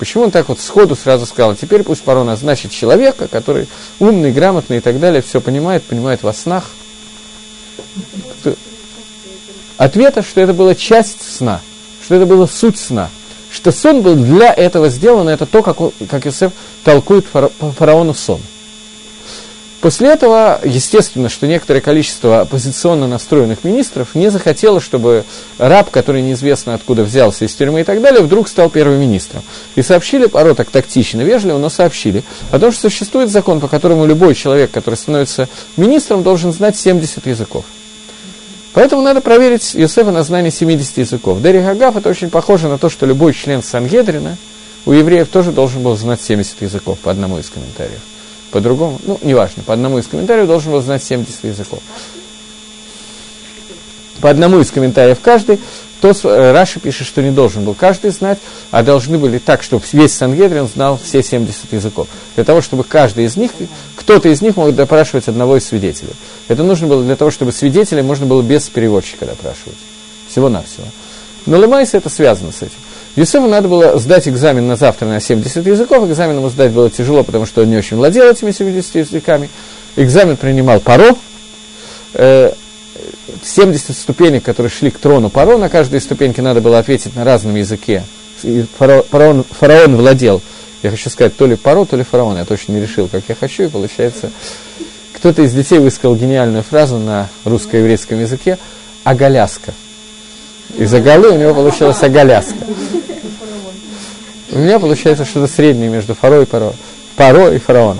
Почему 0.01 0.23
он 0.23 0.31
так 0.31 0.49
вот 0.49 0.59
сходу 0.59 0.95
сразу 0.95 1.27
сказал, 1.27 1.53
теперь 1.53 1.83
пусть 1.83 2.01
Паро 2.01 2.23
назначит 2.23 2.71
человека, 2.71 3.27
который 3.27 3.67
умный, 3.99 4.31
грамотный 4.31 4.77
и 4.77 4.79
так 4.79 4.99
далее, 4.99 5.21
все 5.21 5.39
понимает, 5.39 5.83
понимает 5.83 6.23
во 6.23 6.33
снах. 6.33 6.71
Ответа, 9.77 10.23
что 10.23 10.41
это 10.41 10.53
была 10.53 10.73
часть 10.73 11.21
сна, 11.21 11.61
что 12.03 12.15
это 12.15 12.25
была 12.25 12.47
суть 12.47 12.79
сна, 12.79 13.11
что 13.51 13.71
сон 13.71 14.01
был 14.01 14.15
для 14.15 14.51
этого 14.51 14.89
сделан, 14.89 15.29
это 15.29 15.45
то, 15.45 15.61
как, 15.61 15.77
как 16.09 16.25
Иосиф 16.25 16.51
толкует 16.83 17.27
фараону 17.27 18.15
сон. 18.15 18.41
После 19.81 20.09
этого, 20.09 20.59
естественно, 20.63 21.27
что 21.27 21.47
некоторое 21.47 21.81
количество 21.81 22.41
оппозиционно 22.41 23.07
настроенных 23.07 23.63
министров 23.63 24.13
не 24.13 24.29
захотело, 24.29 24.79
чтобы 24.79 25.25
раб, 25.57 25.89
который 25.89 26.21
неизвестно 26.21 26.75
откуда 26.75 27.03
взялся 27.03 27.45
из 27.45 27.55
тюрьмы 27.55 27.81
и 27.81 27.83
так 27.83 27.99
далее, 27.99 28.21
вдруг 28.21 28.47
стал 28.47 28.69
первым 28.69 28.99
министром. 28.99 29.41
И 29.75 29.81
сообщили, 29.81 30.27
порой 30.27 30.53
так 30.53 30.69
тактично, 30.69 31.21
вежливо, 31.21 31.57
но 31.57 31.69
сообщили 31.69 32.23
о 32.51 32.59
том, 32.59 32.71
что 32.71 32.91
существует 32.91 33.31
закон, 33.31 33.59
по 33.59 33.67
которому 33.67 34.05
любой 34.05 34.35
человек, 34.35 34.69
который 34.69 34.95
становится 34.95 35.49
министром, 35.77 36.21
должен 36.21 36.53
знать 36.53 36.77
70 36.77 37.25
языков. 37.25 37.65
Поэтому 38.73 39.01
надо 39.01 39.19
проверить 39.19 39.75
Иосифа 39.75 40.11
на 40.11 40.21
знание 40.21 40.51
70 40.51 40.99
языков. 40.99 41.41
Дери 41.41 41.59
Хагав 41.59 41.97
это 41.97 42.07
очень 42.07 42.29
похоже 42.29 42.67
на 42.67 42.77
то, 42.77 42.87
что 42.87 43.07
любой 43.07 43.33
член 43.33 43.63
Сангедрина 43.63 44.37
у 44.85 44.91
евреев 44.91 45.27
тоже 45.27 45.51
должен 45.51 45.81
был 45.81 45.97
знать 45.97 46.21
70 46.21 46.61
языков, 46.61 46.99
по 46.99 47.09
одному 47.09 47.39
из 47.39 47.49
комментариев 47.49 47.99
по-другому, 48.51 48.99
ну, 49.03 49.19
неважно, 49.23 49.63
по 49.63 49.73
одному 49.73 49.99
из 49.99 50.07
комментариев 50.07 50.47
должен 50.47 50.71
был 50.71 50.81
знать 50.81 51.03
70 51.03 51.45
языков. 51.45 51.79
По 54.21 54.29
одному 54.29 54.59
из 54.59 54.69
комментариев 54.69 55.17
каждый, 55.21 55.59
то 56.01 56.11
э, 56.11 56.51
Раши 56.51 56.79
пишет, 56.79 57.07
что 57.07 57.21
не 57.21 57.31
должен 57.31 57.63
был 57.63 57.73
каждый 57.73 58.11
знать, 58.11 58.39
а 58.71 58.83
должны 58.83 59.17
были 59.17 59.37
так, 59.37 59.63
чтобы 59.63 59.83
весь 59.93 60.13
Сангедрин 60.13 60.67
знал 60.67 60.99
все 61.01 61.23
70 61.23 61.71
языков. 61.73 62.07
Для 62.35 62.43
того, 62.43 62.61
чтобы 62.61 62.83
каждый 62.83 63.25
из 63.25 63.37
них, 63.37 63.51
кто-то 63.95 64.29
из 64.29 64.41
них 64.41 64.57
мог 64.57 64.75
допрашивать 64.75 65.27
одного 65.27 65.57
из 65.57 65.65
свидетелей. 65.65 66.13
Это 66.47 66.63
нужно 66.63 66.87
было 66.87 67.03
для 67.03 67.15
того, 67.15 67.31
чтобы 67.31 67.51
свидетелей 67.51 68.01
можно 68.01 68.25
было 68.25 68.41
без 68.41 68.67
переводчика 68.69 69.25
допрашивать. 69.25 69.77
Всего-навсего. 70.27 70.85
Но 71.45 71.57
Лемайса 71.57 71.97
это 71.97 72.09
связано 72.09 72.51
с 72.51 72.57
этим. 72.57 72.77
Юсефу 73.15 73.47
надо 73.47 73.67
было 73.67 73.99
сдать 73.99 74.27
экзамен 74.27 74.67
на 74.67 74.77
завтра 74.77 75.05
на 75.05 75.19
70 75.19 75.65
языков. 75.65 76.09
Экзамен 76.09 76.37
ему 76.37 76.49
сдать 76.49 76.71
было 76.71 76.89
тяжело, 76.89 77.23
потому 77.23 77.45
что 77.45 77.61
он 77.61 77.69
не 77.69 77.77
очень 77.77 77.97
владел 77.97 78.25
этими 78.29 78.51
70 78.51 78.95
языками. 78.95 79.49
Экзамен 79.97 80.37
принимал 80.37 80.79
Паро. 80.79 81.15
70 82.13 83.89
э, 83.89 83.93
ступенек, 83.93 84.43
которые 84.43 84.69
шли 84.69 84.91
к 84.91 84.97
трону 84.97 85.29
Паро, 85.29 85.57
на 85.57 85.67
каждой 85.69 85.99
ступеньке 85.99 86.41
надо 86.41 86.61
было 86.61 86.79
ответить 86.79 87.15
на 87.15 87.25
разном 87.25 87.55
языке. 87.55 88.03
И 88.43 88.65
фараон, 88.77 89.43
фараон 89.43 89.97
владел, 89.97 90.41
я 90.81 90.89
хочу 90.89 91.09
сказать, 91.09 91.35
то 91.35 91.45
ли 91.45 91.55
Паро, 91.55 91.85
то 91.85 91.97
ли 91.97 92.03
фараон. 92.03 92.37
Я 92.37 92.45
точно 92.45 92.73
не 92.73 92.81
решил, 92.81 93.07
как 93.07 93.23
я 93.27 93.35
хочу, 93.35 93.63
и 93.63 93.67
получается... 93.67 94.31
Кто-то 95.13 95.43
из 95.43 95.53
детей 95.53 95.77
высказал 95.77 96.15
гениальную 96.15 96.63
фразу 96.63 96.97
на 96.97 97.29
русско-еврейском 97.43 98.19
языке 98.19 98.57
«агаляска». 99.03 99.71
Из 100.77 100.93
Агалы 100.93 101.29
у 101.29 101.37
него 101.37 101.53
получилась 101.53 102.01
Агаляска. 102.01 102.55
У 104.51 104.57
меня 104.57 104.79
получается 104.79 105.25
что-то 105.25 105.51
среднее 105.51 105.89
между 105.89 106.13
Фаро 106.13 106.41
и 106.41 106.45
Паро. 106.45 106.73
Паро 107.15 107.53
и 107.53 107.57
Фараон. 107.57 107.97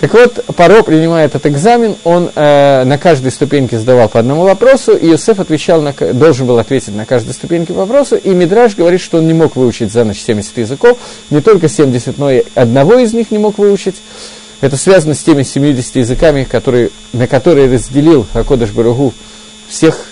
Так 0.00 0.14
вот, 0.14 0.44
Паро 0.56 0.82
принимает 0.82 1.34
этот 1.34 1.46
экзамен, 1.46 1.96
он 2.04 2.30
э, 2.34 2.84
на 2.84 2.98
каждой 2.98 3.30
ступеньке 3.30 3.78
задавал 3.78 4.08
по 4.08 4.18
одному 4.18 4.42
вопросу, 4.42 4.92
и 4.92 5.06
Иосиф 5.10 5.38
отвечал 5.38 5.80
на, 5.80 5.92
должен 5.92 6.46
был 6.46 6.58
ответить 6.58 6.94
на 6.94 7.06
каждой 7.06 7.34
ступеньке 7.34 7.72
вопроса, 7.72 8.16
и 8.16 8.30
Мидраж 8.30 8.74
говорит, 8.74 9.00
что 9.00 9.18
он 9.18 9.26
не 9.26 9.32
мог 9.32 9.54
выучить 9.54 9.92
за 9.92 10.04
ночь 10.04 10.20
70 10.20 10.58
языков, 10.58 10.98
не 11.30 11.40
только 11.40 11.68
70, 11.68 12.18
но 12.18 12.32
и 12.32 12.42
одного 12.54 12.98
из 12.98 13.12
них 13.12 13.30
не 13.30 13.38
мог 13.38 13.58
выучить. 13.58 13.96
Это 14.60 14.76
связано 14.76 15.14
с 15.14 15.22
теми 15.22 15.44
70 15.44 15.96
языками, 15.96 16.44
которые, 16.44 16.90
на 17.12 17.28
которые 17.28 17.72
разделил 17.72 18.26
Акодыш 18.32 18.70
Баругу 18.70 19.12
всех 19.68 20.06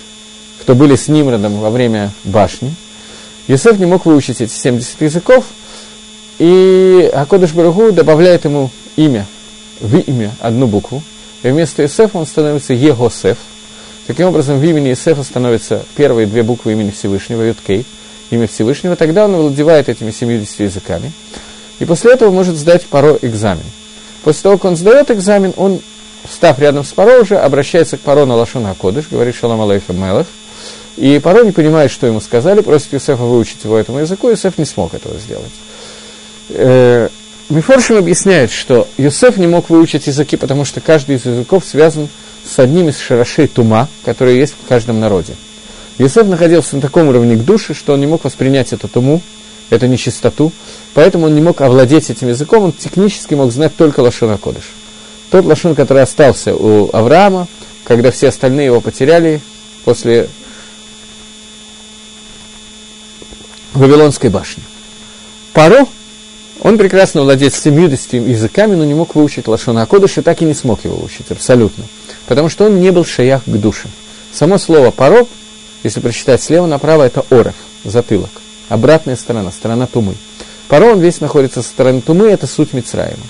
кто 0.60 0.74
были 0.74 0.94
с 0.94 1.08
Нимродом 1.08 1.58
во 1.58 1.70
время 1.70 2.12
башни. 2.22 2.74
Йосеф 3.48 3.78
не 3.78 3.86
мог 3.86 4.06
выучить 4.06 4.40
эти 4.40 4.52
70 4.52 5.00
языков, 5.00 5.46
и 6.40 7.08
Акодыш 7.12 7.52
Барагу 7.52 7.92
добавляет 7.92 8.44
ему 8.46 8.70
имя, 8.96 9.26
в 9.80 9.96
имя 9.96 10.32
одну 10.40 10.66
букву, 10.66 11.02
и 11.44 11.48
вместо 11.50 11.82
Йосефа 11.82 12.18
он 12.18 12.26
становится 12.26 12.72
Егосеф, 12.72 13.38
Таким 14.10 14.26
образом, 14.26 14.58
в 14.58 14.64
имени 14.64 14.92
Исефа 14.92 15.22
становятся 15.22 15.84
первые 15.94 16.26
две 16.26 16.42
буквы 16.42 16.72
имени 16.72 16.90
Всевышнего, 16.90 17.42
Юткей, 17.42 17.86
имя 18.30 18.48
Всевышнего. 18.48 18.96
Тогда 18.96 19.26
он 19.26 19.36
овладевает 19.36 19.88
этими 19.88 20.10
70 20.10 20.58
языками. 20.58 21.12
И 21.78 21.84
после 21.84 22.14
этого 22.14 22.32
может 22.32 22.56
сдать 22.56 22.86
Паро 22.86 23.16
экзамен. 23.22 23.62
После 24.24 24.42
того, 24.42 24.58
как 24.58 24.64
он 24.64 24.76
сдает 24.76 25.12
экзамен, 25.12 25.54
он, 25.56 25.80
став 26.28 26.58
рядом 26.58 26.82
с 26.82 26.92
Паро 26.92 27.20
уже, 27.20 27.38
обращается 27.38 27.98
к 27.98 28.00
Паро 28.00 28.24
на 28.24 28.34
Лашон 28.34 28.66
Акодыш, 28.66 29.06
говорит 29.08 29.36
Шалам 29.36 29.60
Алейхам 29.60 29.96
Мелах. 29.96 30.26
И 30.96 31.20
Паро 31.20 31.44
не 31.44 31.52
понимает, 31.52 31.92
что 31.92 32.08
ему 32.08 32.20
сказали, 32.20 32.62
просит 32.62 32.92
Юсефа 32.92 33.22
выучить 33.22 33.62
его 33.62 33.78
этому 33.78 34.00
языку, 34.00 34.28
и 34.28 34.32
Юсеф 34.32 34.58
не 34.58 34.64
смог 34.64 34.92
этого 34.92 35.20
сделать. 35.20 35.52
Э, 36.52 37.08
Мифоршим 37.48 37.96
объясняет, 37.96 38.52
что 38.52 38.86
Юсеф 38.96 39.36
не 39.36 39.48
мог 39.48 39.70
выучить 39.70 40.06
языки, 40.06 40.36
потому 40.36 40.64
что 40.64 40.80
каждый 40.80 41.16
из 41.16 41.26
языков 41.26 41.64
связан 41.64 42.08
с 42.44 42.58
одним 42.60 42.88
из 42.88 42.98
шарашей 42.98 43.48
тума, 43.48 43.88
которые 44.04 44.38
есть 44.38 44.54
в 44.54 44.68
каждом 44.68 45.00
народе. 45.00 45.34
Юсеф 45.98 46.28
находился 46.28 46.76
на 46.76 46.82
таком 46.82 47.08
уровне 47.08 47.34
к 47.34 47.44
душе, 47.44 47.74
что 47.74 47.94
он 47.94 48.00
не 48.00 48.06
мог 48.06 48.22
воспринять 48.22 48.72
эту 48.72 48.86
туму, 48.86 49.20
эту 49.68 49.86
нечистоту, 49.86 50.52
поэтому 50.94 51.26
он 51.26 51.34
не 51.34 51.40
мог 51.40 51.60
овладеть 51.60 52.08
этим 52.08 52.28
языком, 52.28 52.64
он 52.64 52.72
технически 52.72 53.34
мог 53.34 53.50
знать 53.50 53.76
только 53.76 54.00
Лашон 54.00 54.30
Акодыш. 54.30 54.70
Тот 55.30 55.44
Лашон, 55.44 55.74
который 55.74 56.02
остался 56.02 56.54
у 56.54 56.88
Авраама, 56.92 57.48
когда 57.84 58.12
все 58.12 58.28
остальные 58.28 58.66
его 58.66 58.80
потеряли 58.80 59.40
после 59.84 60.28
Вавилонской 63.74 64.30
башни. 64.30 64.62
Паро, 65.52 65.86
он 66.62 66.76
прекрасно 66.76 67.22
владеет 67.22 67.54
70 67.54 68.12
языками, 68.14 68.74
но 68.74 68.84
не 68.84 68.92
мог 68.92 69.14
выучить 69.14 69.48
Лашона 69.48 69.82
Акодыш 69.82 70.18
и 70.18 70.20
так 70.20 70.42
и 70.42 70.44
не 70.44 70.54
смог 70.54 70.84
его 70.84 70.96
выучить, 70.96 71.30
абсолютно. 71.30 71.84
Потому 72.26 72.48
что 72.50 72.66
он 72.66 72.80
не 72.80 72.90
был 72.90 73.04
шаях 73.04 73.44
к 73.44 73.48
душе. 73.48 73.88
Само 74.32 74.58
слово 74.58 74.90
«паро», 74.90 75.26
если 75.82 76.00
прочитать 76.00 76.42
слева 76.42 76.66
направо, 76.66 77.04
это 77.04 77.24
орев, 77.30 77.54
затылок. 77.84 78.30
Обратная 78.68 79.16
сторона, 79.16 79.50
сторона 79.50 79.86
тумы. 79.86 80.14
Паро, 80.68 80.92
он 80.92 81.00
весь 81.00 81.20
находится 81.20 81.62
со 81.62 81.68
стороны 81.68 82.02
тумы, 82.02 82.28
это 82.28 82.46
суть 82.46 82.74
Мицраима. 82.74 83.24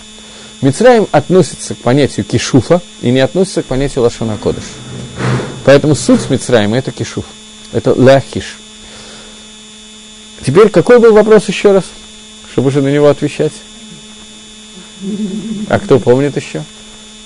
Мицраим 0.60 1.06
относится 1.12 1.74
к 1.74 1.78
понятию 1.78 2.26
кишуфа 2.26 2.82
и 3.00 3.10
не 3.10 3.20
относится 3.20 3.62
к 3.62 3.66
понятию 3.66 4.02
лашона 4.02 4.36
кодыш. 4.36 4.64
Поэтому 5.64 5.94
суть 5.94 6.28
Мицраима 6.28 6.76
это 6.76 6.90
кишуф, 6.90 7.24
это 7.72 7.94
ляхиш. 7.94 8.58
Теперь 10.44 10.68
какой 10.68 10.98
был 10.98 11.12
вопрос 11.12 11.48
еще 11.48 11.72
раз, 11.72 11.84
чтобы 12.60 12.68
уже 12.68 12.82
на 12.82 12.88
него 12.88 13.08
отвечать? 13.08 13.54
А 15.70 15.78
кто 15.78 15.98
помнит 15.98 16.36
еще? 16.36 16.62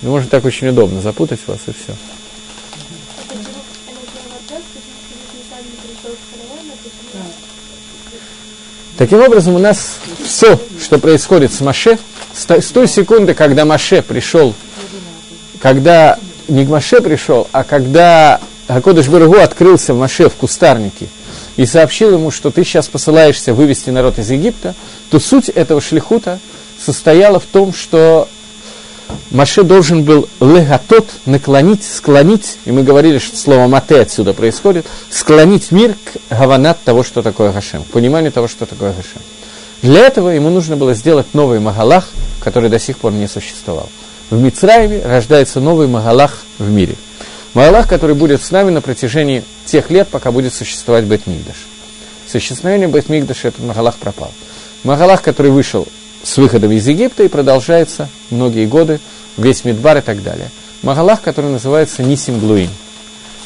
Ну, 0.03 0.11
может, 0.11 0.31
так 0.31 0.45
очень 0.45 0.69
удобно 0.69 1.01
запутать 1.01 1.41
вас 1.49 1.59
и 1.67 1.73
все. 1.73 1.93
Таким 8.97 9.23
образом, 9.23 9.57
у 9.57 9.59
нас 9.59 9.97
все, 10.25 10.57
что 10.81 11.01
происходит 11.01 11.53
с 11.53 11.61
Маше, 11.61 11.99
с 12.33 12.71
той 12.71 12.87
секунды, 12.87 13.35
когда 13.35 13.65
Маше 13.65 14.03
пришел, 14.03 14.55
когда 15.61 16.17
не 16.47 16.65
к 16.65 16.69
Маше 16.69 17.01
пришел, 17.01 17.49
а 17.51 17.65
когда 17.65 18.41
Акодыш 18.69 19.09
Барагу 19.09 19.39
открылся 19.39 19.95
в 19.95 19.99
Маше 19.99 20.29
в 20.29 20.35
кустарнике 20.35 21.09
и 21.57 21.67
сообщил 21.67 22.13
ему, 22.13 22.31
что 22.31 22.51
ты 22.51 22.65
сейчас 22.65 22.89
посылаешься 22.89 23.55
вывести 23.55 23.91
народ 23.91 24.19
из 24.19 24.31
Египта, 24.31 24.75
то 25.11 25.19
суть 25.19 25.49
этого 25.49 25.81
шлихута 25.81 26.41
состояла 26.79 27.39
в 27.39 27.45
том, 27.45 27.73
что 27.73 28.29
Маше 29.31 29.63
должен 29.63 30.05
был 30.05 30.29
легатот 30.41 31.09
наклонить, 31.27 31.85
склонить, 31.85 32.59
и 32.65 32.73
мы 32.73 32.83
говорили, 32.83 33.19
что 33.19 33.37
слово 33.37 33.67
мате 33.67 34.01
отсюда 34.01 34.33
происходит, 34.33 34.87
склонить 35.11 35.71
мир 35.71 35.95
к 35.95 36.35
гаванат 36.35 36.83
того, 36.83 37.03
что 37.03 37.23
такое 37.23 37.53
Гашем, 37.53 37.85
к 37.85 37.89
пониманию 37.89 38.33
того, 38.33 38.49
что 38.49 38.67
такое 38.67 38.93
Гашем. 38.93 39.23
Для 39.83 40.07
этого 40.07 40.31
ему 40.31 40.51
нужно 40.51 40.77
было 40.77 40.95
сделать 40.95 41.35
новый 41.35 41.61
Магалах, 41.61 42.09
который 42.41 42.71
до 42.71 42.79
сих 42.79 42.99
пор 42.99 43.13
не 43.13 43.29
существовал. 43.29 43.89
В 44.31 44.41
Мицраеве 44.41 45.03
рождается 45.05 45.61
новый 45.61 45.87
Магалах 45.87 46.43
в 46.59 46.71
мире. 46.71 46.97
Магалах, 47.55 47.89
который 47.89 48.17
будет 48.17 48.43
с 48.43 48.51
нами 48.51 48.71
на 48.71 48.81
протяжении 48.81 49.45
тех 49.65 49.91
лет, 49.91 50.09
пока 50.09 50.33
будет 50.33 50.53
существовать 50.53 51.05
Бет-Мигдаш. 51.05 51.57
Существование 52.27 52.89
Бет-Мигдаша 52.89 53.49
этот 53.49 53.65
Магалах 53.65 53.97
пропал. 53.97 54.33
Магалах, 54.83 55.23
который 55.23 55.53
вышел 55.53 55.87
с 56.25 56.37
выходом 56.37 56.73
из 56.73 56.87
Египта 56.87 57.23
и 57.23 57.29
продолжается 57.29 58.09
многие 58.31 58.67
годы, 58.67 58.99
весь 59.37 59.65
Мидбар 59.65 59.99
и 59.99 60.01
так 60.01 60.23
далее. 60.23 60.51
Магалах, 60.83 61.23
который 61.23 61.51
называется 61.51 62.03
Нисим 62.03 62.41
Глуин. 62.41 62.71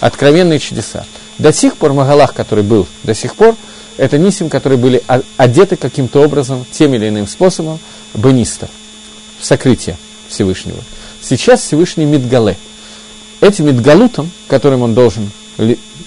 Откровенные 0.00 0.58
чудеса. 0.58 1.04
До 1.38 1.52
сих 1.52 1.76
пор 1.76 1.92
Магалах, 1.92 2.32
который 2.32 2.64
был 2.64 2.86
до 3.02 3.14
сих 3.14 3.36
пор, 3.36 3.56
это 3.98 4.16
Нисим, 4.16 4.48
которые 4.48 4.78
были 4.78 5.02
одеты 5.36 5.76
каким-то 5.76 6.22
образом, 6.22 6.64
тем 6.70 6.94
или 6.94 7.08
иным 7.08 7.26
способом, 7.26 7.78
бенистов, 8.14 8.70
в 9.38 9.44
сокрытие 9.44 9.98
Всевышнего. 10.28 10.78
Сейчас 11.20 11.60
Всевышний 11.60 12.06
Мидгале. 12.06 12.56
Этим 13.40 13.66
Мидгалутом, 13.66 14.30
которым 14.48 14.82
он 14.82 14.94
должен 14.94 15.30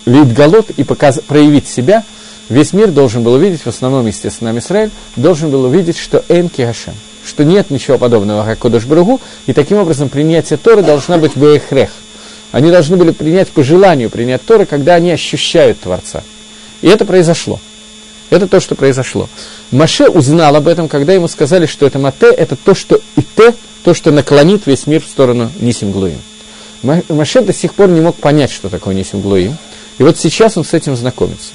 лидгалот 0.05 0.69
и 0.71 0.83
показ, 0.83 1.19
проявить 1.27 1.67
себя– 1.67 2.03
весь 2.51 2.73
мир 2.73 2.91
должен 2.91 3.23
был 3.23 3.33
увидеть, 3.33 3.61
в 3.61 3.67
основном, 3.67 4.05
естественно, 4.05 4.55
Израиль, 4.57 4.91
должен 5.15 5.49
был 5.49 5.63
увидеть, 5.63 5.97
что 5.97 6.23
Энки 6.29 6.61
Хашем, 6.61 6.93
что 7.25 7.43
нет 7.43 7.69
ничего 7.69 7.97
подобного, 7.97 8.43
как 8.45 8.59
Кодыш 8.59 8.85
Бругу, 8.85 9.21
и 9.47 9.53
таким 9.53 9.77
образом 9.77 10.09
принятие 10.09 10.57
Торы 10.57 10.83
должна 10.83 11.17
быть 11.17 11.35
Беехрех. 11.35 11.89
Они 12.51 12.69
должны 12.69 12.97
были 12.97 13.11
принять 13.11 13.49
по 13.49 13.63
желанию 13.63 14.09
принять 14.09 14.43
Торы, 14.43 14.65
когда 14.65 14.95
они 14.95 15.11
ощущают 15.11 15.79
Творца. 15.79 16.23
И 16.81 16.87
это 16.87 17.05
произошло. 17.05 17.59
Это 18.29 18.47
то, 18.47 18.59
что 18.59 18.75
произошло. 18.75 19.29
Маше 19.71 20.09
узнал 20.09 20.55
об 20.55 20.67
этом, 20.67 20.89
когда 20.89 21.13
ему 21.13 21.27
сказали, 21.27 21.65
что 21.65 21.85
это 21.85 21.99
Мате, 21.99 22.31
это 22.31 22.55
то, 22.55 22.75
что 22.75 22.99
и 23.15 23.21
те, 23.35 23.53
то, 23.83 23.93
что 23.93 24.11
наклонит 24.11 24.67
весь 24.67 24.87
мир 24.87 25.01
в 25.01 25.07
сторону 25.07 25.49
Нисим 25.59 25.91
Глуим. 25.91 26.19
Маше 26.83 27.41
до 27.41 27.53
сих 27.53 27.73
пор 27.73 27.89
не 27.89 28.01
мог 28.01 28.15
понять, 28.15 28.51
что 28.51 28.69
такое 28.69 28.95
Нисим 28.95 29.21
Глуим. 29.21 29.57
И 29.97 30.03
вот 30.03 30.17
сейчас 30.17 30.57
он 30.57 30.63
с 30.63 30.73
этим 30.73 30.95
знакомится. 30.95 31.53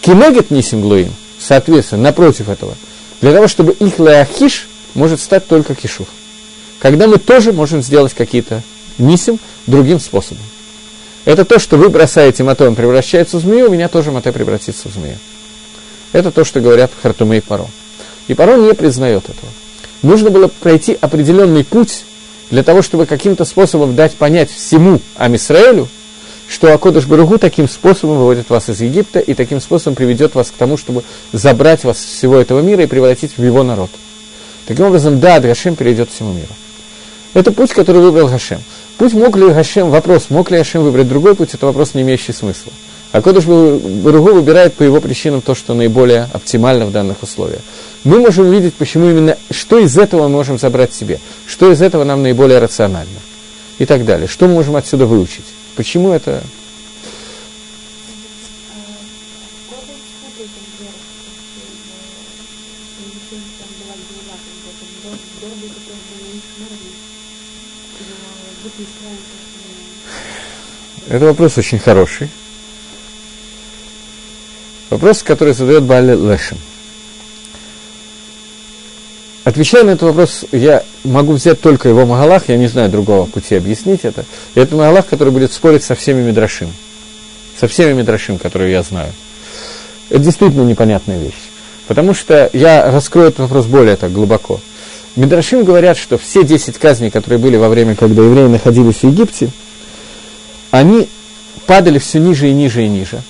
Кинегет 0.00 0.50
Нисим 0.50 0.80
Глуим, 0.80 1.12
соответственно, 1.38 2.02
напротив 2.02 2.48
этого, 2.48 2.74
для 3.20 3.32
того, 3.32 3.48
чтобы 3.48 3.72
их 3.72 3.98
леахиш 3.98 4.68
может 4.94 5.20
стать 5.20 5.46
только 5.46 5.74
кишув. 5.74 6.08
Когда 6.78 7.06
мы 7.06 7.18
тоже 7.18 7.52
можем 7.52 7.82
сделать 7.82 8.14
какие-то 8.14 8.62
нисим 8.98 9.38
другим 9.66 10.00
способом. 10.00 10.42
Это 11.24 11.44
то, 11.44 11.58
что 11.58 11.76
вы 11.76 11.88
бросаете 11.88 12.44
мото, 12.44 12.70
превращается 12.72 13.38
в 13.38 13.40
змею, 13.40 13.68
у 13.68 13.72
меня 13.72 13.88
тоже 13.88 14.12
мото 14.12 14.32
превратится 14.32 14.88
в 14.88 14.92
змею. 14.92 15.18
Это 16.12 16.30
то, 16.30 16.44
что 16.44 16.60
говорят 16.60 16.92
Хартуме 17.02 17.38
и 17.38 17.40
Паро. 17.40 17.66
И 18.28 18.34
Паро 18.34 18.56
не 18.56 18.74
признает 18.74 19.24
этого. 19.24 19.52
Нужно 20.02 20.30
было 20.30 20.48
пройти 20.48 20.96
определенный 21.00 21.64
путь 21.64 22.04
для 22.50 22.62
того, 22.62 22.82
чтобы 22.82 23.06
каким-то 23.06 23.44
способом 23.44 23.96
дать 23.96 24.14
понять 24.14 24.50
всему 24.50 25.00
Амисраэлю, 25.16 25.88
что 26.48 26.72
Акодыш 26.72 27.06
Баругу 27.06 27.38
таким 27.38 27.68
способом 27.68 28.18
выводит 28.18 28.50
вас 28.50 28.68
из 28.68 28.80
Египта 28.80 29.18
и 29.18 29.34
таким 29.34 29.60
способом 29.60 29.96
приведет 29.96 30.34
вас 30.34 30.50
к 30.50 30.54
тому, 30.54 30.76
чтобы 30.76 31.02
забрать 31.32 31.84
вас 31.84 31.98
из 31.98 32.10
всего 32.10 32.36
этого 32.36 32.60
мира 32.60 32.84
и 32.84 32.86
превратить 32.86 33.36
в 33.36 33.44
его 33.44 33.62
народ. 33.62 33.90
Таким 34.66 34.86
образом, 34.86 35.20
да, 35.20 35.40
Гашем 35.40 35.76
перейдет 35.76 36.10
всему 36.10 36.32
миру. 36.32 36.52
Это 37.34 37.52
путь, 37.52 37.72
который 37.72 38.00
выбрал 38.00 38.28
Гашем. 38.28 38.62
Путь 38.96 39.12
мог 39.12 39.36
ли 39.36 39.48
Гашем, 39.48 39.90
вопрос, 39.90 40.30
мог 40.30 40.50
ли 40.50 40.58
Гашем 40.58 40.82
выбрать 40.82 41.08
другой 41.08 41.34
путь, 41.34 41.52
это 41.52 41.66
вопрос, 41.66 41.94
не 41.94 42.02
имеющий 42.02 42.32
смысла. 42.32 42.72
А 43.16 43.22
Кодыш 43.22 43.46
Баругу 43.46 44.34
выбирает 44.34 44.74
по 44.74 44.82
его 44.82 45.00
причинам 45.00 45.40
то, 45.40 45.54
что 45.54 45.72
наиболее 45.72 46.28
оптимально 46.34 46.84
в 46.84 46.92
данных 46.92 47.22
условиях. 47.22 47.62
Мы 48.04 48.20
можем 48.20 48.48
увидеть, 48.48 48.74
почему 48.74 49.08
именно, 49.08 49.38
что 49.50 49.78
из 49.78 49.96
этого 49.96 50.24
мы 50.24 50.28
можем 50.28 50.58
забрать 50.58 50.92
себе, 50.92 51.18
что 51.46 51.72
из 51.72 51.80
этого 51.80 52.04
нам 52.04 52.22
наиболее 52.22 52.58
рационально 52.58 53.18
и 53.78 53.86
так 53.86 54.04
далее. 54.04 54.28
Что 54.28 54.46
мы 54.48 54.52
можем 54.52 54.76
отсюда 54.76 55.06
выучить. 55.06 55.46
Почему 55.76 56.12
это 56.12 56.42
Это 71.08 71.24
вопрос 71.24 71.56
очень 71.56 71.78
хороший. 71.78 72.28
Вопрос, 74.90 75.22
который 75.22 75.54
задает 75.54 75.82
Бали 75.82 76.14
Лешем. 76.14 76.58
Отвечая 79.44 79.84
на 79.84 79.90
этот 79.90 80.02
вопрос, 80.02 80.44
я 80.50 80.82
могу 81.04 81.32
взять 81.32 81.60
только 81.60 81.88
его 81.88 82.04
Магалах, 82.04 82.48
я 82.48 82.56
не 82.56 82.66
знаю 82.66 82.90
другого 82.90 83.26
пути 83.26 83.54
объяснить 83.54 84.00
это. 84.02 84.24
И 84.56 84.60
это 84.60 84.74
Магалах, 84.74 85.06
который 85.06 85.32
будет 85.32 85.52
спорить 85.52 85.84
со 85.84 85.94
всеми 85.94 86.22
Мидрашим. 86.22 86.72
Со 87.58 87.68
всеми 87.68 87.92
Мидрашим, 87.92 88.38
которые 88.38 88.72
я 88.72 88.82
знаю. 88.82 89.12
Это 90.10 90.18
действительно 90.18 90.62
непонятная 90.62 91.18
вещь. 91.20 91.34
Потому 91.86 92.12
что 92.12 92.50
я 92.52 92.90
раскрою 92.90 93.28
этот 93.28 93.40
вопрос 93.40 93.66
более 93.66 93.96
так 93.96 94.12
глубоко. 94.12 94.60
Мидрашим 95.14 95.64
говорят, 95.64 95.96
что 95.96 96.18
все 96.18 96.42
10 96.42 96.76
казней, 96.78 97.10
которые 97.10 97.38
были 97.38 97.56
во 97.56 97.68
время, 97.68 97.94
когда 97.94 98.22
евреи 98.22 98.48
находились 98.48 98.96
в 98.96 99.04
Египте, 99.04 99.50
они 100.70 101.08
падали 101.66 101.98
все 101.98 102.18
ниже 102.18 102.48
и 102.48 102.52
ниже 102.52 102.84
и 102.84 102.88
ниже. 102.88 103.22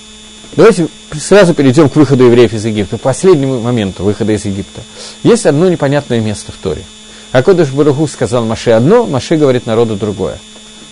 Давайте 0.55 0.87
сразу 1.19 1.53
перейдем 1.53 1.89
к 1.89 1.95
выходу 1.95 2.25
евреев 2.25 2.53
из 2.53 2.65
Египта, 2.65 2.97
к 2.97 3.01
последнему 3.01 3.59
моменту 3.59 4.03
выхода 4.03 4.33
из 4.33 4.45
Египта. 4.45 4.81
Есть 5.23 5.45
одно 5.45 5.69
непонятное 5.69 6.19
место 6.19 6.51
в 6.51 6.55
Торе. 6.55 6.83
Акодыш 7.31 7.69
Баруху 7.69 8.07
сказал 8.07 8.45
Маше 8.45 8.71
одно, 8.71 9.05
Маше 9.05 9.35
говорит 9.35 9.65
народу 9.65 9.95
другое. 9.95 10.39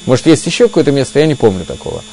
Может, 0.06 0.28
есть 0.28 0.46
еще 0.46 0.68
какое-то 0.68 0.92
место, 0.92 1.20
я 1.20 1.26
не 1.26 1.36
помню 1.36 1.66
такого. 1.66 2.04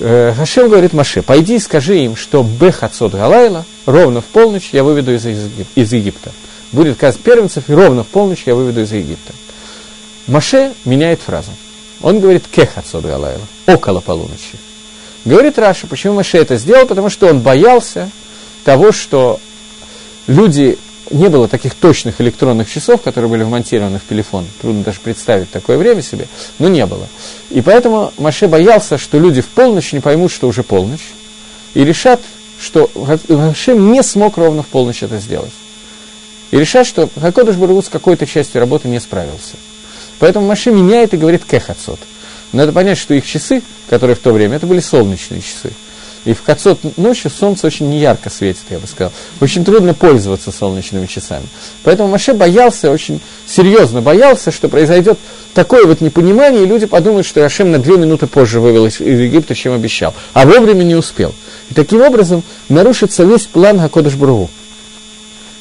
Э, 0.00 0.34
Хашем 0.36 0.68
говорит 0.68 0.92
Маше, 0.92 1.22
пойди 1.22 1.56
и 1.56 1.58
скажи 1.58 1.98
им, 2.00 2.16
что 2.16 2.42
Бехацот 2.42 3.12
Галайла, 3.12 3.64
ровно 3.86 4.20
в 4.20 4.24
полночь 4.24 4.70
я 4.72 4.84
выведу 4.84 5.14
из, 5.14 5.24
Египта. 5.92 6.32
Будет 6.72 6.98
каз 6.98 7.16
первенцев, 7.16 7.68
и 7.68 7.72
ровно 7.72 8.02
в 8.02 8.08
полночь 8.08 8.44
я 8.46 8.54
выведу 8.54 8.82
из 8.82 8.92
Египта. 8.92 9.32
Маше 10.26 10.72
меняет 10.84 11.20
фразу. 11.20 11.50
Он 12.02 12.20
говорит 12.20 12.44
Кехацот 12.50 13.04
Галайла, 13.04 13.46
около 13.66 14.00
полуночи. 14.00 14.58
Говорит 15.24 15.58
Раша, 15.58 15.86
почему 15.86 16.14
Маше 16.14 16.38
это 16.38 16.56
сделал? 16.56 16.86
Потому 16.86 17.08
что 17.08 17.28
он 17.28 17.40
боялся 17.40 18.10
того, 18.64 18.92
что 18.92 19.40
люди 20.26 20.78
не 21.10 21.28
было 21.28 21.48
таких 21.48 21.74
точных 21.74 22.20
электронных 22.20 22.70
часов, 22.70 23.02
которые 23.02 23.30
были 23.30 23.42
вмонтированы 23.42 23.98
в 23.98 24.08
телефон. 24.08 24.46
Трудно 24.60 24.82
даже 24.82 25.00
представить 25.00 25.50
такое 25.50 25.78
время 25.78 26.02
себе, 26.02 26.26
но 26.58 26.68
не 26.68 26.84
было. 26.86 27.08
И 27.50 27.60
поэтому 27.60 28.12
Маше 28.18 28.48
боялся, 28.48 28.98
что 28.98 29.18
люди 29.18 29.40
в 29.40 29.48
полночь 29.48 29.92
не 29.92 30.00
поймут, 30.00 30.32
что 30.32 30.48
уже 30.48 30.62
полночь, 30.62 31.12
и 31.74 31.84
решат, 31.84 32.20
что 32.60 32.90
Маше 33.28 33.74
не 33.74 34.02
смог 34.02 34.36
ровно 34.36 34.62
в 34.62 34.66
полночь 34.66 35.02
это 35.02 35.18
сделать. 35.18 35.52
И 36.50 36.58
решат, 36.58 36.86
что 36.86 37.08
Хакодыш 37.20 37.56
Барагут 37.56 37.86
с 37.86 37.88
какой-то 37.88 38.26
частью 38.26 38.60
работы 38.60 38.88
не 38.88 39.00
справился. 39.00 39.56
Поэтому 40.18 40.46
Маше 40.46 40.70
меняет 40.70 41.12
и 41.12 41.16
говорит 41.16 41.44
кехацот. 41.44 41.98
Надо 42.54 42.72
понять, 42.72 42.98
что 42.98 43.14
их 43.14 43.26
часы, 43.26 43.62
которые 43.90 44.14
в 44.14 44.20
то 44.20 44.32
время, 44.32 44.56
это 44.56 44.66
были 44.66 44.80
солнечные 44.80 45.42
часы. 45.42 45.72
И 46.24 46.32
в 46.32 46.42
Кацот 46.42 46.96
ночью 46.96 47.30
солнце 47.30 47.66
очень 47.66 47.90
неярко 47.90 48.30
светит, 48.30 48.62
я 48.70 48.78
бы 48.78 48.86
сказал. 48.86 49.12
Очень 49.40 49.64
трудно 49.64 49.92
пользоваться 49.92 50.52
солнечными 50.52 51.06
часами. 51.06 51.44
Поэтому 51.82 52.08
Маше 52.08 52.32
боялся, 52.32 52.90
очень 52.90 53.20
серьезно 53.46 54.00
боялся, 54.00 54.50
что 54.50 54.68
произойдет 54.70 55.18
такое 55.52 55.84
вот 55.84 56.00
непонимание, 56.00 56.62
и 56.62 56.66
люди 56.66 56.86
подумают, 56.86 57.26
что 57.26 57.42
Рашем 57.42 57.72
на 57.72 57.78
две 57.78 57.98
минуты 57.98 58.26
позже 58.26 58.60
вывел 58.60 58.86
из 58.86 59.00
Египта, 59.00 59.54
чем 59.54 59.74
обещал. 59.74 60.14
А 60.32 60.46
вовремя 60.46 60.84
не 60.84 60.94
успел. 60.94 61.34
И 61.70 61.74
таким 61.74 62.00
образом 62.00 62.42
нарушится 62.70 63.24
весь 63.24 63.46
план 63.46 63.80
Хакодыш 63.80 64.14
Брагу. 64.14 64.48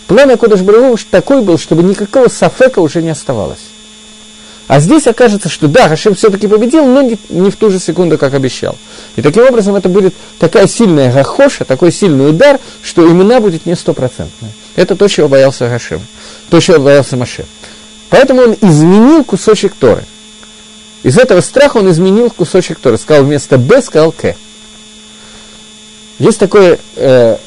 План 0.08 0.30
Хакодыш 0.30 0.62
Брагу 0.62 0.98
такой 1.12 1.41
был, 1.41 1.58
чтобы 1.58 1.84
никакого 1.84 2.30
сафека 2.30 2.80
уже 2.80 3.02
не 3.02 3.10
оставалось. 3.10 3.60
А 4.74 4.80
здесь 4.80 5.05
окажется, 5.05 5.49
что 5.49 5.67
да, 5.67 5.88
Хашем 5.88 6.15
все-таки 6.15 6.47
победил, 6.47 6.84
но 6.88 7.03
не, 7.03 7.19
не 7.30 7.51
в 7.51 7.55
ту 7.55 7.69
же 7.69 7.78
секунду, 7.78 8.17
как 8.17 8.34
обещал. 8.34 8.76
И 9.15 9.21
таким 9.21 9.45
образом 9.45 9.76
это 9.76 9.88
будет 9.88 10.15
такая 10.39 10.65
сильная 10.65 11.13
гахоша, 11.13 11.63
такой 11.63 11.91
сильный 11.91 12.32
удар, 12.32 12.59
что 12.82 13.07
имена 13.07 13.39
будет 13.39 13.67
не 13.67 13.76
стопроцентная. 13.76 14.49
Это 14.76 14.95
то, 14.95 15.07
чего 15.07 15.28
боялся 15.28 15.69
Хашем, 15.69 16.01
то, 16.49 16.59
чего 16.59 16.80
боялся 16.80 17.15
Маше. 17.15 17.45
Поэтому 18.09 18.41
он 18.41 18.57
изменил 18.61 19.24
кусочек 19.24 19.76
Торы. 19.76 20.03
Из 21.03 21.19
этого 21.19 21.41
страха 21.41 21.78
он 21.78 21.91
изменил 21.91 22.32
кусочек 22.32 22.80
Торы. 22.80 22.97
Сказал 22.97 23.26
вместо 23.26 23.59
Б, 23.59 23.80
сказал 23.80 24.11
К. 24.11 24.36
Есть 26.17 26.39
такое, 26.39 26.80
э, 26.95 27.38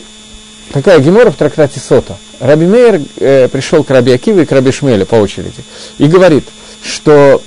такая 0.72 1.00
гемора 1.00 1.32
в 1.32 1.36
трактате 1.36 1.80
Сота. 1.80 2.18
Раби 2.38 2.66
Мейер 2.66 3.02
э, 3.16 3.48
пришел 3.48 3.82
к 3.82 3.90
Раби 3.90 4.12
Акиве 4.12 4.44
и 4.44 4.46
к 4.46 4.52
Раби 4.52 4.70
Шмеле 4.70 5.04
по 5.04 5.16
очереди 5.16 5.64
и 5.98 6.06
говорит– 6.06 6.44
что 6.82 7.42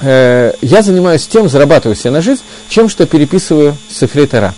э, 0.00 0.52
я 0.60 0.82
занимаюсь 0.82 1.26
тем, 1.26 1.48
зарабатываю 1.48 1.96
себе 1.96 2.10
на 2.10 2.20
жизнь, 2.20 2.42
чем 2.68 2.88
что 2.88 3.06
переписываю 3.06 3.76
Сефрей 3.88 4.26
Тара. 4.26 4.54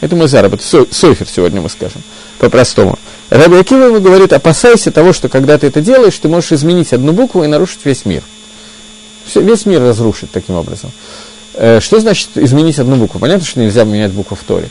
Это 0.00 0.16
мой 0.16 0.28
заработок. 0.28 0.66
Со, 0.66 0.84
софер 0.90 1.28
сегодня 1.28 1.60
мы 1.60 1.68
скажем, 1.68 2.02
по-простому. 2.38 2.98
Раби 3.30 3.56
Акива 3.56 3.84
ему 3.84 4.00
говорит, 4.00 4.32
опасайся 4.32 4.90
того, 4.90 5.12
что 5.12 5.28
когда 5.28 5.56
ты 5.58 5.68
это 5.68 5.80
делаешь, 5.80 6.18
ты 6.18 6.28
можешь 6.28 6.52
изменить 6.52 6.92
одну 6.92 7.12
букву 7.12 7.44
и 7.44 7.46
нарушить 7.46 7.84
весь 7.84 8.04
мир. 8.04 8.22
Все, 9.24 9.40
весь 9.40 9.64
мир 9.64 9.80
разрушить 9.80 10.30
таким 10.32 10.56
образом. 10.56 10.90
Э, 11.54 11.80
что 11.80 12.00
значит 12.00 12.30
изменить 12.34 12.78
одну 12.78 12.96
букву? 12.96 13.20
Понятно, 13.20 13.46
что 13.46 13.60
нельзя 13.60 13.84
менять 13.84 14.10
букву 14.10 14.36
в 14.36 14.42
Торе. 14.42 14.68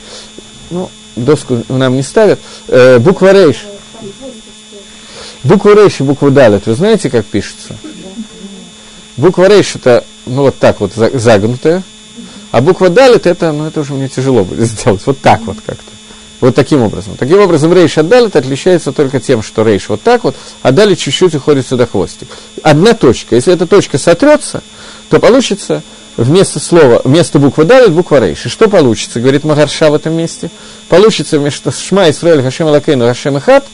Ну, 0.69 0.89
доску 1.15 1.63
нам 1.69 1.95
не 1.95 2.03
ставят. 2.03 2.39
Э, 2.67 2.99
буква 2.99 3.31
Рейш. 3.31 3.65
Буква 5.43 5.73
Рейш 5.73 6.01
и 6.01 6.03
буква 6.03 6.29
Далит, 6.29 6.67
вы 6.67 6.75
знаете, 6.75 7.09
как 7.09 7.25
пишется? 7.25 7.75
Буква 9.21 9.47
Рейш 9.49 9.75
это, 9.75 10.03
ну, 10.25 10.41
вот 10.41 10.57
так 10.57 10.79
вот 10.79 10.93
загнутая, 10.95 11.83
а 12.49 12.59
буква 12.59 12.89
Далит 12.89 13.27
это, 13.27 13.51
ну, 13.51 13.67
это 13.67 13.81
уже 13.81 13.93
мне 13.93 14.09
тяжело 14.09 14.43
будет 14.43 14.67
сделать, 14.67 15.01
вот 15.05 15.19
так 15.19 15.41
вот 15.41 15.57
как-то. 15.63 15.91
Вот 16.39 16.55
таким 16.55 16.81
образом. 16.81 17.15
Таким 17.17 17.39
образом, 17.39 17.71
рейш 17.71 17.99
от 17.99 18.07
далит 18.07 18.35
отличается 18.35 18.91
только 18.91 19.19
тем, 19.19 19.43
что 19.43 19.63
рейш 19.63 19.89
вот 19.89 20.01
так 20.01 20.23
вот, 20.23 20.35
а 20.63 20.71
далее 20.71 20.95
чуть-чуть 20.95 21.35
уходит 21.35 21.67
сюда 21.67 21.85
хвостик. 21.85 22.29
Одна 22.63 22.95
точка. 22.95 23.35
Если 23.35 23.53
эта 23.53 23.67
точка 23.67 23.99
сотрется, 23.99 24.63
то 25.11 25.19
получится 25.19 25.83
вместо 26.17 26.59
слова, 26.59 27.01
вместо 27.03 27.37
буквы 27.37 27.65
далит 27.65 27.91
буква 27.91 28.19
рейш. 28.21 28.47
И 28.47 28.49
что 28.49 28.67
получится, 28.67 29.19
говорит 29.19 29.43
Магарша 29.43 29.91
в 29.91 29.93
этом 29.93 30.13
месте? 30.13 30.49
Получится 30.89 31.37
вместо 31.37 31.71
Шма 31.71 32.09
Исраэль 32.09 32.41
Хашем 32.41 32.65
Алакейну 32.69 33.05
Хашем 33.05 33.37
Ихат, 33.37 33.65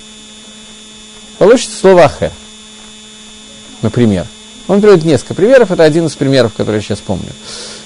получится 1.38 1.78
слово 1.80 2.04
Ахер. 2.04 2.34
Например. 3.82 4.28
Он 4.68 4.82
приводит 4.82 5.06
несколько 5.06 5.34
примеров, 5.34 5.72
это 5.72 5.84
один 5.84 6.08
из 6.08 6.16
примеров, 6.16 6.54
который 6.56 6.76
я 6.76 6.82
сейчас 6.82 7.00
помню. 7.00 7.30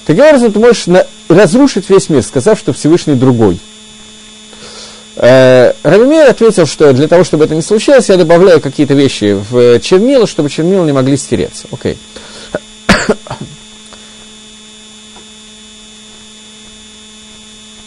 Таким 0.04 0.24
образом, 0.24 0.52
ты 0.52 0.58
можешь 0.58 0.86
на, 0.86 1.06
разрушить 1.28 1.88
весь 1.88 2.08
мир, 2.08 2.22
сказав, 2.22 2.58
что 2.58 2.72
Всевышний 2.72 3.14
другой. 3.14 3.60
Э, 5.14 5.72
ответил, 5.84 6.66
что 6.66 6.92
для 6.92 7.06
того, 7.06 7.22
чтобы 7.22 7.44
это 7.44 7.54
не 7.54 7.62
случилось, 7.62 8.08
я 8.08 8.16
добавляю 8.16 8.60
какие-то 8.60 8.94
вещи 8.94 9.34
в 9.34 9.78
чернила, 9.78 10.26
чтобы 10.26 10.50
чернила 10.50 10.84
не 10.84 10.92
могли 10.92 11.16
стереться. 11.16 11.68
Окей. 11.70 11.96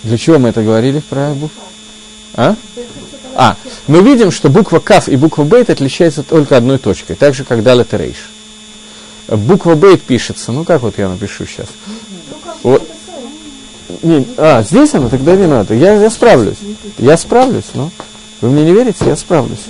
Для 0.04 0.18
чего 0.18 0.40
мы 0.40 0.50
это 0.50 0.62
говорили 0.62 1.02
про 1.10 1.32
букву? 1.32 1.62
А? 2.36 2.56
А, 3.36 3.58
мы 3.88 4.02
видим, 4.02 4.32
что 4.32 4.50
буква 4.50 4.80
Каф 4.80 5.10
и 5.10 5.16
буква 5.18 5.44
Бейт 5.44 5.70
отличаются 5.70 6.24
только 6.24 6.56
одной 6.56 6.78
точкой, 6.78 7.16
так 7.16 7.34
же, 7.34 7.44
как 7.44 7.64
Далет 7.64 7.94
и 7.94 7.98
Рейш 7.98 8.30
буква 9.28 9.76
Бейт 9.76 10.02
пишется. 10.02 10.52
Ну, 10.52 10.64
как 10.64 10.82
вот 10.82 10.98
я 10.98 11.10
напишу 11.10 11.46
сейчас? 11.46 11.68
Вот. 12.64 12.88
Не, 14.02 14.28
а, 14.38 14.64
здесь 14.64 14.94
она? 14.94 15.10
Тогда 15.10 15.36
не 15.36 15.48
надо. 15.48 15.74
Я, 15.74 15.94
я 15.94 16.10
справлюсь. 16.10 16.58
Я 16.98 17.18
справлюсь, 17.18 17.66
но 17.74 17.92
вы 18.42 18.50
мне 18.50 18.64
не 18.64 18.74
верите? 18.74 19.06
Я 19.06 19.16
справлюсь. 19.16 19.66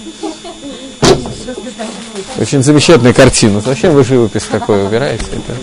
Очень 2.37 2.63
замечательная 2.63 3.13
картина. 3.13 3.61
Зачем 3.61 3.93
вы 3.93 4.03
живопись 4.03 4.43
такой 4.43 4.85
убираете? 4.85 5.25
Это... 5.31 5.55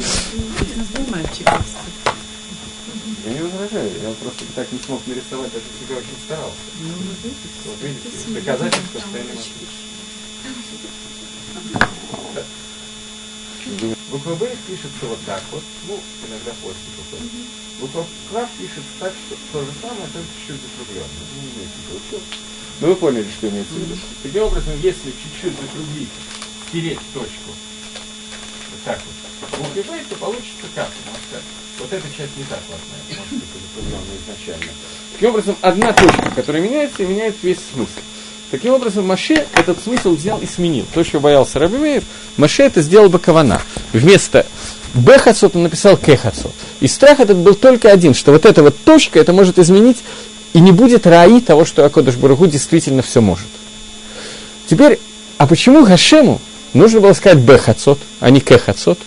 Я 3.26 3.80
я 3.80 4.14
так 4.54 4.70
не 4.70 4.78
смог 4.84 5.00
нарисовать, 5.06 5.50
даже 5.52 5.64
себя 5.80 5.96
очень 5.96 6.16
старался. 6.26 6.56
Вот 7.64 7.76
видите, 7.80 8.10
доказательство, 8.28 9.00
что 9.00 9.16
я 9.16 9.24
не 9.24 9.30
могу. 9.30 9.61
Буква 14.10 14.34
Б 14.34 14.56
пишется 14.66 15.06
вот 15.08 15.18
так 15.24 15.42
вот, 15.50 15.62
ну, 15.88 15.98
иногда 16.28 16.52
хвостик 16.60 16.92
уходит. 17.00 17.24
Mm-hmm. 17.24 17.80
Буква 17.80 18.06
К 18.30 18.48
пишется 18.58 18.92
так, 19.00 19.12
что 19.26 19.36
то 19.52 19.64
же 19.64 19.72
самое, 19.80 20.04
только 20.12 20.28
чуть-чуть 20.36 20.60
закругленно. 20.60 21.08
Ну, 21.08 21.42
имеется 21.56 22.28
Ну, 22.80 22.86
вы 22.88 22.96
поняли, 22.96 23.28
что 23.30 23.48
имеется 23.48 23.72
в 23.72 23.78
виду. 23.78 23.96
Таким 24.22 24.42
образом, 24.42 24.74
если 24.82 25.10
чуть-чуть 25.10 25.56
закруглить, 25.58 26.12
стереть 26.68 27.00
точку, 27.14 27.48
вот 27.48 28.82
так 28.84 29.00
вот, 29.00 29.58
букве 29.58 29.82
Б, 29.82 30.04
то 30.08 30.16
получится 30.16 30.66
как? 30.74 30.90
Вот 31.78 31.92
эта 31.92 32.06
часть 32.14 32.36
не 32.36 32.44
так 32.44 32.60
важная, 32.68 33.18
может 33.18 33.32
быть, 33.32 33.48
закругленная 33.48 34.18
изначально. 34.20 34.72
Таким 35.14 35.30
образом, 35.30 35.56
одна 35.62 35.92
точка, 35.94 36.30
которая 36.36 36.62
меняется, 36.62 37.02
и 37.02 37.06
меняет 37.06 37.36
весь 37.42 37.58
смысл. 37.72 38.00
Таким 38.52 38.74
образом, 38.74 39.06
Маше 39.06 39.46
этот 39.54 39.82
смысл 39.82 40.14
взял 40.14 40.38
и 40.38 40.46
сменил. 40.46 40.84
То, 40.92 41.02
что 41.02 41.20
боялся 41.20 41.58
Рабимеев, 41.58 42.04
Маше 42.36 42.64
это 42.64 42.82
сделал 42.82 43.08
бы 43.08 43.18
кавана. 43.18 43.62
Вместо 43.94 44.44
Бехацот 44.92 45.56
он 45.56 45.62
написал 45.62 45.96
Кехацот. 45.96 46.52
И 46.80 46.86
страх 46.86 47.20
этот 47.20 47.38
был 47.38 47.54
только 47.54 47.90
один, 47.90 48.12
что 48.12 48.30
вот 48.30 48.44
эта 48.44 48.62
вот 48.62 48.76
точка, 48.84 49.18
это 49.18 49.32
может 49.32 49.58
изменить, 49.58 50.02
и 50.52 50.60
не 50.60 50.70
будет 50.70 51.06
раи 51.06 51.40
того, 51.40 51.64
что 51.64 51.86
Акодыш 51.86 52.16
Баруху 52.16 52.46
действительно 52.46 53.00
все 53.00 53.22
может. 53.22 53.46
Теперь, 54.66 54.98
а 55.38 55.46
почему 55.46 55.86
Хашему 55.86 56.38
нужно 56.74 57.00
было 57.00 57.14
сказать 57.14 57.38
Бехацот, 57.38 58.00
а 58.20 58.28
не 58.28 58.40
Кехацот? 58.40 58.98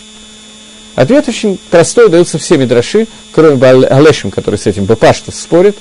Ответ 0.96 1.28
очень 1.28 1.60
простой, 1.70 2.08
дается 2.08 2.38
все 2.38 2.56
мидраши, 2.56 3.06
кроме 3.30 3.64
Алешим, 3.64 4.32
который 4.32 4.58
с 4.58 4.66
этим 4.66 4.86
Бепашта 4.86 5.30
спорит. 5.30 5.76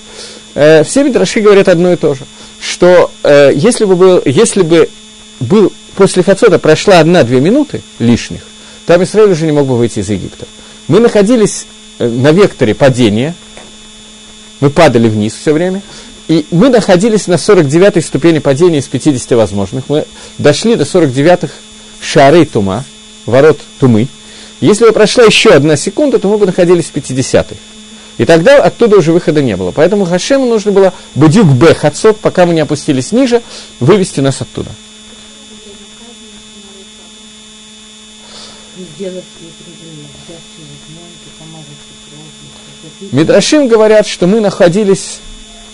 Э, 0.56 0.84
все 0.84 1.04
мидраши 1.04 1.42
говорят 1.42 1.68
одно 1.68 1.94
и 1.94 1.96
то 1.96 2.16
же– 2.16 2.24
что 2.66 3.12
э, 3.24 3.52
если, 3.54 3.86
бы 3.86 3.96
был, 3.96 4.22
если 4.26 4.62
бы 4.62 4.90
был 5.40 5.72
после 5.96 6.24
Хацота 6.24 6.60
прошла 6.60 7.00
одна-две 7.00 7.40
минуты 7.40 7.82
лишних, 8.00 8.42
там 8.86 9.04
Израиль 9.04 9.32
уже 9.32 9.46
не 9.46 9.52
мог 9.52 9.68
бы 9.68 9.78
выйти 9.78 10.00
из 10.00 10.10
Египта. 10.10 10.46
Мы 10.88 11.00
находились 11.00 11.66
э, 12.00 12.08
на 12.08 12.32
векторе 12.32 12.74
падения, 12.74 13.36
мы 14.60 14.70
падали 14.70 15.10
вниз 15.10 15.34
все 15.34 15.54
время, 15.54 15.82
и 16.28 16.46
мы 16.50 16.70
находились 16.70 17.28
на 17.28 17.36
49-й 17.36 18.02
ступени 18.02 18.40
падения 18.40 18.80
из 18.80 18.88
50 18.88 19.32
возможных. 19.32 19.86
Мы 19.90 20.06
дошли 20.38 20.76
до 20.76 20.84
49-х 20.84 21.54
шары 22.02 22.46
тума, 22.46 22.84
ворот 23.26 23.60
тумы. 23.80 24.08
Если 24.60 24.86
бы 24.86 24.92
прошла 24.92 25.26
еще 25.26 25.52
одна 25.52 25.76
секунда, 25.76 26.18
то 26.18 26.28
мы 26.28 26.38
бы 26.38 26.46
находились 26.48 26.86
в 26.86 26.96
50-х. 26.96 27.56
И 28.18 28.26
тогда 28.26 28.64
оттуда 28.64 28.98
уже 28.98 29.12
выхода 29.12 29.42
не 29.42 29.56
было. 29.58 29.72
Поэтому 29.72 30.06
Хашему 30.06 30.46
нужно 30.46 30.72
было 30.72 30.94
бдюк 31.16 31.48
б 31.48 31.74
хацот, 31.74 32.20
пока 32.20 32.46
мы 32.46 32.54
не 32.54 32.62
опустились 32.62 33.12
ниже, 33.12 33.42
вывести 33.80 34.22
нас 34.22 34.42
оттуда. 34.42 34.70
Мидрашим 43.12 43.68
говорят, 43.68 44.08
что 44.08 44.28
мы 44.28 44.40
находились... 44.40 45.20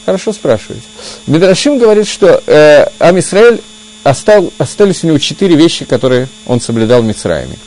Хорошо 0.06 0.34
спрашиваете. 0.34 0.86
Мидрашим 1.28 1.78
говорит, 1.78 2.08
что 2.08 2.42
э, 2.48 2.88
Амисраэль 2.98 3.62
остал, 4.04 4.52
остались 4.58 5.04
у 5.04 5.08
него 5.08 5.20
четыре 5.20 5.56
вещи, 5.56 5.86
которые 5.86 6.28
он 6.48 6.60
соблюдал 6.60 7.04
в 7.04 7.06
Мицраиме. 7.06 7.58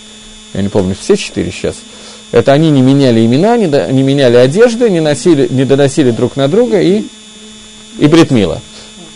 Я 0.52 0.62
не 0.62 0.68
помню 0.68 0.96
все 1.00 1.16
четыре 1.16 1.52
сейчас. 1.52 1.76
Это 2.32 2.52
они 2.52 2.70
не 2.70 2.82
меняли 2.82 3.24
имена, 3.24 3.56
не, 3.56 3.66
до, 3.68 3.90
не 3.92 4.02
меняли 4.02 4.36
одежды, 4.36 4.90
не, 4.90 5.00
носили, 5.00 5.46
не 5.50 5.64
доносили 5.64 6.10
друг 6.10 6.36
на 6.36 6.48
друга 6.48 6.80
и, 6.80 7.04
и 7.98 8.06
бритмила. 8.06 8.60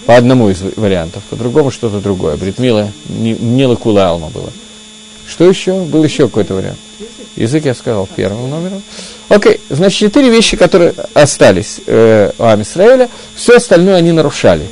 По 0.07 0.17
одному 0.17 0.49
из 0.49 0.63
вариантов, 0.77 1.23
по 1.29 1.37
другому 1.37 1.71
что-то 1.71 2.01
другое. 2.01 2.37
Бритмила 2.37 2.91
не, 3.09 3.33
не 3.33 3.67
лакула 3.67 4.09
алма 4.09 4.29
было. 4.29 4.51
Что 5.27 5.49
еще? 5.49 5.83
Был 5.83 6.05
еще 6.05 6.29
какой-то 6.29 6.55
вариант. 6.55 6.79
Язык 7.37 7.65
я 7.67 7.75
сказал 7.75 8.09
первым 8.17 8.49
номером. 8.49 8.83
Окей, 9.29 9.61
значит, 9.69 9.99
четыре 9.99 10.31
вещи, 10.31 10.57
которые 10.57 10.95
остались 11.13 11.81
э, 11.87 12.33
у 12.39 12.45
Амисраэля, 12.45 13.09
все 13.35 13.57
остальное 13.57 13.97
они 13.97 14.13
нарушали. 14.13 14.67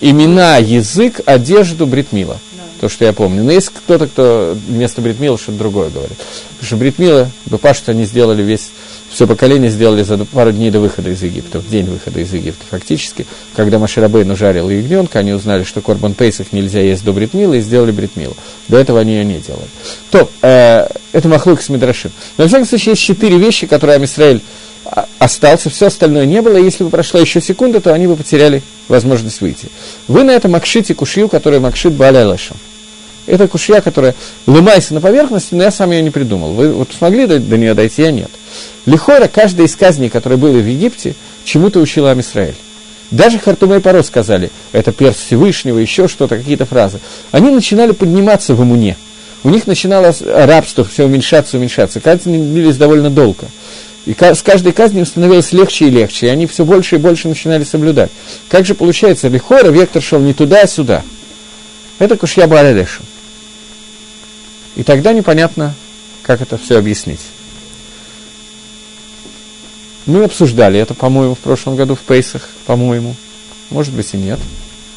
Имена, 0.00 0.58
язык, 0.58 1.20
одежду, 1.24 1.86
бритмила 1.86 2.38
то, 2.80 2.88
что 2.88 3.04
я 3.04 3.12
помню. 3.12 3.42
Но 3.42 3.52
есть 3.52 3.70
кто-то, 3.70 4.06
кто 4.06 4.56
вместо 4.66 5.00
Бритмила 5.00 5.38
что-то 5.38 5.58
другое 5.58 5.90
говорит. 5.90 6.18
Что 6.66 6.76
Бритмила, 6.76 7.30
Бепашт, 7.46 7.88
они 7.88 8.04
сделали 8.04 8.42
весь, 8.42 8.70
все 9.08 9.28
поколение 9.28 9.70
сделали 9.70 10.02
за 10.02 10.18
пару 10.24 10.50
дней 10.50 10.72
до 10.72 10.80
выхода 10.80 11.10
из 11.10 11.22
Египта, 11.22 11.60
в 11.60 11.68
день 11.68 11.86
выхода 11.86 12.18
из 12.18 12.32
Египта 12.32 12.64
фактически. 12.68 13.24
Когда 13.54 13.78
Маширабейну 13.78 14.34
жарил 14.34 14.68
ягненка, 14.68 15.20
они 15.20 15.32
узнали, 15.32 15.62
что 15.62 15.80
Корбан 15.80 16.14
Пейсах 16.14 16.48
нельзя 16.52 16.80
есть 16.80 17.04
до 17.04 17.12
Бритмила, 17.12 17.54
и 17.54 17.60
сделали 17.60 17.92
Бритмилу. 17.92 18.36
До 18.66 18.78
этого 18.78 18.98
они 18.98 19.12
ее 19.12 19.24
не 19.24 19.38
делали. 19.38 19.68
То, 20.10 20.28
э, 20.42 20.88
это 21.12 21.28
Махлук 21.28 21.62
с 21.62 21.68
Мидрашим. 21.68 22.10
Но, 22.36 22.44
во 22.44 22.48
всяком 22.48 22.66
случае, 22.66 22.92
есть 22.92 23.02
четыре 23.02 23.38
вещи, 23.38 23.68
которые 23.68 23.94
Амисраэль 23.94 24.42
остался, 25.20 25.70
все 25.70 25.86
остальное 25.86 26.26
не 26.26 26.42
было. 26.42 26.56
Если 26.56 26.82
бы 26.82 26.90
прошла 26.90 27.20
еще 27.20 27.40
секунда, 27.40 27.80
то 27.80 27.94
они 27.94 28.08
бы 28.08 28.16
потеряли 28.16 28.62
возможность 28.88 29.40
выйти. 29.40 29.68
Вы 30.08 30.24
на 30.24 30.32
этом 30.32 30.50
макшите 30.50 30.94
кушью, 30.94 31.28
который 31.28 31.60
макшит 31.60 31.92
Балялашем. 31.92 32.56
Это 33.26 33.48
кушья, 33.48 33.80
которая 33.80 34.14
ломается 34.46 34.94
на 34.94 35.00
поверхности, 35.00 35.54
но 35.54 35.64
я 35.64 35.70
сам 35.70 35.90
ее 35.90 36.02
не 36.02 36.10
придумал. 36.10 36.52
Вы 36.52 36.72
вот 36.72 36.90
смогли 36.96 37.26
до, 37.26 37.38
до 37.38 37.56
нее 37.56 37.74
дойти, 37.74 38.02
я 38.02 38.10
нет. 38.10 38.30
Лихора, 38.86 39.28
каждая 39.28 39.66
из 39.66 39.74
казней, 39.74 40.10
которые 40.10 40.38
были 40.38 40.60
в 40.60 40.66
Египте, 40.66 41.14
чему-то 41.44 41.80
учила 41.80 42.12
Амисраэль. 42.12 42.56
Даже 43.10 43.38
Хартума 43.38 43.76
и 43.76 43.80
Паро 43.80 44.02
сказали, 44.02 44.50
это 44.72 44.92
перст 44.92 45.26
Всевышнего, 45.26 45.78
еще 45.78 46.08
что-то, 46.08 46.36
какие-то 46.36 46.66
фразы. 46.66 47.00
Они 47.30 47.50
начинали 47.50 47.92
подниматься 47.92 48.54
в 48.54 48.60
Амуне. 48.60 48.96
У 49.44 49.50
них 49.50 49.66
начиналось 49.66 50.22
рабство 50.22 50.84
все 50.84 51.04
уменьшаться, 51.04 51.56
уменьшаться. 51.56 52.00
Казни 52.00 52.36
длились 52.36 52.76
довольно 52.76 53.10
долго. 53.10 53.46
И 54.06 54.16
с 54.18 54.42
каждой 54.42 54.72
казнью 54.72 55.04
становилось 55.04 55.52
легче 55.52 55.86
и 55.86 55.90
легче, 55.90 56.26
и 56.26 56.30
они 56.30 56.46
все 56.46 56.64
больше 56.64 56.96
и 56.96 56.98
больше 56.98 57.28
начинали 57.28 57.64
соблюдать. 57.64 58.10
Как 58.48 58.64
же 58.64 58.74
получается, 58.74 59.28
Лихора, 59.28 59.68
вектор 59.68 60.02
шел 60.02 60.20
не 60.20 60.32
туда, 60.32 60.62
а 60.62 60.66
сюда. 60.66 61.02
Это 61.98 62.16
Кушья 62.16 62.46
Баалярешу. 62.46 63.02
И 64.76 64.82
тогда 64.82 65.12
непонятно, 65.12 65.74
как 66.22 66.40
это 66.42 66.58
все 66.58 66.78
объяснить. 66.78 67.20
Мы 70.04 70.22
обсуждали 70.22 70.78
это, 70.78 70.94
по-моему, 70.94 71.34
в 71.34 71.38
прошлом 71.38 71.74
году 71.74 71.96
в 71.96 72.00
Пейсах, 72.00 72.48
по-моему. 72.66 73.16
Может 73.70 73.92
быть 73.94 74.14
и 74.14 74.16
нет. 74.16 74.38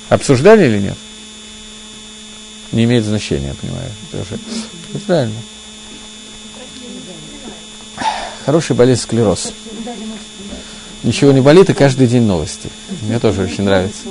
Обсуждали 0.10 0.68
или 0.68 0.80
нет? 0.80 0.98
Не 2.72 2.84
имеет 2.84 3.06
значения, 3.06 3.48
я 3.48 3.54
понимаю. 3.56 3.90
Это 4.12 4.22
уже... 4.22 5.00
правильно. 5.08 5.42
Хороший 8.46 8.76
болезнь 8.76 9.02
склероз. 9.02 9.54
Ничего 11.04 11.32
не 11.32 11.42
болит, 11.42 11.70
и 11.70 11.74
каждый 11.74 12.08
день 12.08 12.24
новости. 12.24 12.70
Мне 13.02 13.20
тоже 13.20 13.44
очень 13.44 13.64
нравится. 13.64 14.02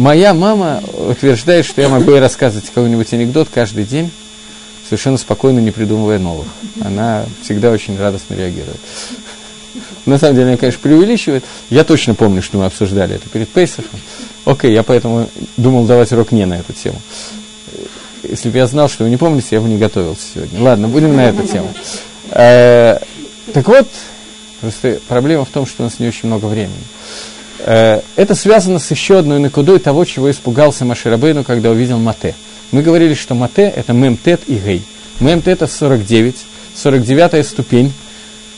Моя 0.00 0.32
мама 0.32 0.82
утверждает, 1.10 1.66
что 1.66 1.82
я 1.82 1.90
могу 1.90 2.12
ей 2.12 2.20
рассказывать 2.20 2.64
какой-нибудь 2.68 3.12
анекдот 3.12 3.48
каждый 3.52 3.84
день, 3.84 4.10
совершенно 4.86 5.18
спокойно, 5.18 5.58
не 5.58 5.72
придумывая 5.72 6.18
новых. 6.18 6.46
Она 6.82 7.26
всегда 7.42 7.70
очень 7.70 7.98
радостно 7.98 8.32
реагирует. 8.32 8.80
На 10.06 10.16
самом 10.16 10.36
деле, 10.36 10.48
она, 10.48 10.56
конечно, 10.56 10.80
преувеличивает. 10.80 11.44
Я 11.68 11.84
точно 11.84 12.14
помню, 12.14 12.40
что 12.40 12.56
мы 12.56 12.64
обсуждали 12.64 13.16
это 13.16 13.28
перед 13.28 13.50
Пейсахом. 13.50 14.00
Окей, 14.46 14.72
я 14.72 14.84
поэтому 14.84 15.28
думал 15.58 15.84
давать 15.84 16.10
урок 16.12 16.32
не 16.32 16.46
на 16.46 16.54
эту 16.54 16.72
тему. 16.72 16.98
Если 18.22 18.48
бы 18.48 18.56
я 18.56 18.66
знал, 18.66 18.88
что 18.88 19.04
вы 19.04 19.10
не 19.10 19.18
помните, 19.18 19.48
я 19.50 19.60
бы 19.60 19.68
не 19.68 19.76
готовился 19.76 20.22
сегодня. 20.34 20.62
Ладно, 20.62 20.88
будем 20.88 21.14
на 21.14 21.28
эту 21.28 21.46
тему. 21.46 21.74
Э, 22.30 23.00
так 23.52 23.68
вот, 23.68 23.86
просто 24.62 24.98
проблема 25.08 25.44
в 25.44 25.50
том, 25.50 25.66
что 25.66 25.82
у 25.82 25.84
нас 25.84 25.98
не 25.98 26.08
очень 26.08 26.26
много 26.26 26.46
времени. 26.46 26.84
Э, 27.66 28.00
это 28.16 28.34
связано 28.34 28.78
с 28.78 28.90
еще 28.90 29.18
одной 29.18 29.38
накудой 29.38 29.78
того, 29.78 30.04
чего 30.04 30.30
испугался 30.30 30.84
Маширабейну, 30.84 31.44
когда 31.44 31.70
увидел 31.70 31.98
Мате. 31.98 32.34
Мы 32.72 32.82
говорили, 32.82 33.14
что 33.14 33.34
Мате– 33.34 33.62
это 33.76 33.92
Мемтет 33.92 34.42
и 34.46 34.54
Гей. 34.54 34.82
Мемтет– 35.18 35.62
это 35.62 35.66
49, 35.66 36.36
49 36.74 37.46
ступень. 37.46 37.92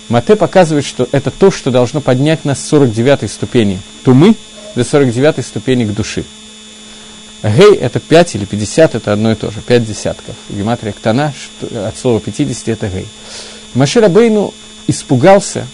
Мате 0.09 0.37
показывает, 0.37 0.85
что 0.85 1.09
это 1.13 1.31
то, 1.31 1.51
что 1.51 1.71
должно 1.71 2.01
поднять 2.01 2.45
нас 2.45 2.61
с 2.61 2.69
49 2.69 3.31
ступени 3.31 3.81
тумы 4.05 4.35
до 4.77 4.85
49 4.85 5.45
ступени 5.45 5.85
к 5.85 5.95
души. 5.95 6.25
Гей– 7.43 7.75
это 7.81 7.99
5 7.99 8.37
или 8.37 8.45
50, 8.45 8.95
это 8.95 9.13
одно 9.13 9.33
и 9.33 9.35
то 9.35 9.51
же, 9.51 9.61
5 9.63 9.85
десятков. 9.85 10.37
Гематрия 10.49 10.93
Ктана, 10.93 11.33
от 11.61 11.99
слова 11.99 12.21
50– 12.21 12.69
это 12.69 12.89
Гей. 12.89 13.09
Маширабейну 13.75 14.55
испугался 14.87 15.67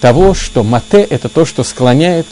того, 0.00 0.34
что 0.34 0.62
мате– 0.62 1.02
это 1.10 1.28
то, 1.28 1.44
что 1.44 1.64
склоняет, 1.64 2.26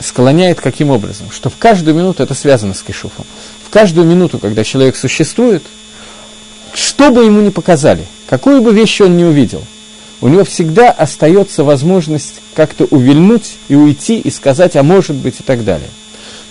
склоняет 0.00 0.60
каким 0.60 0.90
образом? 0.90 1.30
Что 1.30 1.50
в 1.50 1.56
каждую 1.56 1.94
минуту 1.94 2.22
это 2.22 2.34
связано 2.34 2.74
с 2.74 2.82
кишуфом. 2.82 3.26
В 3.66 3.70
каждую 3.70 4.06
минуту, 4.06 4.38
когда 4.38 4.64
человек 4.64 4.96
существует, 4.96 5.62
что 6.74 7.10
бы 7.10 7.24
ему 7.24 7.40
ни 7.40 7.50
показали, 7.50 8.06
какую 8.28 8.62
бы 8.62 8.72
вещь 8.72 9.00
он 9.00 9.16
ни 9.16 9.24
увидел, 9.24 9.62
у 10.20 10.28
него 10.28 10.44
всегда 10.44 10.90
остается 10.90 11.64
возможность 11.64 12.34
как-то 12.54 12.84
увильнуть 12.84 13.56
и 13.68 13.74
уйти 13.74 14.18
и 14.18 14.30
сказать, 14.30 14.76
а 14.76 14.82
может 14.82 15.16
быть 15.16 15.40
и 15.40 15.42
так 15.42 15.64
далее. 15.64 15.88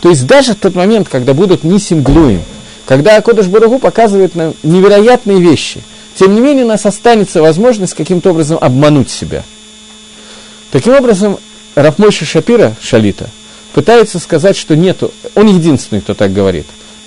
То 0.02 0.10
есть 0.10 0.26
даже 0.26 0.54
в 0.54 0.56
тот 0.56 0.76
момент, 0.76 1.08
когда 1.10 1.34
будут 1.34 1.64
нисим 1.64 2.02
глуем, 2.02 2.42
когда 2.86 3.18
Акодыш 3.18 3.46
Барагу 3.46 3.78
показывает 3.78 4.34
нам 4.34 4.56
невероятные 4.64 5.40
вещи, 5.40 5.84
тем 6.16 6.34
не 6.34 6.42
менее 6.42 6.66
у 6.66 6.70
нас 6.70 6.86
останется 6.88 7.42
возможность 7.42 7.94
каким-то 7.94 8.32
образом 8.32 8.58
обмануть 8.60 9.12
себя– 9.12 9.44
Таким 10.72 10.94
образом, 10.94 11.40
Рафмойша 11.76 12.26
Шапира, 12.26 12.76
Шалита, 12.82 13.30
пытается 13.74 14.20
сказать, 14.20 14.58
что 14.58 14.76
нету, 14.76 15.12
он 15.36 15.48
единственный, 15.48 16.02
кто 16.02 16.14
так 16.14 16.34
говорит. 16.34 16.66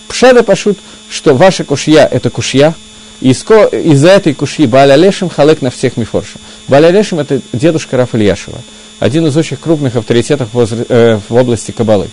Пшада 0.08 0.42
пошут, 0.42 0.78
что 1.08 1.34
ваша 1.34 1.64
кушья– 1.64 2.06
это 2.10 2.30
кушья, 2.30 2.74
и 3.20 3.30
из-за 3.30 4.08
этой 4.08 4.34
кушьи 4.34 4.66
Баля 4.66 4.96
Лешим 4.96 5.28
халек 5.28 5.62
на 5.62 5.70
всех 5.70 5.96
мифоршим. 5.96 6.40
Баля 6.66 6.90
Лешим– 6.90 7.18
это 7.20 7.40
дедушка 7.52 7.96
Раф 7.96 8.14
Ильяшева, 8.14 8.58
один 8.98 9.26
из 9.26 9.36
очень 9.36 9.56
крупных 9.56 9.94
авторитетов 9.96 10.48
в, 10.52 10.66
э, 10.88 11.20
области 11.28 11.70
Кабалы. 11.70 12.08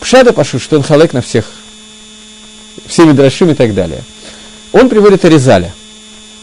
Пшада 0.00 0.32
пошут, 0.32 0.62
что 0.62 0.76
он 0.76 0.82
халек 0.82 1.12
на 1.12 1.20
всех, 1.20 1.50
все 2.86 3.04
Мидрашим 3.04 3.50
и 3.50 3.54
так 3.54 3.74
далее. 3.74 4.02
Он 4.72 4.88
приводит 4.88 5.24
Аризаля. 5.24 5.72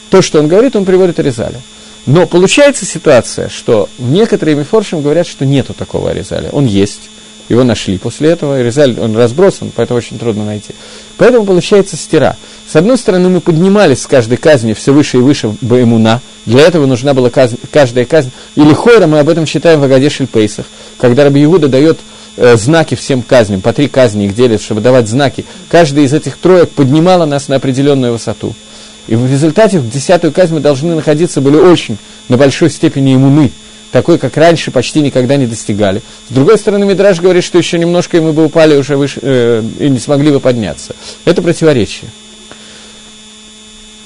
То, 0.09 0.21
что 0.21 0.39
он 0.39 0.47
говорит, 0.47 0.75
он 0.75 0.85
приводит 0.85 1.19
Аризаля. 1.19 1.61
Но 2.05 2.25
получается 2.25 2.85
ситуация, 2.85 3.49
что 3.49 3.89
некоторые 3.99 4.55
мифоршим 4.55 5.01
говорят, 5.01 5.27
что 5.27 5.45
нету 5.45 5.73
такого 5.73 6.09
Аризаля. 6.09 6.49
Он 6.51 6.65
есть, 6.65 7.09
его 7.47 7.63
нашли 7.63 7.97
после 7.97 8.29
этого, 8.29 8.55
Аризаль, 8.55 8.99
он 8.99 9.15
разбросан, 9.15 9.71
поэтому 9.75 9.97
очень 9.97 10.17
трудно 10.17 10.45
найти. 10.45 10.73
Поэтому 11.17 11.45
получается 11.45 11.95
стира. 11.97 12.37
С 12.67 12.75
одной 12.75 12.97
стороны, 12.97 13.29
мы 13.29 13.41
поднимались 13.41 14.01
с 14.01 14.07
каждой 14.07 14.37
казни 14.37 14.73
все 14.73 14.93
выше 14.93 15.17
и 15.17 15.21
выше 15.21 15.55
Баэмуна, 15.61 16.21
для 16.45 16.61
этого 16.61 16.85
нужна 16.85 17.13
была 17.13 17.29
казнь, 17.29 17.57
каждая 17.71 18.05
казнь. 18.05 18.31
Или 18.55 18.73
Хойра, 18.73 19.07
мы 19.07 19.19
об 19.19 19.29
этом 19.29 19.45
считаем 19.45 19.79
в 19.79 19.83
Агадешель 19.83 20.27
Пейсах, 20.27 20.65
когда 20.97 21.23
Раби 21.23 21.43
Иуда 21.43 21.67
дает 21.67 21.99
э, 22.37 22.55
знаки 22.57 22.95
всем 22.95 23.21
казням, 23.21 23.61
по 23.61 23.73
три 23.73 23.87
казни 23.87 24.25
их 24.25 24.35
делят, 24.35 24.61
чтобы 24.61 24.81
давать 24.81 25.07
знаки. 25.07 25.45
Каждая 25.69 26.05
из 26.05 26.13
этих 26.13 26.37
троек 26.37 26.69
поднимала 26.69 27.25
нас 27.25 27.47
на 27.47 27.57
определенную 27.57 28.13
высоту. 28.13 28.55
И 29.07 29.15
в 29.15 29.29
результате 29.29 29.79
в 29.79 29.89
десятую 29.89 30.31
казнь 30.31 30.53
мы 30.53 30.59
должны 30.59 30.95
находиться 30.95 31.41
были 31.41 31.57
очень 31.57 31.97
на 32.29 32.37
большой 32.37 32.69
степени 32.69 33.15
иммуны, 33.15 33.51
такой, 33.91 34.17
как 34.17 34.37
раньше, 34.37 34.71
почти 34.71 35.01
никогда 35.01 35.35
не 35.35 35.47
достигали. 35.47 36.01
С 36.29 36.33
другой 36.33 36.57
стороны, 36.57 36.85
Мидраж 36.85 37.19
говорит, 37.19 37.43
что 37.43 37.57
еще 37.57 37.77
немножко, 37.77 38.17
и 38.17 38.19
мы 38.19 38.31
бы 38.31 38.45
упали 38.45 38.75
уже 38.75 38.95
выше, 38.95 39.19
э, 39.21 39.63
и 39.79 39.89
не 39.89 39.99
смогли 39.99 40.31
бы 40.31 40.39
подняться. 40.39 40.95
Это 41.25 41.41
противоречие. 41.41 42.09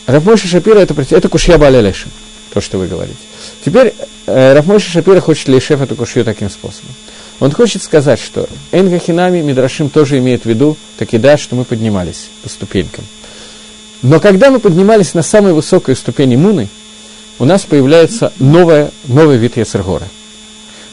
Рафмойша 0.08 0.48
Шапира 0.48 0.80
это, 0.80 0.96
это 1.12 1.30
кушья 1.30 1.58
Балялеша, 1.58 2.08
то, 2.54 2.62
что 2.62 2.78
вы 2.78 2.88
говорите. 2.88 3.18
Теперь 3.64 3.94
э, 4.28 4.54
Рафмойша 4.54 4.90
Шапира 4.90 5.20
хочет 5.20 5.48
лешев 5.48 5.82
эту 5.82 5.96
кушью 5.96 6.24
таким 6.26 6.50
способом. 6.50 6.92
Он 7.40 7.52
хочет 7.52 7.84
сказать, 7.84 8.20
что 8.20 8.48
Энгахинами 8.72 9.42
Мидрашим 9.42 9.90
тоже 9.90 10.20
имеет 10.20 10.44
в 10.44 10.46
виду, 10.46 10.78
так 10.98 11.14
и 11.14 11.18
да, 11.18 11.38
что 11.38 11.56
мы 11.56 11.66
поднимались 11.66 12.28
по 12.44 12.50
ступенькам. 12.50 13.04
Но 14.02 14.20
когда 14.20 14.52
мы 14.52 14.60
поднимались 14.60 15.14
на 15.14 15.24
самую 15.24 15.56
высокую 15.56 15.96
ступень 15.96 16.36
иммуны, 16.36 16.68
у 17.40 17.46
нас 17.46 17.64
появляется 17.64 18.32
новая, 18.40 18.92
новый 19.06 19.38
вид 19.38 19.58
Яцергора. 19.58 20.08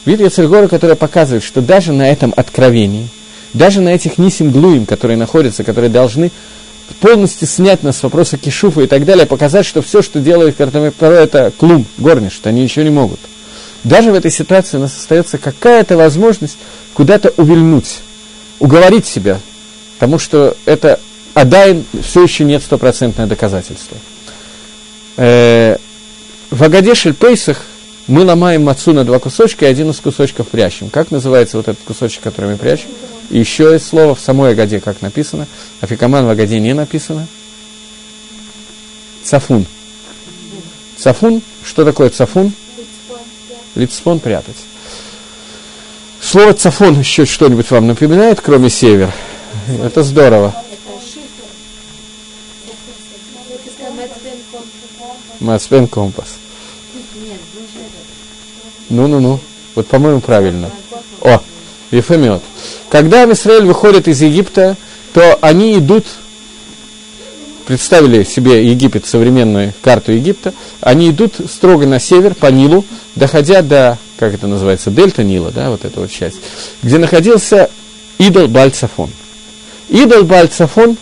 Вид 0.05 0.19
Яцергора, 0.19 0.67
который 0.67 0.95
показывает, 0.95 1.43
что 1.43 1.61
даже 1.61 1.93
на 1.93 2.09
этом 2.09 2.33
откровении, 2.35 3.07
даже 3.53 3.81
на 3.81 3.89
этих 3.89 4.17
нисим 4.17 4.51
глуим, 4.51 4.85
которые 4.85 5.17
находятся, 5.17 5.63
которые 5.63 5.89
должны 5.89 6.31
полностью 6.99 7.47
снять 7.47 7.83
нас 7.83 7.97
с 7.97 8.03
вопроса 8.03 8.37
кишуфа 8.37 8.81
и 8.81 8.87
так 8.87 9.05
далее, 9.05 9.25
показать, 9.25 9.65
что 9.65 9.81
все, 9.81 10.01
что 10.01 10.19
делает 10.19 10.55
Картамепаро, 10.55 11.13
это 11.13 11.51
клум, 11.57 11.85
горниш, 11.97 12.33
что 12.33 12.49
они 12.49 12.63
ничего 12.63 12.83
не 12.83 12.91
могут. 12.91 13.19
Даже 13.83 14.11
в 14.11 14.15
этой 14.15 14.31
ситуации 14.31 14.77
у 14.77 14.81
нас 14.81 14.95
остается 14.95 15.37
какая-то 15.37 15.97
возможность 15.97 16.57
куда-то 16.93 17.33
увильнуть, 17.37 17.99
уговорить 18.59 19.05
себя, 19.05 19.39
потому 19.95 20.19
что 20.19 20.55
это 20.65 20.99
Адайн 21.33 21.85
все 22.01 22.23
еще 22.23 22.43
нет 22.43 22.61
стопроцентное 22.63 23.25
доказательство. 23.25 23.97
Э, 25.17 25.77
в 26.49 26.63
Агадешель 26.63 27.13
Пейсах 27.13 27.61
мы 28.07 28.23
ломаем 28.23 28.63
мацу 28.63 28.93
на 28.93 29.03
два 29.03 29.19
кусочка 29.19 29.65
и 29.65 29.69
один 29.69 29.89
из 29.89 29.99
кусочков 29.99 30.49
прячем. 30.49 30.89
Как 30.89 31.09
называется 31.09 31.57
вот 31.57 31.67
этот 31.67 31.83
кусочек, 31.83 32.21
который 32.21 32.51
мы 32.51 32.57
прячем? 32.57 32.89
Еще 33.29 33.71
есть 33.73 33.87
слово 33.87 34.13
в 34.13 34.19
самой 34.19 34.51
Агаде, 34.51 34.79
как 34.79 35.01
написано. 35.01 35.47
Афикаман 35.81 36.25
в 36.25 36.29
Агаде 36.29 36.59
не 36.59 36.73
написано. 36.73 37.27
Цафун. 39.23 39.65
Цафун. 40.97 41.41
Что 41.65 41.85
такое 41.85 42.09
цафун? 42.09 42.53
Лицпон 43.75 44.19
прятать. 44.19 44.57
Слово 46.21 46.53
цафон 46.53 46.99
еще 46.99 47.25
что-нибудь 47.25 47.71
вам 47.71 47.87
напоминает, 47.87 48.41
кроме 48.41 48.69
север? 48.69 49.11
Это 49.81 50.03
здорово. 50.03 50.53
Мацпен 55.43 55.87
компас. 55.87 56.37
Ну-ну-ну. 58.89 59.39
Вот, 59.75 59.87
по-моему, 59.87 60.21
правильно. 60.21 60.69
О, 61.21 61.41
Ефемет. 61.91 62.41
Когда 62.89 63.29
Израиль 63.31 63.65
выходит 63.65 64.07
из 64.07 64.21
Египта, 64.21 64.77
то 65.13 65.37
они 65.41 65.77
идут, 65.77 66.05
представили 67.65 68.23
себе 68.23 68.65
Египет, 68.65 69.05
современную 69.05 69.73
карту 69.81 70.11
Египта, 70.13 70.53
они 70.79 71.09
идут 71.09 71.35
строго 71.51 71.85
на 71.85 71.99
север, 71.99 72.35
по 72.35 72.47
Нилу, 72.47 72.85
доходя 73.15 73.61
до, 73.61 73.97
как 74.17 74.33
это 74.33 74.47
называется, 74.47 74.91
дельта 74.91 75.23
Нила, 75.23 75.51
да, 75.51 75.69
вот 75.71 75.85
эта 75.85 75.99
вот 75.99 76.11
часть, 76.11 76.37
где 76.81 76.97
находился 76.97 77.69
идол 78.17 78.47
Бальцафон. 78.47 79.09
Идол 79.89 80.23
Бальцафон 80.23 80.97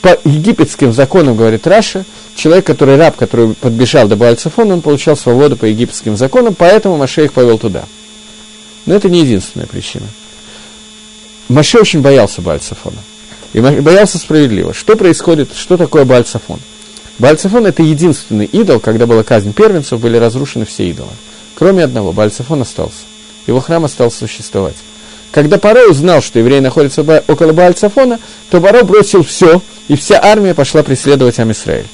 по 0.00 0.18
египетским 0.24 0.92
законам, 0.92 1.36
говорит 1.36 1.66
Раша, 1.66 2.04
человек, 2.34 2.66
который 2.66 2.96
раб, 2.96 3.16
который 3.16 3.54
подбежал 3.54 4.08
до 4.08 4.16
Бальцафона, 4.16 4.74
он 4.74 4.82
получал 4.82 5.16
свободу 5.16 5.56
по 5.56 5.64
египетским 5.64 6.16
законам, 6.16 6.54
поэтому 6.54 6.96
Маше 6.96 7.24
их 7.24 7.32
повел 7.32 7.58
туда. 7.58 7.84
Но 8.86 8.94
это 8.94 9.08
не 9.08 9.20
единственная 9.20 9.66
причина. 9.66 10.06
Маше 11.48 11.78
очень 11.78 12.00
боялся 12.00 12.42
Бальцафона. 12.42 12.98
И 13.52 13.60
боялся 13.60 14.18
справедливо. 14.18 14.74
Что 14.74 14.96
происходит, 14.96 15.50
что 15.54 15.76
такое 15.76 16.04
Бальцафон? 16.04 16.58
Бальцафон– 17.18 17.66
это 17.68 17.82
единственный 17.82 18.46
идол, 18.46 18.80
когда 18.80 19.06
была 19.06 19.22
казнь 19.22 19.52
первенцев, 19.52 20.00
были 20.00 20.16
разрушены 20.16 20.64
все 20.64 20.88
идолы. 20.88 21.12
Кроме 21.54 21.84
одного, 21.84 22.12
Бальцафон 22.12 22.62
остался. 22.62 23.04
Его 23.46 23.60
храм 23.60 23.84
остался 23.84 24.18
существовать. 24.18 24.74
Когда 25.30 25.58
Паро 25.58 25.88
узнал, 25.88 26.20
что 26.20 26.40
евреи 26.40 26.60
находятся 26.60 27.02
около 27.28 27.52
Бальцафона, 27.52 28.18
то 28.50 28.60
Паро 28.60 28.82
бросил 28.82 29.22
все, 29.22 29.62
и 29.86 29.94
вся 29.94 30.20
армия 30.20 30.54
пошла 30.54 30.82
преследовать 30.82 31.38
Амисраэль. 31.38 31.86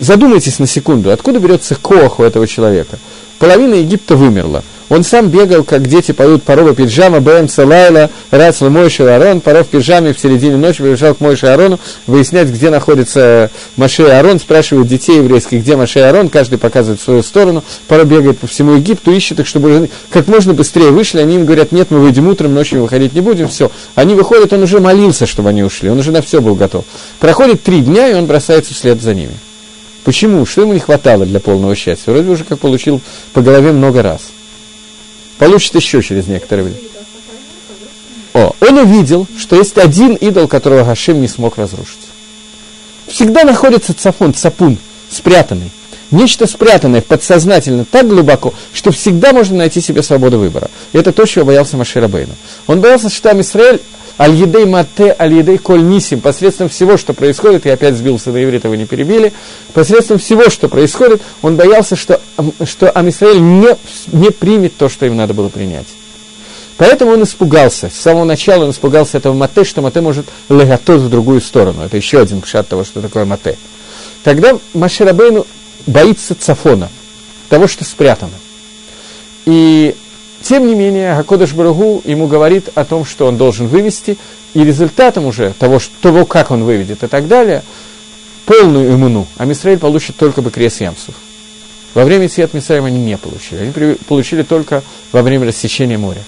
Задумайтесь 0.00 0.58
на 0.58 0.66
секунду, 0.66 1.10
откуда 1.10 1.40
берется 1.40 1.74
кох 1.74 2.20
у 2.20 2.22
этого 2.22 2.46
человека? 2.46 2.98
Половина 3.38 3.74
Египта 3.74 4.16
вымерла. 4.16 4.62
Он 4.88 5.04
сам 5.04 5.28
бегал, 5.28 5.64
как 5.64 5.86
дети 5.86 6.12
поют 6.12 6.44
парова 6.44 6.74
пиджама, 6.74 7.20
Бен 7.20 7.48
Салайла, 7.48 8.10
Рацла 8.30 8.70
Мойши 8.70 9.02
Арон, 9.02 9.40
паров 9.40 9.66
в 9.66 9.70
пиджаме 9.70 10.14
в 10.14 10.18
середине 10.18 10.56
ночи 10.56 10.82
побежал 10.82 11.14
к 11.14 11.20
Мойше 11.20 11.46
Арону, 11.46 11.78
выяснять, 12.06 12.48
где 12.48 12.70
находится 12.70 13.50
Маше 13.76 14.04
Арон, 14.04 14.40
спрашивают 14.40 14.88
детей 14.88 15.18
еврейских, 15.18 15.60
где 15.60 15.76
Маше 15.76 16.00
Арон, 16.00 16.30
каждый 16.30 16.58
показывает 16.58 17.02
свою 17.02 17.22
сторону, 17.22 17.62
пара 17.86 18.04
бегает 18.04 18.38
по 18.38 18.46
всему 18.46 18.76
Египту, 18.76 19.12
ищет 19.12 19.40
их, 19.40 19.46
чтобы 19.46 19.90
как 20.10 20.26
можно 20.26 20.54
быстрее 20.54 20.90
вышли, 20.90 21.20
они 21.20 21.34
им 21.34 21.44
говорят, 21.44 21.70
нет, 21.70 21.90
мы 21.90 21.98
выйдем 21.98 22.26
утром, 22.28 22.54
ночью 22.54 22.80
выходить 22.80 23.12
не 23.12 23.20
будем, 23.20 23.48
все. 23.48 23.70
Они 23.94 24.14
выходят, 24.14 24.52
он 24.54 24.62
уже 24.62 24.80
молился, 24.80 25.26
чтобы 25.26 25.50
они 25.50 25.62
ушли, 25.62 25.90
он 25.90 25.98
уже 25.98 26.12
на 26.12 26.22
все 26.22 26.40
был 26.40 26.54
готов. 26.54 26.84
Проходит 27.20 27.62
три 27.62 27.80
дня, 27.80 28.08
и 28.08 28.14
он 28.14 28.24
бросается 28.24 28.72
вслед 28.72 29.02
за 29.02 29.12
ними. 29.12 29.34
Почему? 30.08 30.46
Что 30.46 30.62
ему 30.62 30.72
не 30.72 30.80
хватало 30.80 31.26
для 31.26 31.38
полного 31.38 31.76
счастья? 31.76 32.12
Вроде 32.12 32.30
уже 32.30 32.42
как 32.42 32.60
получил 32.60 33.02
по 33.34 33.42
голове 33.42 33.72
много 33.72 34.00
раз. 34.00 34.22
Получит 35.36 35.74
еще 35.74 36.02
через 36.02 36.26
некоторое 36.26 36.62
время. 36.62 36.78
О, 38.32 38.54
он 38.58 38.78
увидел, 38.78 39.26
что 39.36 39.56
есть 39.56 39.76
один 39.76 40.14
идол, 40.14 40.48
которого 40.48 40.82
Гашим 40.82 41.20
не 41.20 41.28
смог 41.28 41.58
разрушить. 41.58 41.98
Всегда 43.06 43.44
находится 43.44 43.92
цафон, 43.92 44.32
цапун, 44.32 44.78
спрятанный. 45.10 45.70
Нечто 46.10 46.46
спрятанное 46.46 47.02
подсознательно 47.02 47.84
так 47.84 48.08
глубоко, 48.08 48.54
что 48.72 48.90
всегда 48.92 49.34
можно 49.34 49.58
найти 49.58 49.82
себе 49.82 50.02
свободу 50.02 50.38
выбора. 50.38 50.70
И 50.94 50.98
это 50.98 51.12
то, 51.12 51.26
чего 51.26 51.44
боялся 51.44 51.76
Машира 51.76 52.08
Бейну. 52.08 52.32
Он 52.66 52.80
боялся, 52.80 53.10
что 53.10 53.28
там 53.28 53.42
Израиль 53.42 53.82
Аль-Едей 54.18 54.64
Мате, 54.64 55.14
Аль-Едей 55.18 55.58
Коль 55.58 55.82
Нисим, 55.82 56.20
посредством 56.20 56.68
всего, 56.68 56.96
что 56.96 57.14
происходит, 57.14 57.66
я 57.66 57.74
опять 57.74 57.94
сбился 57.94 58.30
на 58.30 58.42
иврит, 58.42 58.64
вы 58.64 58.76
не 58.76 58.86
перебили, 58.86 59.32
посредством 59.74 60.18
всего, 60.18 60.50
что 60.50 60.68
происходит, 60.68 61.22
он 61.40 61.56
боялся, 61.56 61.94
что, 61.94 62.20
что 62.64 62.90
Амисраэль 62.90 63.40
не, 63.40 63.76
не 64.08 64.30
примет 64.30 64.76
то, 64.76 64.88
что 64.88 65.06
им 65.06 65.16
надо 65.16 65.34
было 65.34 65.48
принять. 65.48 65.86
Поэтому 66.78 67.12
он 67.12 67.24
испугался. 67.24 67.90
С 67.90 68.00
самого 68.00 68.24
начала 68.24 68.64
он 68.64 68.70
испугался 68.70 69.18
этого 69.18 69.34
мате, 69.34 69.64
что 69.64 69.82
мате 69.82 70.00
может 70.00 70.26
легатот 70.48 71.00
в 71.00 71.10
другую 71.10 71.40
сторону. 71.40 71.82
Это 71.82 71.96
еще 71.96 72.20
один 72.20 72.40
пшат 72.40 72.68
того, 72.68 72.84
что 72.84 73.02
такое 73.02 73.24
мате. 73.24 73.58
Тогда 74.22 74.56
Маширабейну 74.74 75.44
боится 75.86 76.36
цафона, 76.36 76.88
того, 77.48 77.66
что 77.66 77.84
спрятано. 77.84 78.32
И 79.44 79.96
тем 80.42 80.66
не 80.66 80.74
менее, 80.74 81.14
Акодыш 81.14 81.52
Барагу 81.52 82.02
ему 82.04 82.26
говорит 82.26 82.68
о 82.74 82.84
том, 82.84 83.04
что 83.04 83.26
он 83.26 83.36
должен 83.36 83.66
вывести, 83.66 84.16
и 84.54 84.64
результатом 84.64 85.26
уже 85.26 85.52
того, 85.58 85.78
что, 85.78 85.92
того 86.00 86.24
как 86.24 86.50
он 86.50 86.64
выведет 86.64 87.02
и 87.02 87.06
так 87.06 87.28
далее, 87.28 87.62
полную 88.46 88.94
иммуну, 88.94 89.26
а 89.36 89.44
Мисраиль 89.44 89.78
получит 89.78 90.16
только 90.16 90.40
бы 90.40 90.50
крест 90.50 90.80
Ямсов. 90.80 91.14
Во 91.94 92.04
время 92.04 92.28
Сиат 92.28 92.54
Мисраима 92.54 92.86
они 92.86 92.98
не 92.98 93.16
получили. 93.16 93.60
Они 93.60 93.72
при, 93.72 93.94
получили 93.94 94.42
только 94.42 94.82
во 95.12 95.22
время 95.22 95.46
рассечения 95.46 95.98
моря. 95.98 96.22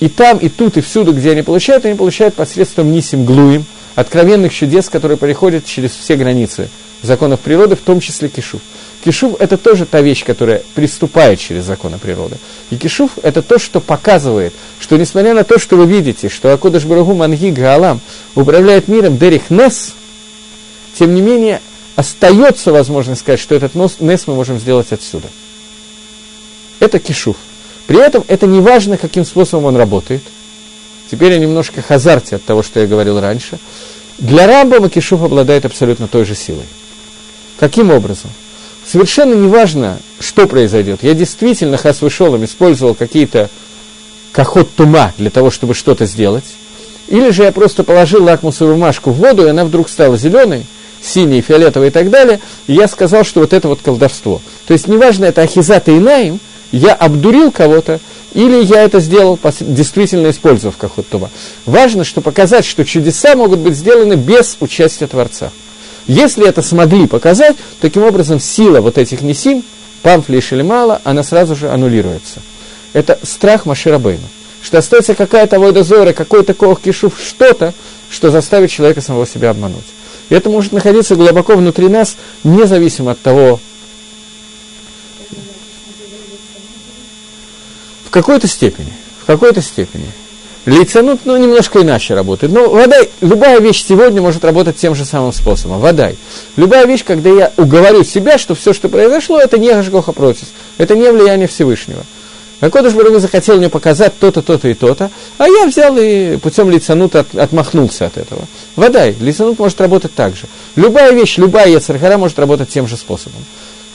И 0.00 0.08
там, 0.08 0.38
и 0.38 0.48
тут, 0.48 0.76
и 0.76 0.80
всюду, 0.80 1.12
где 1.12 1.32
они 1.32 1.42
получают, 1.42 1.84
они 1.84 1.94
получают 1.94 2.34
посредством 2.34 2.92
Нисим 2.92 3.24
Глуим, 3.24 3.64
откровенных 3.94 4.52
чудес, 4.52 4.88
которые 4.88 5.18
переходят 5.18 5.64
через 5.64 5.92
все 5.92 6.16
границы 6.16 6.68
законов 7.02 7.40
природы, 7.40 7.76
в 7.76 7.80
том 7.80 8.00
числе 8.00 8.28
Кишув. 8.28 8.60
Кишув– 9.04 9.36
это 9.40 9.56
тоже 9.56 9.86
та 9.86 10.00
вещь, 10.00 10.24
которая 10.24 10.62
приступает 10.74 11.38
через 11.38 11.64
законы 11.64 11.98
природы. 11.98 12.36
И 12.70 12.76
кишув– 12.76 13.12
это 13.22 13.42
то, 13.42 13.58
что 13.58 13.80
показывает, 13.80 14.52
что 14.80 14.96
несмотря 14.96 15.34
на 15.34 15.44
то, 15.44 15.58
что 15.58 15.76
вы 15.76 15.86
видите, 15.86 16.28
что 16.28 16.52
Акудаш 16.52 16.84
Барагу 16.84 17.14
Манги 17.14 17.50
Гаалам 17.50 18.00
управляет 18.34 18.88
миром 18.88 19.16
Дерих 19.16 19.50
Нес, 19.50 19.94
тем 20.98 21.14
не 21.14 21.20
менее, 21.20 21.60
остается 21.94 22.72
возможность 22.72 23.20
сказать, 23.20 23.40
что 23.40 23.54
этот 23.54 23.74
Нес 23.74 24.26
мы 24.26 24.34
можем 24.34 24.58
сделать 24.58 24.92
отсюда. 24.92 25.28
Это 26.80 26.98
кишув. 26.98 27.36
При 27.86 27.98
этом 27.98 28.24
это 28.26 28.46
не 28.46 28.60
важно, 28.60 28.96
каким 28.96 29.24
способом 29.24 29.66
он 29.66 29.76
работает. 29.76 30.22
Теперь 31.10 31.32
я 31.32 31.38
немножко 31.38 31.82
хазарте 31.82 32.36
от 32.36 32.44
того, 32.44 32.62
что 32.62 32.80
я 32.80 32.86
говорил 32.86 33.20
раньше. 33.20 33.58
Для 34.18 34.46
Рамбама 34.46 34.90
кишув 34.90 35.22
обладает 35.22 35.64
абсолютно 35.64 36.08
той 36.08 36.24
же 36.24 36.34
силой. 36.34 36.64
Каким 37.58 37.90
образом? 37.90 38.30
Совершенно 38.86 39.34
не 39.34 39.48
важно, 39.48 39.98
что 40.20 40.46
произойдет. 40.46 41.00
Я 41.02 41.14
действительно, 41.14 41.76
хас 41.76 42.00
вышел, 42.00 42.42
использовал 42.42 42.94
какие-то 42.94 43.50
кахот 44.32 44.70
тума 44.74 45.12
для 45.18 45.30
того, 45.30 45.50
чтобы 45.50 45.74
что-то 45.74 46.06
сделать, 46.06 46.44
или 47.08 47.30
же 47.30 47.44
я 47.44 47.52
просто 47.52 47.84
положил 47.84 48.24
лакмусовую 48.24 48.76
бумажку 48.76 49.10
в 49.10 49.16
воду, 49.16 49.46
и 49.46 49.50
она 49.50 49.64
вдруг 49.64 49.88
стала 49.88 50.16
зеленой, 50.16 50.66
синий, 51.02 51.40
фиолетовый 51.40 51.88
и 51.88 51.90
так 51.90 52.10
далее, 52.10 52.40
и 52.66 52.74
я 52.74 52.86
сказал, 52.88 53.24
что 53.24 53.40
вот 53.40 53.52
это 53.52 53.68
вот 53.68 53.80
колдовство. 53.82 54.40
То 54.66 54.72
есть 54.72 54.88
неважно, 54.88 55.24
это 55.24 55.42
ахизата 55.42 55.90
и 55.90 55.98
наим, 55.98 56.40
я 56.70 56.92
обдурил 56.94 57.50
кого-то, 57.50 57.98
или 58.34 58.62
я 58.62 58.82
это 58.82 59.00
сделал, 59.00 59.38
действительно 59.60 60.30
использовав 60.30 60.76
кахот 60.76 61.08
тума. 61.08 61.30
Важно, 61.64 62.04
что 62.04 62.20
показать, 62.20 62.66
что 62.66 62.84
чудеса 62.84 63.34
могут 63.36 63.60
быть 63.60 63.74
сделаны 63.74 64.14
без 64.14 64.56
участия 64.60 65.06
Творца. 65.06 65.50
Если 66.08 66.48
это 66.48 66.62
смогли 66.62 67.06
показать, 67.06 67.56
таким 67.80 68.02
образом 68.02 68.40
сила 68.40 68.80
вот 68.80 68.96
этих 68.96 69.20
несим, 69.20 69.62
памфлиш 70.02 70.52
или 70.52 70.62
мало, 70.62 71.00
она 71.04 71.22
сразу 71.22 71.54
же 71.54 71.70
аннулируется. 71.70 72.40
Это 72.94 73.18
страх 73.22 73.66
Маширабейна. 73.66 74.24
Что 74.62 74.78
остается 74.78 75.14
какая-то 75.14 75.60
водозора, 75.60 76.14
какой-то 76.14 76.54
кох 76.54 76.80
кишув, 76.80 77.20
что-то, 77.20 77.74
что 78.10 78.30
заставит 78.30 78.70
человека 78.70 79.02
самого 79.02 79.26
себя 79.26 79.50
обмануть. 79.50 79.84
И 80.30 80.34
это 80.34 80.48
может 80.48 80.72
находиться 80.72 81.14
глубоко 81.14 81.56
внутри 81.56 81.88
нас, 81.88 82.16
независимо 82.42 83.12
от 83.12 83.20
того, 83.20 83.60
в 88.06 88.10
какой-то 88.10 88.48
степени, 88.48 88.92
в 89.22 89.26
какой-то 89.26 89.60
степени. 89.60 90.10
Лицанут, 90.68 91.20
ну, 91.24 91.34
немножко 91.38 91.80
иначе 91.80 92.14
работает. 92.14 92.52
Но 92.52 92.68
вода, 92.68 92.98
любая 93.22 93.58
вещь 93.58 93.86
сегодня 93.86 94.20
может 94.20 94.44
работать 94.44 94.76
тем 94.76 94.94
же 94.94 95.06
самым 95.06 95.32
способом. 95.32 95.80
Вода. 95.80 96.12
Любая 96.56 96.84
вещь, 96.84 97.04
когда 97.06 97.30
я 97.30 97.52
уговорю 97.56 98.04
себя, 98.04 98.36
что 98.36 98.54
все, 98.54 98.74
что 98.74 98.90
произошло, 98.90 99.40
это 99.40 99.56
не 99.56 99.72
Гашгоха 99.72 100.12
против, 100.12 100.48
это 100.76 100.94
не 100.94 101.10
влияние 101.10 101.48
Всевышнего. 101.48 102.04
Акодыш 102.60 102.92
Барагу 102.92 103.18
захотел 103.18 103.56
мне 103.56 103.70
показать 103.70 104.18
то-то, 104.18 104.42
то-то 104.42 104.68
и 104.68 104.74
то-то, 104.74 105.10
а 105.38 105.48
я 105.48 105.64
взял 105.66 105.96
и 105.96 106.36
путем 106.36 106.68
лицанута 106.68 107.20
от, 107.20 107.34
отмахнулся 107.34 108.04
от 108.04 108.18
этого. 108.18 108.42
Вода, 108.76 109.08
лицанут 109.08 109.58
может 109.58 109.80
работать 109.80 110.14
так 110.14 110.36
же. 110.36 110.48
Любая 110.76 111.12
вещь, 111.12 111.38
любая 111.38 111.68
яцерхара 111.70 112.18
может 112.18 112.38
работать 112.38 112.68
тем 112.68 112.86
же 112.86 112.98
способом. 112.98 113.42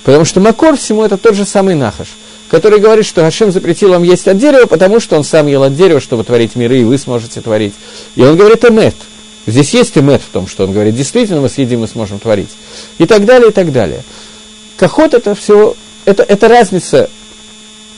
Потому 0.03 0.25
что 0.25 0.39
макор 0.39 0.75
всему 0.75 1.03
это 1.03 1.17
тот 1.17 1.35
же 1.35 1.45
самый 1.45 1.75
нахаш 1.75 2.07
который 2.53 2.79
говорит, 2.79 3.03
что 3.03 3.23
Хашем 3.23 3.51
запретил 3.51 3.89
вам 3.89 4.03
есть 4.03 4.27
от 4.27 4.37
дерева, 4.37 4.67
потому 4.67 4.99
что 4.99 5.15
он 5.15 5.23
сам 5.23 5.47
ел 5.47 5.63
от 5.63 5.75
дерева, 5.75 5.99
чтобы 5.99 6.23
творить 6.23 6.55
миры, 6.55 6.81
и 6.81 6.83
вы 6.83 6.99
сможете 6.99 7.41
творить. 7.41 7.73
И 8.15 8.21
он 8.21 8.37
говорит 8.37 8.63
эмет. 8.63 8.93
Здесь 9.47 9.73
есть 9.73 9.97
эмет 9.97 10.21
в 10.21 10.31
том, 10.31 10.45
что 10.45 10.65
он 10.65 10.71
говорит, 10.71 10.95
действительно 10.95 11.41
мы 11.41 11.49
съедим 11.49 11.83
и 11.83 11.87
сможем 11.87 12.19
творить. 12.19 12.51
И 12.99 13.07
так 13.07 13.25
далее, 13.25 13.49
и 13.49 13.51
так 13.51 13.71
далее. 13.71 14.03
Кахот 14.77 15.15
это 15.15 15.33
все, 15.33 15.75
это, 16.05 16.21
это 16.21 16.47
разница, 16.47 17.09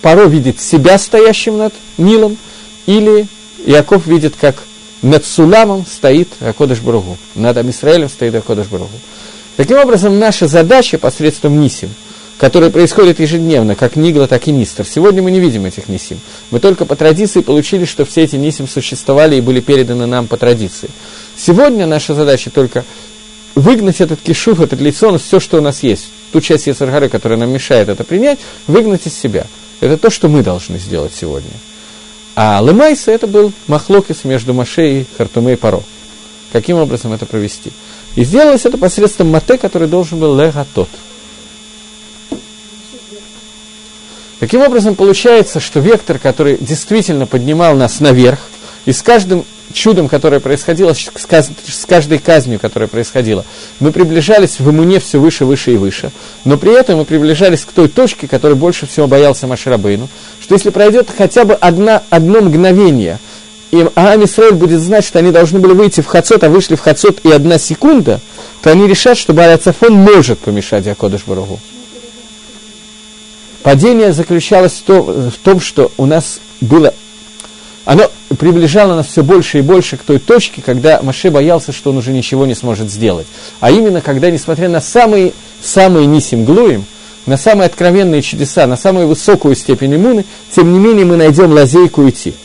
порой 0.01 0.29
видит 0.29 0.61
себя 0.61 0.97
стоящим 0.99 1.57
над 1.57 1.73
Нилом, 1.97 2.37
или 2.85 3.27
Яков 3.65 4.07
видит, 4.07 4.35
как 4.39 4.55
над 5.01 5.25
Суламом 5.25 5.85
стоит 5.85 6.29
Акодыш 6.39 6.79
Бругу, 6.79 7.17
над 7.35 7.57
Амисраэлем 7.57 8.07
стоит 8.07 8.33
Акодыш 8.35 8.67
Бругу. 8.67 8.87
Таким 9.57 9.79
образом, 9.79 10.17
наша 10.17 10.47
задача 10.47 10.97
посредством 10.97 11.59
Нисим– 11.59 11.89
которые 12.37 12.69
происходят 12.69 13.19
ежедневно, 13.19 13.75
как 13.75 13.95
Нигла, 13.95 14.27
так 14.27 14.47
и 14.47 14.51
Нистер. 14.51 14.85
Сегодня 14.85 15.21
мы 15.21 15.31
не 15.31 15.39
видим 15.39 15.65
этих 15.65 15.87
Нисим. 15.87 16.19
Мы 16.51 16.59
только 16.59 16.85
по 16.85 16.95
традиции 16.95 17.41
получили, 17.41 17.85
что 17.85 18.05
все 18.05 18.23
эти 18.23 18.35
Нисим 18.35 18.67
существовали 18.67 19.37
и 19.37 19.41
были 19.41 19.61
переданы 19.61 20.05
нам 20.05 20.27
по 20.27 20.37
традиции. 20.37 20.89
Сегодня 21.37 21.85
наша 21.85 22.13
задача 22.13 22.49
только 22.49 22.83
выгнать 23.55 24.01
этот 24.01 24.19
кишух, 24.21 24.59
этот 24.59 24.81
лицон, 24.81 25.17
все, 25.17 25.39
что 25.39 25.57
у 25.57 25.61
нас 25.61 25.81
есть, 25.81 26.07
ту 26.33 26.41
часть 26.41 26.67
Яцергары, 26.67 27.07
которая 27.07 27.39
нам 27.39 27.49
мешает 27.51 27.87
это 27.87 28.03
принять, 28.03 28.39
выгнать 28.67 29.07
из 29.07 29.17
себя. 29.17 29.47
Это 29.79 29.97
то, 29.97 30.09
что 30.09 30.27
мы 30.27 30.43
должны 30.43 30.77
сделать 30.77 31.13
сегодня. 31.13 31.51
А 32.35 32.61
Лемайса 32.61 33.11
это 33.11 33.27
был 33.27 33.53
махлокис 33.67 34.25
между 34.25 34.53
Маше 34.53 35.01
и 35.01 35.05
Хартуме 35.17 35.53
и 35.53 35.55
Паро. 35.55 35.81
Каким 36.51 36.77
образом 36.77 37.13
это 37.13 37.25
провести? 37.25 37.71
И 38.15 38.23
сделалось 38.23 38.65
это 38.65 38.77
посредством 38.77 39.29
Мате, 39.29 39.57
который 39.57 39.87
должен 39.87 40.19
был 40.19 40.37
легатот. 40.37 40.89
Таким 44.39 44.61
образом, 44.61 44.95
получается, 44.95 45.59
что 45.59 45.79
вектор, 45.79 46.19
который 46.19 46.57
действительно 46.59 47.25
поднимал 47.25 47.75
нас 47.75 47.99
наверх, 47.99 48.39
и 48.85 48.91
с 48.91 49.01
каждым 49.01 49.45
чудом, 49.73 50.07
которое 50.07 50.39
происходило, 50.39 50.93
с 50.93 51.85
каждой 51.85 52.19
казнью, 52.19 52.59
которая 52.59 52.87
происходила, 52.87 53.45
мы 53.79 53.91
приближались 53.91 54.59
в 54.59 54.69
иммуне 54.69 54.99
все 54.99 55.19
выше, 55.19 55.45
выше 55.45 55.73
и 55.73 55.77
выше. 55.77 56.11
Но 56.43 56.57
при 56.57 56.77
этом 56.77 56.99
мы 56.99 57.05
приближались 57.05 57.65
к 57.65 57.71
той 57.71 57.87
точке, 57.87 58.27
которой 58.27 58.53
больше 58.53 58.87
всего 58.87 59.07
боялся 59.07 59.47
Маширабейну, 59.47 60.07
что 60.41 60.53
если 60.53 60.69
пройдет 60.69 61.09
хотя 61.15 61.45
бы 61.45 61.53
одна, 61.55 62.03
одно 62.09 62.41
мгновение, 62.41 63.19
и 63.71 63.85
Аам 63.95 64.23
Исраиль 64.23 64.53
будет 64.53 64.79
знать, 64.79 65.03
что 65.03 65.19
они 65.19 65.31
должны 65.31 65.59
были 65.59 65.73
выйти 65.73 66.01
в 66.01 66.05
Хацот, 66.05 66.43
а 66.43 66.49
вышли 66.49 66.75
в 66.75 66.81
Хацот 66.81 67.19
и 67.23 67.31
одна 67.31 67.57
секунда, 67.57 68.19
то 68.61 68.71
они 68.71 68.87
решат, 68.87 69.17
что 69.17 69.33
Барацафон 69.33 69.93
может 69.93 70.39
помешать 70.39 70.85
Якодыш 70.85 71.23
Барагу. 71.25 71.59
Падение 73.65 74.13
заключалось 74.13 74.73
в 74.73 74.83
том, 74.83 75.31
в 75.31 75.37
том, 75.43 75.59
что 75.59 75.91
у 75.97 76.05
нас 76.05 76.39
было... 76.61 76.93
Оно 77.83 78.11
приближало 78.37 78.93
нас 78.93 79.07
все 79.07 79.23
больше 79.23 79.57
и 79.57 79.61
больше 79.61 79.97
к 79.97 80.03
той 80.03 80.19
точке, 80.19 80.61
когда 80.61 81.01
Маше 81.01 81.31
боялся, 81.31 81.71
что 81.71 81.89
он 81.89 81.97
уже 81.97 82.11
ничего 82.11 82.45
не 82.45 82.53
сможет 82.53 82.91
сделать. 82.91 83.25
А 83.61 83.71
именно, 83.71 84.01
когда, 84.01 84.29
несмотря 84.29 84.69
на 84.69 84.81
самые, 84.81 85.33
самые 85.63 86.05
нисим 86.05 86.45
глуем, 86.45 86.85
на 87.25 87.37
самые 87.37 87.65
откровенные 87.65 88.21
чудеса, 88.21 88.67
на 88.67 88.77
самую 88.77 89.07
высокую 89.07 89.55
степень 89.55 89.95
иммуны, 89.95 90.25
тем 90.51 90.71
не 90.71 90.77
менее 90.77 91.05
мы 91.05 91.17
найдем 91.17 91.51
лазейку 91.51 92.07
идти. 92.07 92.35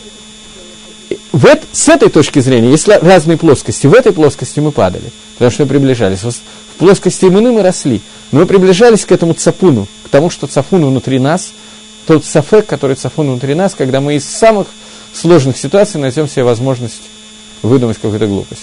В 1.32 1.44
это, 1.44 1.66
с 1.70 1.86
этой 1.90 2.08
точки 2.08 2.38
зрения, 2.38 2.70
есть 2.70 2.88
разные 2.88 3.36
плоскости. 3.36 3.86
В 3.86 3.92
этой 3.92 4.12
плоскости 4.12 4.58
мы 4.60 4.72
падали, 4.72 5.12
потому 5.34 5.50
что 5.50 5.64
мы 5.64 5.68
приближались. 5.68 6.20
Плоскости 6.80 7.26
иммуны 7.26 7.52
мы 7.52 7.62
росли, 7.62 8.00
но 8.32 8.40
мы 8.40 8.46
приближались 8.46 9.04
к 9.04 9.12
этому 9.12 9.34
цапуну, 9.34 9.86
тому, 10.10 10.30
что 10.30 10.46
цафун 10.46 10.82
внутри 10.86 11.18
нас, 11.18 11.52
тот 12.06 12.24
сафек, 12.24 12.64
который 12.64 12.96
цафун 12.96 13.28
внутри 13.28 13.54
нас, 13.54 13.74
когда 13.74 14.00
мы 14.00 14.14
из 14.14 14.24
самых 14.24 14.66
сложных 15.12 15.58
ситуаций 15.58 16.00
найдем 16.00 16.26
себе 16.26 16.42
возможность 16.42 17.02
выдумать 17.60 17.98
какую-то 17.98 18.26
глупость. 18.26 18.62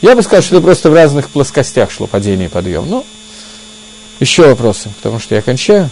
Я 0.00 0.14
бы 0.16 0.22
сказал, 0.22 0.42
что 0.42 0.56
это 0.56 0.64
просто 0.64 0.88
в 0.88 0.94
разных 0.94 1.28
плоскостях 1.28 1.90
шло 1.90 2.06
падение 2.06 2.46
и 2.46 2.50
подъем. 2.50 2.88
Ну, 2.88 3.04
еще 4.18 4.48
вопросы, 4.48 4.88
потому 4.96 5.18
что 5.18 5.34
я 5.34 5.42
кончаю. 5.42 5.90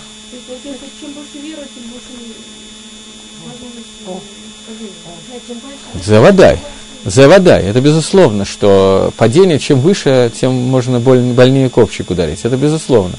Заводай. 6.02 6.58
Заводай. 7.06 7.62
Это 7.62 7.80
безусловно, 7.80 8.44
что 8.44 9.12
падение, 9.16 9.60
чем 9.60 9.80
выше, 9.80 10.32
тем 10.38 10.52
можно 10.52 10.98
больнее 10.98 11.70
копчик 11.70 12.10
ударить. 12.10 12.40
Это 12.42 12.56
безусловно. 12.56 13.14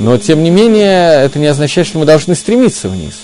Но, 0.00 0.18
тем 0.18 0.42
не 0.42 0.50
менее, 0.50 1.22
это 1.22 1.38
не 1.38 1.46
означает, 1.46 1.86
что 1.86 2.00
мы 2.00 2.04
должны 2.04 2.34
стремиться 2.34 2.88
вниз. 2.88 3.14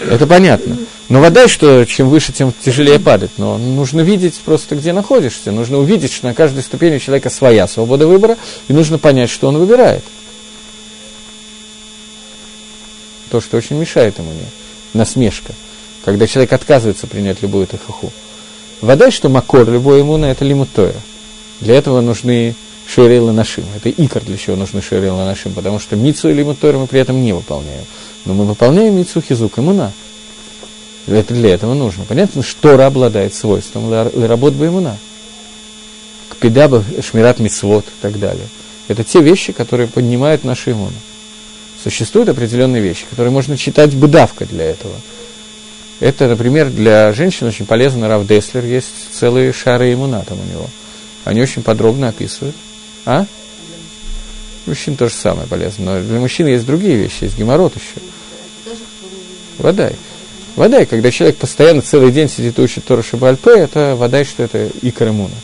Это 0.00 0.26
понятно. 0.26 0.78
Но 1.08 1.20
вода, 1.20 1.46
что 1.46 1.84
чем 1.84 2.08
выше, 2.08 2.32
тем 2.32 2.52
тяжелее 2.52 2.98
падать. 2.98 3.30
Но 3.36 3.56
нужно 3.56 4.00
видеть 4.00 4.34
просто, 4.44 4.74
где 4.74 4.92
находишься. 4.92 5.52
Нужно 5.52 5.78
увидеть, 5.78 6.12
что 6.12 6.26
на 6.26 6.34
каждой 6.34 6.64
ступени 6.64 6.96
у 6.96 7.00
человека 7.00 7.30
своя 7.30 7.68
свобода 7.68 8.08
выбора, 8.08 8.36
и 8.66 8.72
нужно 8.72 8.98
понять, 8.98 9.30
что 9.30 9.46
он 9.46 9.58
выбирает. 9.58 10.02
То, 13.30 13.40
что 13.40 13.56
очень 13.56 13.76
мешает 13.76 14.18
ему, 14.18 14.32
не 14.32 14.98
насмешка. 14.98 15.52
Когда 16.04 16.26
человек 16.26 16.52
отказывается 16.52 17.06
принять 17.06 17.42
любую 17.42 17.68
тахаху. 17.68 18.12
Вода, 18.80 19.10
что 19.10 19.28
макор 19.28 19.68
любой 19.68 20.00
иммуна, 20.00 20.26
это 20.26 20.44
лимутоя. 20.44 20.94
Для 21.60 21.74
этого 21.74 22.00
нужны 22.00 22.54
шуэрил 22.88 23.30
нашим. 23.30 23.64
Это 23.76 23.90
икор, 23.90 24.22
для 24.22 24.38
чего 24.38 24.56
нужны 24.56 24.80
шуэрил 24.80 25.16
нашим, 25.16 25.52
потому 25.52 25.78
что 25.78 25.96
мицу 25.96 26.30
и 26.30 26.34
лимутойра 26.34 26.78
мы 26.78 26.86
при 26.86 27.00
этом 27.00 27.22
не 27.22 27.32
выполняем. 27.32 27.84
Но 28.24 28.32
мы 28.32 28.44
выполняем 28.46 28.96
мицу 28.96 29.20
хизук 29.20 29.58
иммуна. 29.58 29.92
Это 31.06 31.34
для 31.34 31.54
этого 31.54 31.74
нужно. 31.74 32.04
Понятно, 32.04 32.42
что 32.42 32.70
Тора 32.70 32.86
обладает 32.86 33.34
свойством 33.34 33.92
работ 33.92 34.54
бы 34.54 34.66
иммуна. 34.68 34.96
Кпидаба, 36.30 36.82
шмират 37.02 37.38
мицвод 37.38 37.84
и 37.84 38.02
так 38.02 38.18
далее. 38.18 38.46
Это 38.88 39.04
те 39.04 39.20
вещи, 39.20 39.52
которые 39.52 39.88
поднимают 39.88 40.42
наши 40.42 40.72
иммуны. 40.72 40.96
Существуют 41.82 42.30
определенные 42.30 42.82
вещи, 42.82 43.04
которые 43.10 43.30
можно 43.30 43.58
читать 43.58 43.94
быдавка 43.94 44.46
для 44.46 44.64
этого– 44.64 44.94
это, 46.00 46.28
например, 46.28 46.70
для 46.70 47.12
женщин 47.12 47.46
очень 47.46 47.66
полезно. 47.66 48.08
Рав 48.08 48.26
Деслер 48.26 48.64
есть 48.64 48.88
целые 49.12 49.52
шары 49.52 49.92
иммуна 49.92 50.24
там 50.26 50.40
у 50.40 50.44
него. 50.50 50.66
Они 51.24 51.42
очень 51.42 51.62
подробно 51.62 52.08
описывают. 52.08 52.56
А? 53.04 53.26
Мужчин 54.64 54.96
тоже 54.96 55.14
самое 55.14 55.46
полезно. 55.46 55.98
Но 55.98 56.02
для 56.02 56.18
мужчин 56.18 56.46
есть 56.46 56.64
другие 56.64 56.96
вещи, 56.96 57.24
есть 57.24 57.36
геморрот 57.36 57.74
еще. 57.76 58.06
Вода. 59.58 59.90
Вода, 60.56 60.86
когда 60.86 61.10
человек 61.10 61.36
постоянно 61.36 61.82
целый 61.82 62.12
день 62.12 62.30
сидит 62.30 62.58
и 62.58 62.62
учит 62.62 62.84
Тору 62.84 63.02
Шабальпе, 63.02 63.58
это 63.58 63.94
вода, 63.94 64.24
что 64.24 64.42
это 64.42 64.70
икора 64.80 65.10
иммуна. 65.10 65.34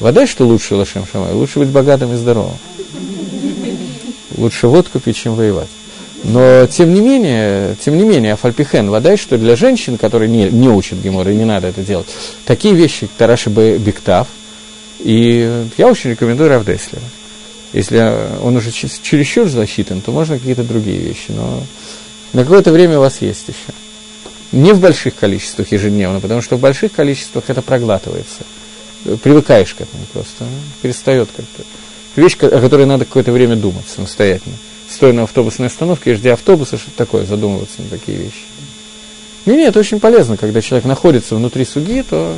Вода, 0.00 0.26
что 0.26 0.44
лучше 0.44 0.74
Лашем 0.74 1.06
Шамай, 1.10 1.32
лучше 1.32 1.60
быть 1.60 1.68
богатым 1.68 2.12
и 2.12 2.16
здоровым. 2.16 2.58
лучше 4.36 4.66
водку 4.66 4.98
пить, 4.98 5.16
чем 5.16 5.34
воевать. 5.34 5.68
Но, 6.24 6.66
тем 6.66 6.92
не 6.92 7.00
менее, 7.00 7.76
тем 7.80 7.96
не 7.96 8.04
менее, 8.04 8.32
Афальпихен, 8.32 8.90
вода, 8.90 9.16
что 9.16 9.38
для 9.38 9.54
женщин, 9.56 9.98
которые 9.98 10.28
не, 10.28 10.50
не 10.50 10.68
учат 10.68 10.98
Гемора, 10.98 11.32
и 11.32 11.36
не 11.36 11.44
надо 11.44 11.68
это 11.68 11.82
делать, 11.82 12.08
такие 12.44 12.74
вещи, 12.74 13.08
Тараши 13.18 13.50
Бектав, 13.50 14.26
и 14.98 15.64
я 15.76 15.86
очень 15.86 16.10
рекомендую 16.10 16.48
Равдеслера. 16.50 17.02
Если 17.72 17.98
он 18.42 18.56
уже 18.56 18.72
чересчур 18.72 19.48
засчитан, 19.48 20.00
то 20.00 20.10
можно 20.10 20.38
какие-то 20.38 20.64
другие 20.64 20.98
вещи, 20.98 21.26
но 21.28 21.62
на 22.32 22.42
какое-то 22.42 22.72
время 22.72 22.98
у 22.98 23.02
вас 23.02 23.20
есть 23.20 23.48
еще. 23.48 23.76
Не 24.50 24.72
в 24.72 24.80
больших 24.80 25.14
количествах 25.14 25.70
ежедневно, 25.70 26.20
потому 26.20 26.40
что 26.40 26.56
в 26.56 26.60
больших 26.60 26.92
количествах 26.92 27.44
это 27.48 27.60
проглатывается. 27.60 28.44
Привыкаешь 29.22 29.74
к 29.74 29.82
этому 29.82 30.04
просто, 30.12 30.44
перестает 30.82 31.28
как-то. 31.34 31.62
Вещь, 32.16 32.36
о 32.40 32.60
которой 32.60 32.86
надо 32.86 33.04
какое-то 33.04 33.30
время 33.30 33.54
думать 33.54 33.84
самостоятельно. 33.86 34.56
Стоя 34.90 35.12
на 35.12 35.24
автобусной 35.24 35.66
остановке 35.66 36.12
и 36.12 36.14
ждя 36.14 36.32
автобуса, 36.32 36.78
что 36.78 36.90
такое, 36.90 37.26
задумываться 37.26 37.82
на 37.82 37.88
такие 37.88 38.16
вещи. 38.18 38.44
Не, 39.44 39.56
нет, 39.56 39.68
это 39.70 39.80
очень 39.80 40.00
полезно, 40.00 40.36
когда 40.36 40.60
человек 40.60 40.86
находится 40.86 41.34
внутри 41.34 41.64
суги, 41.64 42.02
то 42.08 42.34